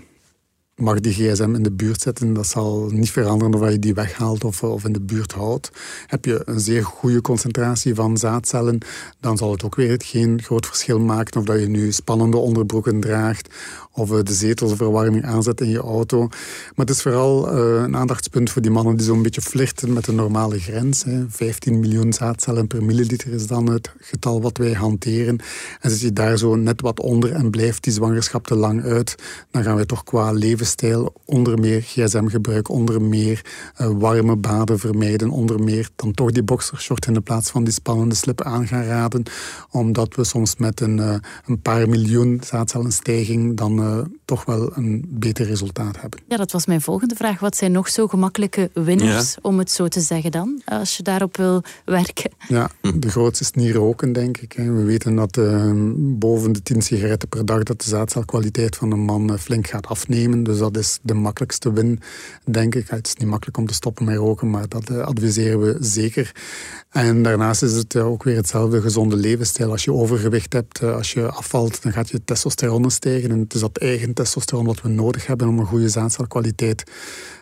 mag 0.81 0.99
die 0.99 1.13
gsm 1.13 1.55
in 1.55 1.63
de 1.63 1.71
buurt 1.71 2.01
zetten. 2.01 2.33
Dat 2.33 2.47
zal 2.47 2.89
niet 2.91 3.11
veranderen 3.11 3.53
of 3.53 3.69
je 3.69 3.79
die 3.79 3.93
weghaalt 3.93 4.43
of, 4.43 4.63
of 4.63 4.85
in 4.85 4.93
de 4.93 5.01
buurt 5.01 5.31
houdt. 5.31 5.71
Heb 6.07 6.25
je 6.25 6.41
een 6.45 6.59
zeer 6.59 6.83
goede 6.83 7.21
concentratie 7.21 7.95
van 7.95 8.17
zaadcellen, 8.17 8.77
dan 9.19 9.37
zal 9.37 9.51
het 9.51 9.63
ook 9.63 9.75
weer 9.75 10.01
geen 10.05 10.41
groot 10.41 10.65
verschil 10.65 10.99
maken 10.99 11.39
of 11.39 11.45
dat 11.45 11.59
je 11.59 11.67
nu 11.67 11.91
spannende 11.91 12.37
onderbroeken 12.37 12.99
draagt 12.99 13.53
of 13.99 14.09
de 14.09 14.33
zetelverwarming 14.33 15.25
aanzet 15.25 15.61
in 15.61 15.69
je 15.69 15.79
auto. 15.79 16.27
Maar 16.27 16.85
het 16.85 16.89
is 16.89 17.01
vooral 17.01 17.49
een 17.49 17.95
aandachtspunt 17.95 18.49
voor 18.49 18.61
die 18.61 18.71
mannen 18.71 18.97
die 18.97 19.05
zo'n 19.05 19.21
beetje 19.21 19.41
flirten 19.41 19.93
met 19.93 20.05
de 20.05 20.11
normale 20.11 20.59
grens. 20.59 21.03
Hè. 21.03 21.25
15 21.29 21.79
miljoen 21.79 22.13
zaadcellen 22.13 22.67
per 22.67 22.83
milliliter 22.83 23.33
is 23.33 23.47
dan 23.47 23.69
het 23.69 23.91
getal 23.99 24.41
wat 24.41 24.57
wij 24.57 24.73
hanteren. 24.73 25.39
En 25.79 25.91
zit 25.91 25.99
je 25.99 26.13
daar 26.13 26.37
zo 26.37 26.55
net 26.55 26.81
wat 26.81 26.99
onder 26.99 27.31
en 27.31 27.49
blijft 27.49 27.83
die 27.83 27.93
zwangerschap 27.93 28.47
te 28.47 28.55
lang 28.55 28.83
uit, 28.83 29.15
dan 29.51 29.63
gaan 29.63 29.75
we 29.75 29.85
toch 29.85 30.03
qua 30.03 30.31
levensstijl 30.31 31.13
onder 31.25 31.59
meer 31.59 31.81
gsm-gebruik, 31.81 32.69
onder 32.69 33.01
meer 33.01 33.45
uh, 33.81 33.89
warme 33.97 34.35
baden 34.35 34.79
vermijden, 34.79 35.29
onder 35.29 35.63
meer 35.63 35.89
dan 35.95 36.13
toch 36.13 36.31
die 36.31 36.43
boxershort 36.43 37.05
in 37.05 37.13
de 37.13 37.21
plaats 37.21 37.49
van 37.49 37.63
die 37.63 37.73
spannende 37.73 38.15
slip 38.15 38.41
aan 38.41 38.67
gaan 38.67 38.83
raden, 38.83 39.23
omdat 39.71 40.15
we 40.15 40.23
soms 40.23 40.55
met 40.55 40.81
een, 40.81 40.97
een 41.45 41.61
paar 41.61 41.89
miljoen 41.89 42.41
zaadcellenstijging 42.45 43.57
dan 43.57 43.79
uh, 43.97 44.05
toch 44.25 44.45
wel 44.45 44.77
een 44.77 45.05
beter 45.07 45.45
resultaat 45.45 46.01
hebben. 46.01 46.19
Ja, 46.27 46.37
dat 46.37 46.51
was 46.51 46.65
mijn 46.65 46.81
volgende 46.81 47.15
vraag. 47.15 47.39
Wat 47.39 47.55
zijn 47.55 47.71
nog 47.71 47.89
zo 47.89 48.07
gemakkelijke 48.07 48.69
winners, 48.73 49.33
ja. 49.33 49.39
om 49.41 49.57
het 49.59 49.71
zo 49.71 49.87
te 49.87 49.99
zeggen 49.99 50.31
dan, 50.31 50.61
als 50.65 50.97
je 50.97 51.03
daarop 51.03 51.37
wil 51.37 51.63
werken? 51.85 52.31
Ja, 52.47 52.69
de 52.95 53.09
grootste 53.09 53.43
is 53.43 53.51
niet 53.51 53.75
roken, 53.75 54.13
denk 54.13 54.37
ik. 54.37 54.53
We 54.53 54.83
weten 54.83 55.15
dat 55.15 55.39
boven 56.19 56.51
de 56.51 56.61
10 56.63 56.81
sigaretten 56.81 57.29
per 57.29 57.45
dag 57.45 57.63
dat 57.63 57.81
de 57.81 57.89
zaadcelkwaliteit 57.89 58.75
van 58.75 58.91
een 58.91 58.99
man 58.99 59.39
flink 59.39 59.67
gaat 59.67 59.87
afnemen. 59.87 60.43
Dus 60.43 60.57
dat 60.57 60.77
is 60.77 60.99
de 61.01 61.13
makkelijkste 61.13 61.73
win, 61.73 61.99
denk 62.45 62.75
ik. 62.75 62.89
Het 62.89 63.07
is 63.07 63.15
niet 63.15 63.27
makkelijk 63.27 63.57
om 63.57 63.65
te 63.65 63.73
stoppen 63.73 64.05
met 64.05 64.15
roken, 64.15 64.49
maar 64.49 64.67
dat 64.67 64.89
adviseren 64.89 65.59
we 65.59 65.77
zeker. 65.79 66.31
En 66.89 67.23
daarnaast 67.23 67.63
is 67.63 67.73
het 67.73 67.95
ook 67.95 68.23
weer 68.23 68.35
hetzelfde 68.35 68.81
gezonde 68.81 69.15
levensstijl. 69.15 69.71
Als 69.71 69.83
je 69.83 69.93
overgewicht 69.93 70.53
hebt, 70.53 70.83
als 70.83 71.13
je 71.13 71.31
afvalt, 71.31 71.83
dan 71.83 71.91
gaat 71.91 72.09
je 72.09 72.21
testosteron 72.25 72.91
stijgen. 72.91 73.31
En 73.31 73.39
het 73.39 73.53
is 73.53 73.61
dat 73.61 73.78
eigen 73.79 74.13
testosteron 74.13 74.65
wat 74.65 74.81
we 74.81 74.89
nodig 74.89 75.25
hebben 75.25 75.47
om 75.47 75.59
een 75.59 75.65
goede 75.65 75.89
zaadcelkwaliteit 75.89 76.83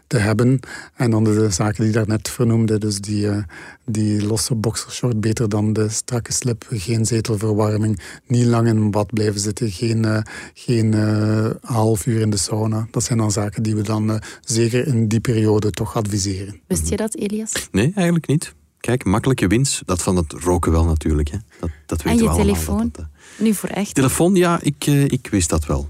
te 0.08 0.18
hebben. 0.18 0.60
En 0.96 1.12
dan 1.12 1.24
de 1.24 1.50
zaken 1.50 1.76
die 1.76 1.86
je 1.86 1.92
daarnet 1.92 2.30
vernoemde, 2.30 2.78
dus 2.78 3.00
die, 3.00 3.26
uh, 3.26 3.38
die 3.86 4.26
losse 4.26 4.56
boxershort 4.56 5.22
beter 5.22 5.50
dan 5.50 5.74
de 5.74 5.90
strakke 5.90 6.34
slip, 6.34 6.66
geen 6.70 7.06
zetelverwarming, 7.06 8.00
niet 8.28 8.46
lang 8.46 8.68
in 8.68 8.78
een 8.78 8.92
bad 8.92 9.14
blijven 9.14 9.40
zitten, 9.40 9.72
geen, 9.72 10.06
uh, 10.06 10.20
geen 10.54 10.94
uh, 10.94 11.50
half 11.62 12.06
uur 12.06 12.22
in 12.22 12.30
de 12.30 12.38
sauna. 12.38 12.88
Dat 12.92 13.04
zijn 13.04 13.18
dan 13.18 13.32
zaken 13.32 13.64
die 13.64 13.76
we 13.76 13.82
dan 13.82 14.22
zeker 14.42 14.88
in 14.88 15.08
die 15.08 15.20
periode 15.20 15.72
toch 15.72 15.96
adviseren. 15.96 16.60
Wist 16.68 16.90
je 16.90 16.98
dat, 16.98 17.16
Elias? 17.16 17.52
Nee, 17.72 17.92
eigenlijk 17.96 18.28
niet. 18.28 18.56
Kijk, 18.80 19.06
makkelijke 19.06 19.48
winst, 19.48 19.82
dat 19.86 20.04
van 20.04 20.16
het 20.16 20.34
roken 20.34 20.72
wel 20.72 20.86
natuurlijk. 20.86 21.30
Hè. 21.30 21.38
Dat, 21.60 21.70
dat 21.86 22.02
weten 22.02 22.20
en 22.20 22.26
je 22.26 22.30
we 22.30 22.44
telefoon? 22.44 22.90
Dat, 22.92 23.06
nu 23.38 23.54
voor 23.54 23.70
echt? 23.70 23.96
Telefoon, 23.96 24.36
ja, 24.36 24.60
ik, 24.62 24.86
ik 24.86 25.28
wist 25.32 25.50
dat 25.50 25.66
wel. 25.66 25.90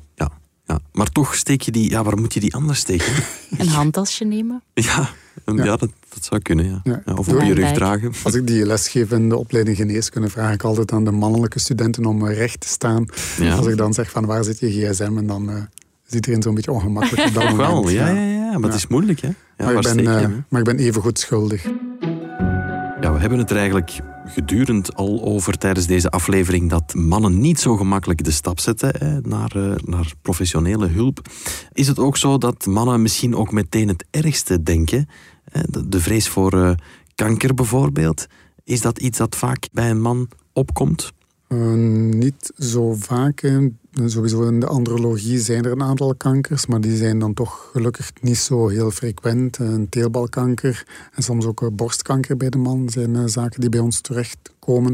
Ja. 0.67 0.79
Maar 0.91 1.09
toch 1.09 1.35
steek 1.35 1.61
je 1.61 1.71
die, 1.71 1.89
ja, 1.89 2.03
waar 2.03 2.17
moet 2.17 2.33
je 2.33 2.39
die 2.39 2.55
anders 2.55 2.79
steken? 2.79 3.13
Een 3.57 3.67
handtasje 3.67 4.25
nemen? 4.25 4.61
Ja, 4.73 5.09
ja. 5.45 5.63
ja 5.63 5.75
dat, 5.75 5.89
dat 6.09 6.25
zou 6.25 6.41
kunnen. 6.41 6.65
Ja. 6.65 6.81
ja. 6.83 7.01
ja 7.05 7.13
of 7.13 7.27
op 7.27 7.41
je 7.41 7.53
rug 7.53 7.71
dragen. 7.71 8.11
Als 8.23 8.33
ik 8.33 8.47
die 8.47 8.65
les 8.65 8.87
geef 8.87 9.11
in 9.11 9.29
de 9.29 9.37
opleiding 9.37 9.77
geneeskunde, 9.77 10.29
vraag 10.29 10.53
ik 10.53 10.63
altijd 10.63 10.91
aan 10.91 11.05
de 11.05 11.11
mannelijke 11.11 11.59
studenten 11.59 12.05
om 12.05 12.27
recht 12.27 12.59
te 12.59 12.67
staan. 12.67 13.05
Als 13.55 13.67
ik 13.67 13.77
dan 13.77 13.93
zeg 13.93 14.09
van 14.09 14.25
waar 14.25 14.43
zit 14.43 14.59
je 14.59 14.69
gsm 14.69 15.17
en 15.17 15.27
dan 15.27 15.49
uh, 15.49 15.55
zit 16.03 16.13
iedereen 16.13 16.41
zo'n 16.41 16.55
beetje 16.55 16.71
ongemakkelijk 16.71 17.27
op 17.27 17.33
dat 17.33 17.43
moment. 17.49 17.69
Wel, 17.69 17.89
ja, 17.89 18.07
ja, 18.07 18.21
ja, 18.21 18.57
maar 18.57 18.69
het 18.69 18.77
is 18.77 18.87
moeilijk. 18.87 19.19
Hè? 19.19 19.29
maar, 19.57 19.73
ik 19.73 19.81
ben, 19.81 19.99
uh, 19.99 20.27
maar 20.49 20.59
ik 20.59 20.65
ben 20.65 20.77
even 20.77 21.01
goed 21.01 21.19
schuldig. 21.19 21.63
Ja, 23.01 23.13
we 23.13 23.19
hebben 23.19 23.39
het 23.39 23.49
er 23.51 23.57
eigenlijk 23.57 23.91
gedurend 24.27 24.95
al 24.95 25.21
over 25.23 25.57
tijdens 25.57 25.85
deze 25.85 26.09
aflevering 26.09 26.69
dat 26.69 26.93
mannen 26.93 27.39
niet 27.39 27.59
zo 27.59 27.75
gemakkelijk 27.75 28.23
de 28.23 28.31
stap 28.31 28.59
zetten 28.59 28.91
hè, 28.97 29.21
naar, 29.21 29.57
uh, 29.57 29.75
naar 29.85 30.13
professionele 30.21 30.87
hulp. 30.87 31.21
Is 31.71 31.87
het 31.87 31.99
ook 31.99 32.17
zo 32.17 32.37
dat 32.37 32.65
mannen 32.65 33.01
misschien 33.01 33.35
ook 33.35 33.51
meteen 33.51 33.87
het 33.87 34.05
ergste 34.09 34.63
denken? 34.63 35.07
De, 35.51 35.89
de 35.89 35.99
vrees 35.99 36.27
voor 36.27 36.53
uh, 36.53 36.71
kanker 37.15 37.53
bijvoorbeeld. 37.53 38.27
Is 38.63 38.81
dat 38.81 38.99
iets 38.99 39.17
dat 39.17 39.35
vaak 39.35 39.67
bij 39.71 39.89
een 39.89 40.01
man 40.01 40.29
opkomt? 40.53 41.11
Uh, 41.47 41.73
niet 42.13 42.53
zo 42.57 42.93
vaak. 42.93 43.39
Hè. 43.39 43.67
Sowieso 44.05 44.43
in 44.43 44.59
de 44.59 44.65
andrologie 44.65 45.39
zijn 45.39 45.65
er 45.65 45.71
een 45.71 45.83
aantal 45.83 46.15
kankers, 46.15 46.65
maar 46.65 46.81
die 46.81 46.97
zijn 46.97 47.19
dan 47.19 47.33
toch 47.33 47.69
gelukkig 47.71 48.11
niet 48.21 48.37
zo 48.37 48.67
heel 48.67 48.91
frequent. 48.91 49.57
Een 49.57 49.89
teelbalkanker 49.89 50.85
en 51.13 51.23
soms 51.23 51.45
ook 51.45 51.75
borstkanker 51.75 52.37
bij 52.37 52.49
de 52.49 52.57
man 52.57 52.89
zijn 52.89 53.15
uh, 53.15 53.21
zaken 53.25 53.59
die 53.59 53.69
bij 53.69 53.79
ons 53.79 54.01
terechtkomen. 54.01 54.93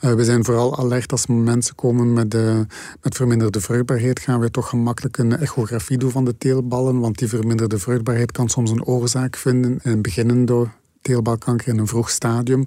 Uh, 0.00 0.12
we 0.12 0.24
zijn 0.24 0.44
vooral 0.44 0.78
alert 0.78 1.12
als 1.12 1.26
mensen 1.26 1.74
komen 1.74 2.12
met, 2.12 2.34
uh, 2.34 2.60
met 3.02 3.16
verminderde 3.16 3.60
vruchtbaarheid. 3.60 4.20
Gaan 4.20 4.40
we 4.40 4.50
toch 4.50 4.68
gemakkelijk 4.68 5.18
een 5.18 5.36
echografie 5.36 5.98
doen 5.98 6.10
van 6.10 6.24
de 6.24 6.38
teelballen, 6.38 7.00
want 7.00 7.18
die 7.18 7.28
verminderde 7.28 7.78
vruchtbaarheid 7.78 8.32
kan 8.32 8.48
soms 8.48 8.70
een 8.70 8.84
oorzaak 8.84 9.36
vinden 9.36 9.78
en 9.82 10.02
beginnen 10.02 10.44
door 10.44 10.70
teelbalkanker 11.00 11.68
in 11.68 11.78
een 11.78 11.86
vroeg 11.86 12.10
stadium. 12.10 12.66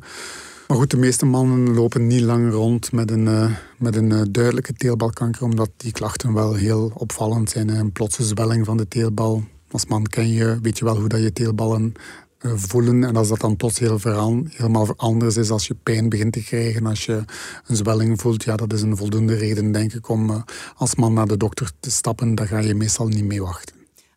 Maar 0.68 0.78
goed, 0.78 0.92
de 0.92 0.98
meeste 0.98 1.26
mannen 1.26 1.74
lopen 1.74 2.08
niet 2.08 2.22
lang 2.22 2.52
rond 2.52 2.92
met 2.92 3.12
een, 3.12 3.26
uh, 3.26 3.52
met 3.78 3.96
een 3.96 4.10
uh, 4.10 4.22
duidelijke 4.32 4.74
teelbalkanker, 4.74 5.44
omdat 5.44 5.70
die 5.78 5.92
klachten 5.92 6.34
wel 6.34 6.54
heel 6.54 6.92
opvallend 6.94 7.50
zijn. 7.50 7.70
Een 7.70 7.92
plotse 7.92 8.24
zwelling 8.24 8.66
van 8.66 8.78
de 8.78 8.88
teelbal. 8.88 9.44
Als 9.72 9.86
man 9.86 10.04
ken 10.04 10.30
je, 10.30 10.60
weet 10.62 10.78
je 10.78 10.86
wel 10.86 11.00
hoe 11.00 11.10
dat 11.10 11.22
je 11.22 11.34
teelballen 11.34 11.94
uh, 12.42 12.52
voelen. 12.56 13.04
En 13.04 13.16
als 13.16 13.28
dat 13.28 13.40
dan 13.40 13.56
plots 13.56 13.80
heel 13.80 14.00
veran, 14.00 14.48
helemaal 14.52 14.94
anders 14.96 15.38
is, 15.38 15.50
als 15.50 15.68
je 15.68 15.76
pijn 15.84 16.10
begint 16.10 16.34
te 16.34 16.44
krijgen, 16.44 16.86
als 16.86 17.06
je 17.06 17.24
een 17.66 17.76
zwelling 17.76 18.22
voelt, 18.22 18.44
ja, 18.44 18.56
dat 18.56 18.74
is 18.74 18.82
een 18.82 18.98
voldoende 18.98 19.36
reden, 19.36 19.72
denk 19.72 19.94
ik, 19.94 20.10
om 20.10 20.44
als 20.76 20.96
man 20.96 21.14
naar 21.14 21.28
de 21.28 21.38
dokter 21.38 21.72
te 21.80 21.92
stappen. 21.92 22.36
Daar 22.36 22.48
ga 22.48 22.60
je 22.60 22.76
meestal 22.76 23.08
niet 23.08 23.26
mee 23.26 23.42
wachten 23.42 23.75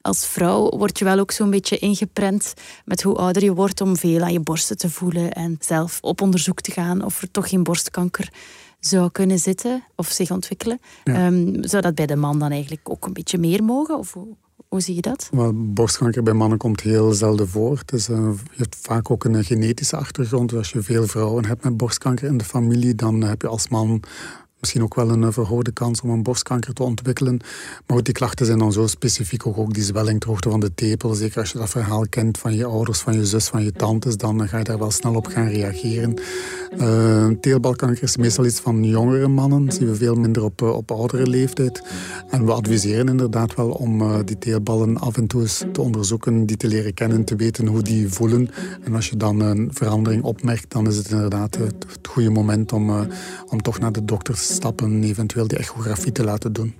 als 0.09 0.27
vrouw 0.27 0.69
word 0.69 0.99
je 0.99 1.05
wel 1.05 1.19
ook 1.19 1.31
zo'n 1.31 1.51
beetje 1.51 1.79
ingeprent 1.79 2.55
met 2.85 3.03
hoe 3.03 3.17
ouder 3.17 3.45
je 3.45 3.55
wordt 3.55 3.81
om 3.81 3.97
veel 3.97 4.23
aan 4.23 4.33
je 4.33 4.41
borsten 4.41 4.77
te 4.79 4.91
voelen 4.91 5.33
en 5.33 5.57
zelf 5.61 5.99
op 6.01 6.21
onderzoek 6.21 6.61
te 6.61 6.71
gaan 6.71 7.05
of 7.05 7.23
er 7.23 7.31
toch 7.31 7.49
geen 7.49 7.63
borstkanker 7.63 8.33
zou 8.81 9.11
kunnen 9.11 9.39
zitten 9.39 9.85
of 9.97 10.09
zich 10.09 10.31
ontwikkelen. 10.31 10.81
Um, 11.05 11.65
zou 11.65 11.83
dat 11.83 11.95
bij 11.95 12.07
de 12.07 12.17
man 12.17 12.39
dan 12.39 12.51
eigenlijk 12.51 12.91
ook 12.91 13.07
een 13.07 13.13
beetje 13.13 13.39
meer 13.39 13.65
mogen? 13.65 13.99
Of 13.99 14.13
hoe, 14.13 14.27
hoe 14.69 14.81
zie 14.81 14.95
je 14.95 15.01
dat? 15.01 15.29
Well, 15.33 15.51
borstkanker 15.55 16.23
bij 16.23 16.35
mannen 16.35 16.59
komt 16.59 16.81
heel 16.81 17.13
zelden 17.13 17.49
voor. 17.49 17.83
Uh, 17.93 17.99
je 18.09 18.37
hebt 18.57 18.77
vaak 18.81 19.11
ook 19.11 19.25
een 19.25 19.45
genetische 19.45 19.97
achtergrond. 19.97 20.53
Als 20.53 20.73
je 20.73 20.83
veel 20.83 21.07
vrouwen 21.07 21.45
hebt 21.45 21.65
met 21.65 21.77
borstkanker 21.77 22.27
in 22.27 22.37
de 22.37 22.45
familie, 22.45 22.95
dan 22.95 23.23
heb 23.23 23.43
je 23.43 23.49
als 23.49 23.69
man 23.69 24.03
misschien 24.61 24.83
ook 24.83 24.95
wel 24.95 25.11
een 25.11 25.23
eh, 25.23 25.33
verhoogde 25.33 25.73
kans 25.73 26.01
om 26.01 26.11
een 26.11 26.23
borstkanker 26.23 26.75
te 26.75 26.83
ontwikkelen. 26.83 27.41
Maar 27.87 28.03
die 28.03 28.15
klachten 28.15 28.47
zijn 28.47 28.59
dan 28.59 28.73
zo 28.73 28.87
specifiek, 28.87 29.47
ook, 29.47 29.59
ook 29.59 29.75
die 29.75 29.83
zwelling 29.83 30.21
ter 30.21 30.29
hoogte 30.29 30.51
van 30.51 30.61
de 30.61 30.75
tepel. 30.75 31.15
Zeker 31.15 31.41
als 31.41 31.53
je 31.53 31.59
dat 31.59 31.71
verhaal 31.71 32.05
kent 32.09 32.39
van 32.39 32.55
je 32.55 32.65
ouders, 32.65 32.99
van 32.99 33.15
je 33.15 33.27
zus, 33.27 33.47
van 33.47 33.65
je 33.65 33.73
tantes, 33.73 34.17
dan 34.17 34.49
ga 34.49 34.59
je 34.59 34.65
daar 34.65 34.79
wel 34.79 34.91
snel 34.91 35.15
op 35.15 35.27
gaan 35.27 35.49
reageren. 35.49 36.15
Uh, 36.81 37.27
teelbalkanker 37.41 38.03
is 38.03 38.17
meestal 38.17 38.45
iets 38.45 38.61
van 38.61 38.85
jongere 38.85 39.29
mannen, 39.29 39.65
dat 39.65 39.75
zien 39.75 39.89
we 39.89 39.95
veel 39.95 40.15
minder 40.15 40.45
op, 40.45 40.63
eh, 40.63 40.69
op 40.69 40.91
oudere 40.91 41.27
leeftijd. 41.27 41.83
En 42.31 42.45
we 42.45 42.53
adviseren 42.53 43.09
inderdaad 43.09 43.55
wel 43.55 43.71
om 43.71 44.25
die 44.25 44.39
teelballen 44.39 44.99
af 44.99 45.17
en 45.17 45.27
toe 45.27 45.43
eens 45.43 45.65
te 45.73 45.81
onderzoeken, 45.81 46.47
die 46.47 46.57
te 46.57 46.69
leren 46.69 46.95
kennen, 46.95 47.25
te 47.25 47.37
weten 47.37 47.67
hoe 47.67 47.83
die 47.83 48.09
voelen. 48.09 48.49
En 48.83 48.95
als 48.95 49.09
je 49.09 49.17
dan 49.17 49.41
een 49.41 49.71
verandering 49.73 50.23
opmerkt, 50.23 50.71
dan 50.71 50.87
is 50.87 50.97
het 50.97 51.11
inderdaad 51.11 51.57
het, 51.57 51.87
goede 52.09 52.31
moment 52.31 52.73
om, 52.73 52.91
om 53.49 53.63
toch 53.63 53.79
naar 53.79 53.93
de 53.93 54.05
dokter 54.05 54.35
te 54.48 54.48
stappen, 54.49 55.03
eventueel 55.03 55.49
die 55.49 55.59
echografie 55.59 56.13
te 56.13 56.25
laten 56.25 56.53
doen. 56.53 56.75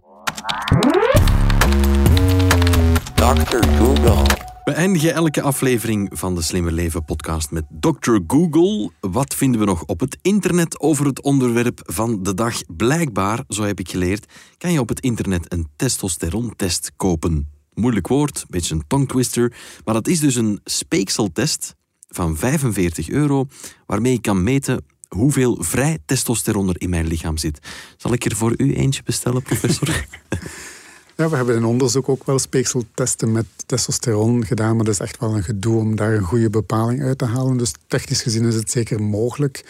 Dr. 3.15 3.69
Google. 3.79 4.47
We 4.65 4.75
eindigen 4.75 5.15
elke 5.15 5.43
aflevering 5.43 6.11
van 6.13 6.35
de 6.35 6.43
Slimmer 6.43 6.73
Leven 6.73 7.05
podcast 7.05 7.51
met 7.51 7.65
Dr. 7.81 8.19
Google. 8.27 8.91
Wat 9.01 9.35
vinden 9.35 9.61
we 9.61 9.67
nog 9.67 9.85
op 9.85 10.01
het 10.01 10.19
internet 10.23 10.81
over 10.81 11.07
het 11.07 11.23
onderwerp 11.23 11.81
van 11.85 12.23
de 12.23 12.35
dag? 12.35 12.61
Blijkbaar, 12.77 13.45
zo 13.49 13.63
heb 13.63 13.79
ik 13.79 13.91
geleerd, 13.91 14.33
kan 14.59 14.73
je 14.73 14.81
op 14.81 14.89
het 14.89 15.01
internet 15.01 15.53
een 15.53 15.69
testosterontest 15.77 16.93
kopen. 16.97 17.49
Moeilijk 17.75 18.09
woord, 18.09 18.45
beetje 18.49 18.75
een 18.75 18.85
tongtwister, 18.87 19.53
maar 19.85 19.95
dat 19.95 20.09
is 20.09 20.21
dus 20.21 20.35
een 20.35 20.61
speekseltest 20.65 21.75
van 22.09 22.37
45 22.37 23.09
euro, 23.09 23.47
waarmee 23.87 24.13
je 24.13 24.21
kan 24.21 24.43
meten 24.43 24.85
hoeveel 25.09 25.57
vrij 25.61 25.99
testosteron 26.05 26.69
er 26.69 26.81
in 26.81 26.91
mijn 26.91 27.07
lichaam 27.07 27.37
zit. 27.37 27.59
Zal 27.97 28.13
ik 28.13 28.25
er 28.25 28.37
voor 28.37 28.55
u 28.57 28.75
eentje 28.75 29.03
bestellen, 29.05 29.43
professor? 29.43 30.05
Ja, 31.19 31.29
we 31.29 31.37
hebben 31.37 31.57
in 31.57 31.65
onderzoek 31.65 32.09
ook 32.09 32.25
wel 32.25 32.39
speekseltesten 32.39 33.33
met 33.33 33.47
testosteron 33.67 34.45
gedaan, 34.45 34.77
maar 34.77 34.85
dat 34.85 34.95
is 34.95 35.01
echt 35.01 35.21
wel 35.21 35.35
een 35.35 35.43
gedoe 35.43 35.79
om 35.79 35.97
daar 35.97 36.15
een 36.15 36.23
goede 36.23 36.51
bepaling 36.51 37.03
uit 37.03 37.19
te 37.19 37.25
halen. 37.25 37.57
Dus 37.57 37.73
technisch 37.87 38.23
gezien 38.23 38.45
is 38.45 38.55
het 38.55 38.71
zeker 38.71 39.03
mogelijk. 39.03 39.65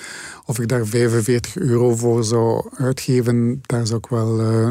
Of 0.46 0.58
ik 0.58 0.68
daar 0.68 0.86
45 0.86 1.56
euro 1.56 1.96
voor 1.96 2.24
zou 2.24 2.68
uitgeven, 2.74 3.60
daar 3.66 3.86
zou 3.86 3.98
ik 3.98 4.06
wel 4.06 4.40
uh, 4.40 4.68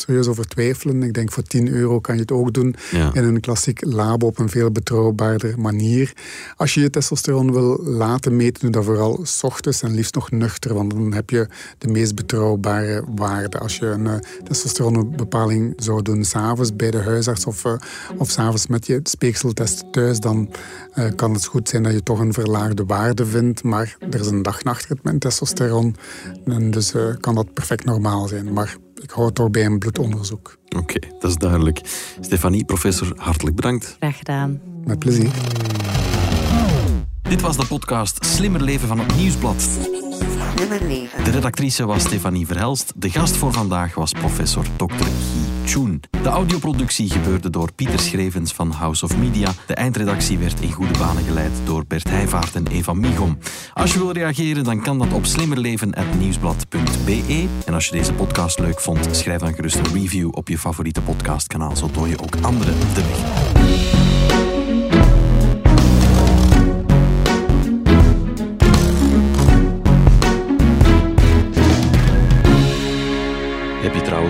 serieus 0.00 0.26
over 0.26 0.48
twijfelen. 0.48 1.02
Ik 1.02 1.12
denk 1.12 1.32
voor 1.32 1.42
10 1.42 1.68
euro 1.68 2.00
kan 2.00 2.14
je 2.14 2.20
het 2.20 2.32
ook 2.32 2.52
doen 2.52 2.74
in 3.12 3.24
een 3.24 3.40
klassiek 3.40 3.84
labo 3.84 4.26
op 4.26 4.38
een 4.38 4.48
veel 4.48 4.70
betrouwbaarder 4.70 5.60
manier. 5.60 6.12
Als 6.56 6.74
je 6.74 6.80
je 6.80 6.90
testosteron 6.90 7.52
wil 7.52 7.82
laten 7.82 8.36
meten, 8.36 8.60
doe 8.60 8.70
dat 8.70 8.84
vooral 8.84 9.20
s 9.22 9.42
ochtends 9.42 9.82
en 9.82 9.94
liefst 9.94 10.14
nog 10.14 10.30
nuchter, 10.30 10.74
want 10.74 10.90
dan 10.90 11.12
heb 11.12 11.30
je 11.30 11.46
de 11.78 11.88
meest 11.88 12.14
betrouwbare 12.14 13.04
waarde. 13.14 13.58
Als 13.58 13.76
je 13.76 13.86
een 13.86 14.04
uh, 14.04 14.14
testosteronbepaling 14.44 15.72
zou 15.76 16.02
doen 16.02 16.24
s'avonds 16.24 16.76
bij 16.76 16.90
de 16.90 16.98
huisarts 16.98 17.46
of, 17.46 17.64
uh, 17.64 17.72
of 18.16 18.30
s'avonds 18.30 18.66
met 18.66 18.86
je 18.86 19.00
speekseltest 19.02 19.92
thuis, 19.92 20.20
dan 20.20 20.50
uh, 20.94 21.04
kan 21.16 21.32
het 21.32 21.44
goed 21.44 21.68
zijn 21.68 21.82
dat 21.82 21.92
je 21.92 22.02
toch 22.02 22.18
een 22.18 22.32
verlaagde 22.32 22.84
waarde 22.84 23.26
vindt, 23.26 23.62
maar 23.62 23.96
er 24.10 24.20
is 24.20 24.26
een 24.26 24.42
dag 24.42 24.62
het 24.88 25.02
met 25.02 25.20
testosteron. 25.20 25.96
En 26.44 26.70
dus 26.70 26.94
kan 27.20 27.34
dat 27.34 27.52
perfect 27.52 27.84
normaal 27.84 28.28
zijn. 28.28 28.52
Maar 28.52 28.76
ik 29.02 29.10
hou 29.10 29.26
het 29.26 29.34
toch 29.34 29.50
bij 29.50 29.64
een 29.64 29.78
bloedonderzoek. 29.78 30.56
Oké, 30.76 30.98
dat 31.18 31.30
is 31.30 31.36
duidelijk. 31.36 31.80
Stefanie, 32.20 32.64
professor, 32.64 33.12
hartelijk 33.16 33.56
bedankt. 33.56 33.96
Graag 33.98 34.18
gedaan. 34.18 34.60
Met 34.84 34.98
plezier. 34.98 35.30
Dit 37.22 37.40
was 37.40 37.56
de 37.56 37.66
podcast 37.66 38.24
Slimmer 38.24 38.62
Leven 38.62 38.88
van 38.88 38.98
het 38.98 39.16
Nieuwsblad. 39.16 39.68
De 41.24 41.30
redactrice 41.30 41.86
was 41.86 42.02
Stefanie 42.02 42.46
Verhelst. 42.46 42.92
De 42.96 43.10
gast 43.10 43.36
voor 43.36 43.52
vandaag 43.52 43.94
was 43.94 44.12
professor 44.12 44.64
Dr. 44.76 44.94
Guy 44.94 45.12
Chun. 45.64 46.00
De 46.22 46.28
audioproductie 46.28 47.10
gebeurde 47.10 47.50
door 47.50 47.72
Pieter 47.72 47.98
Schrevens 47.98 48.52
van 48.52 48.70
House 48.70 49.04
of 49.04 49.16
Media. 49.16 49.50
De 49.66 49.74
eindredactie 49.74 50.38
werd 50.38 50.60
in 50.60 50.72
goede 50.72 50.98
banen 50.98 51.24
geleid 51.24 51.52
door 51.64 51.84
Bert 51.86 52.08
Heijvaart 52.08 52.54
en 52.54 52.66
Eva 52.66 52.92
Migom. 52.92 53.38
Als 53.74 53.92
je 53.92 53.98
wil 53.98 54.12
reageren, 54.12 54.64
dan 54.64 54.82
kan 54.82 54.98
dat 54.98 55.12
op 55.12 55.26
slimmerleven.nieuwsblad.be. 55.26 57.46
En 57.66 57.74
als 57.74 57.86
je 57.86 57.92
deze 57.92 58.12
podcast 58.12 58.58
leuk 58.58 58.80
vond, 58.80 59.08
schrijf 59.10 59.40
dan 59.40 59.54
gerust 59.54 59.76
een 59.76 59.92
review 59.92 60.28
op 60.32 60.48
je 60.48 60.58
favoriete 60.58 61.00
podcastkanaal, 61.00 61.76
zo 61.76 61.90
toon 61.90 62.08
je 62.08 62.22
ook 62.22 62.36
anderen 62.40 62.74
de 62.94 62.94
weg. 62.94 63.97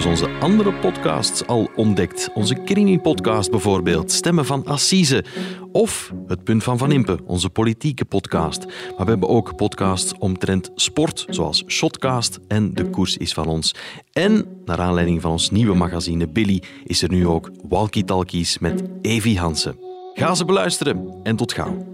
Onze 0.06 0.28
andere 0.40 0.72
podcasts 0.72 1.46
al 1.46 1.70
ontdekt. 1.76 2.30
Onze 2.34 2.54
Krimi-podcast 2.54 3.50
bijvoorbeeld, 3.50 4.12
Stemmen 4.12 4.46
van 4.46 4.66
Assise. 4.66 5.24
Of 5.72 6.12
Het 6.26 6.44
Punt 6.44 6.64
van 6.64 6.78
Van 6.78 6.92
Impe, 6.92 7.18
onze 7.26 7.50
politieke 7.50 8.04
podcast. 8.04 8.64
Maar 8.66 9.04
we 9.04 9.10
hebben 9.10 9.28
ook 9.28 9.56
podcasts 9.56 10.14
omtrent 10.18 10.70
sport, 10.74 11.26
zoals 11.28 11.64
Shotcast 11.66 12.38
en 12.48 12.74
De 12.74 12.90
Koers 12.90 13.16
is 13.16 13.32
van 13.32 13.46
ons. 13.46 13.74
En, 14.12 14.46
naar 14.64 14.80
aanleiding 14.80 15.20
van 15.20 15.30
ons 15.30 15.50
nieuwe 15.50 15.74
magazine 15.74 16.28
Billy, 16.28 16.62
is 16.84 17.02
er 17.02 17.10
nu 17.10 17.26
ook 17.26 17.50
Walkie 17.68 18.04
Talkies 18.04 18.58
met 18.58 18.82
Evi 19.02 19.38
Hansen. 19.38 19.76
Ga 20.14 20.34
ze 20.34 20.44
beluisteren 20.44 21.20
en 21.22 21.36
tot 21.36 21.52
gauw. 21.52 21.87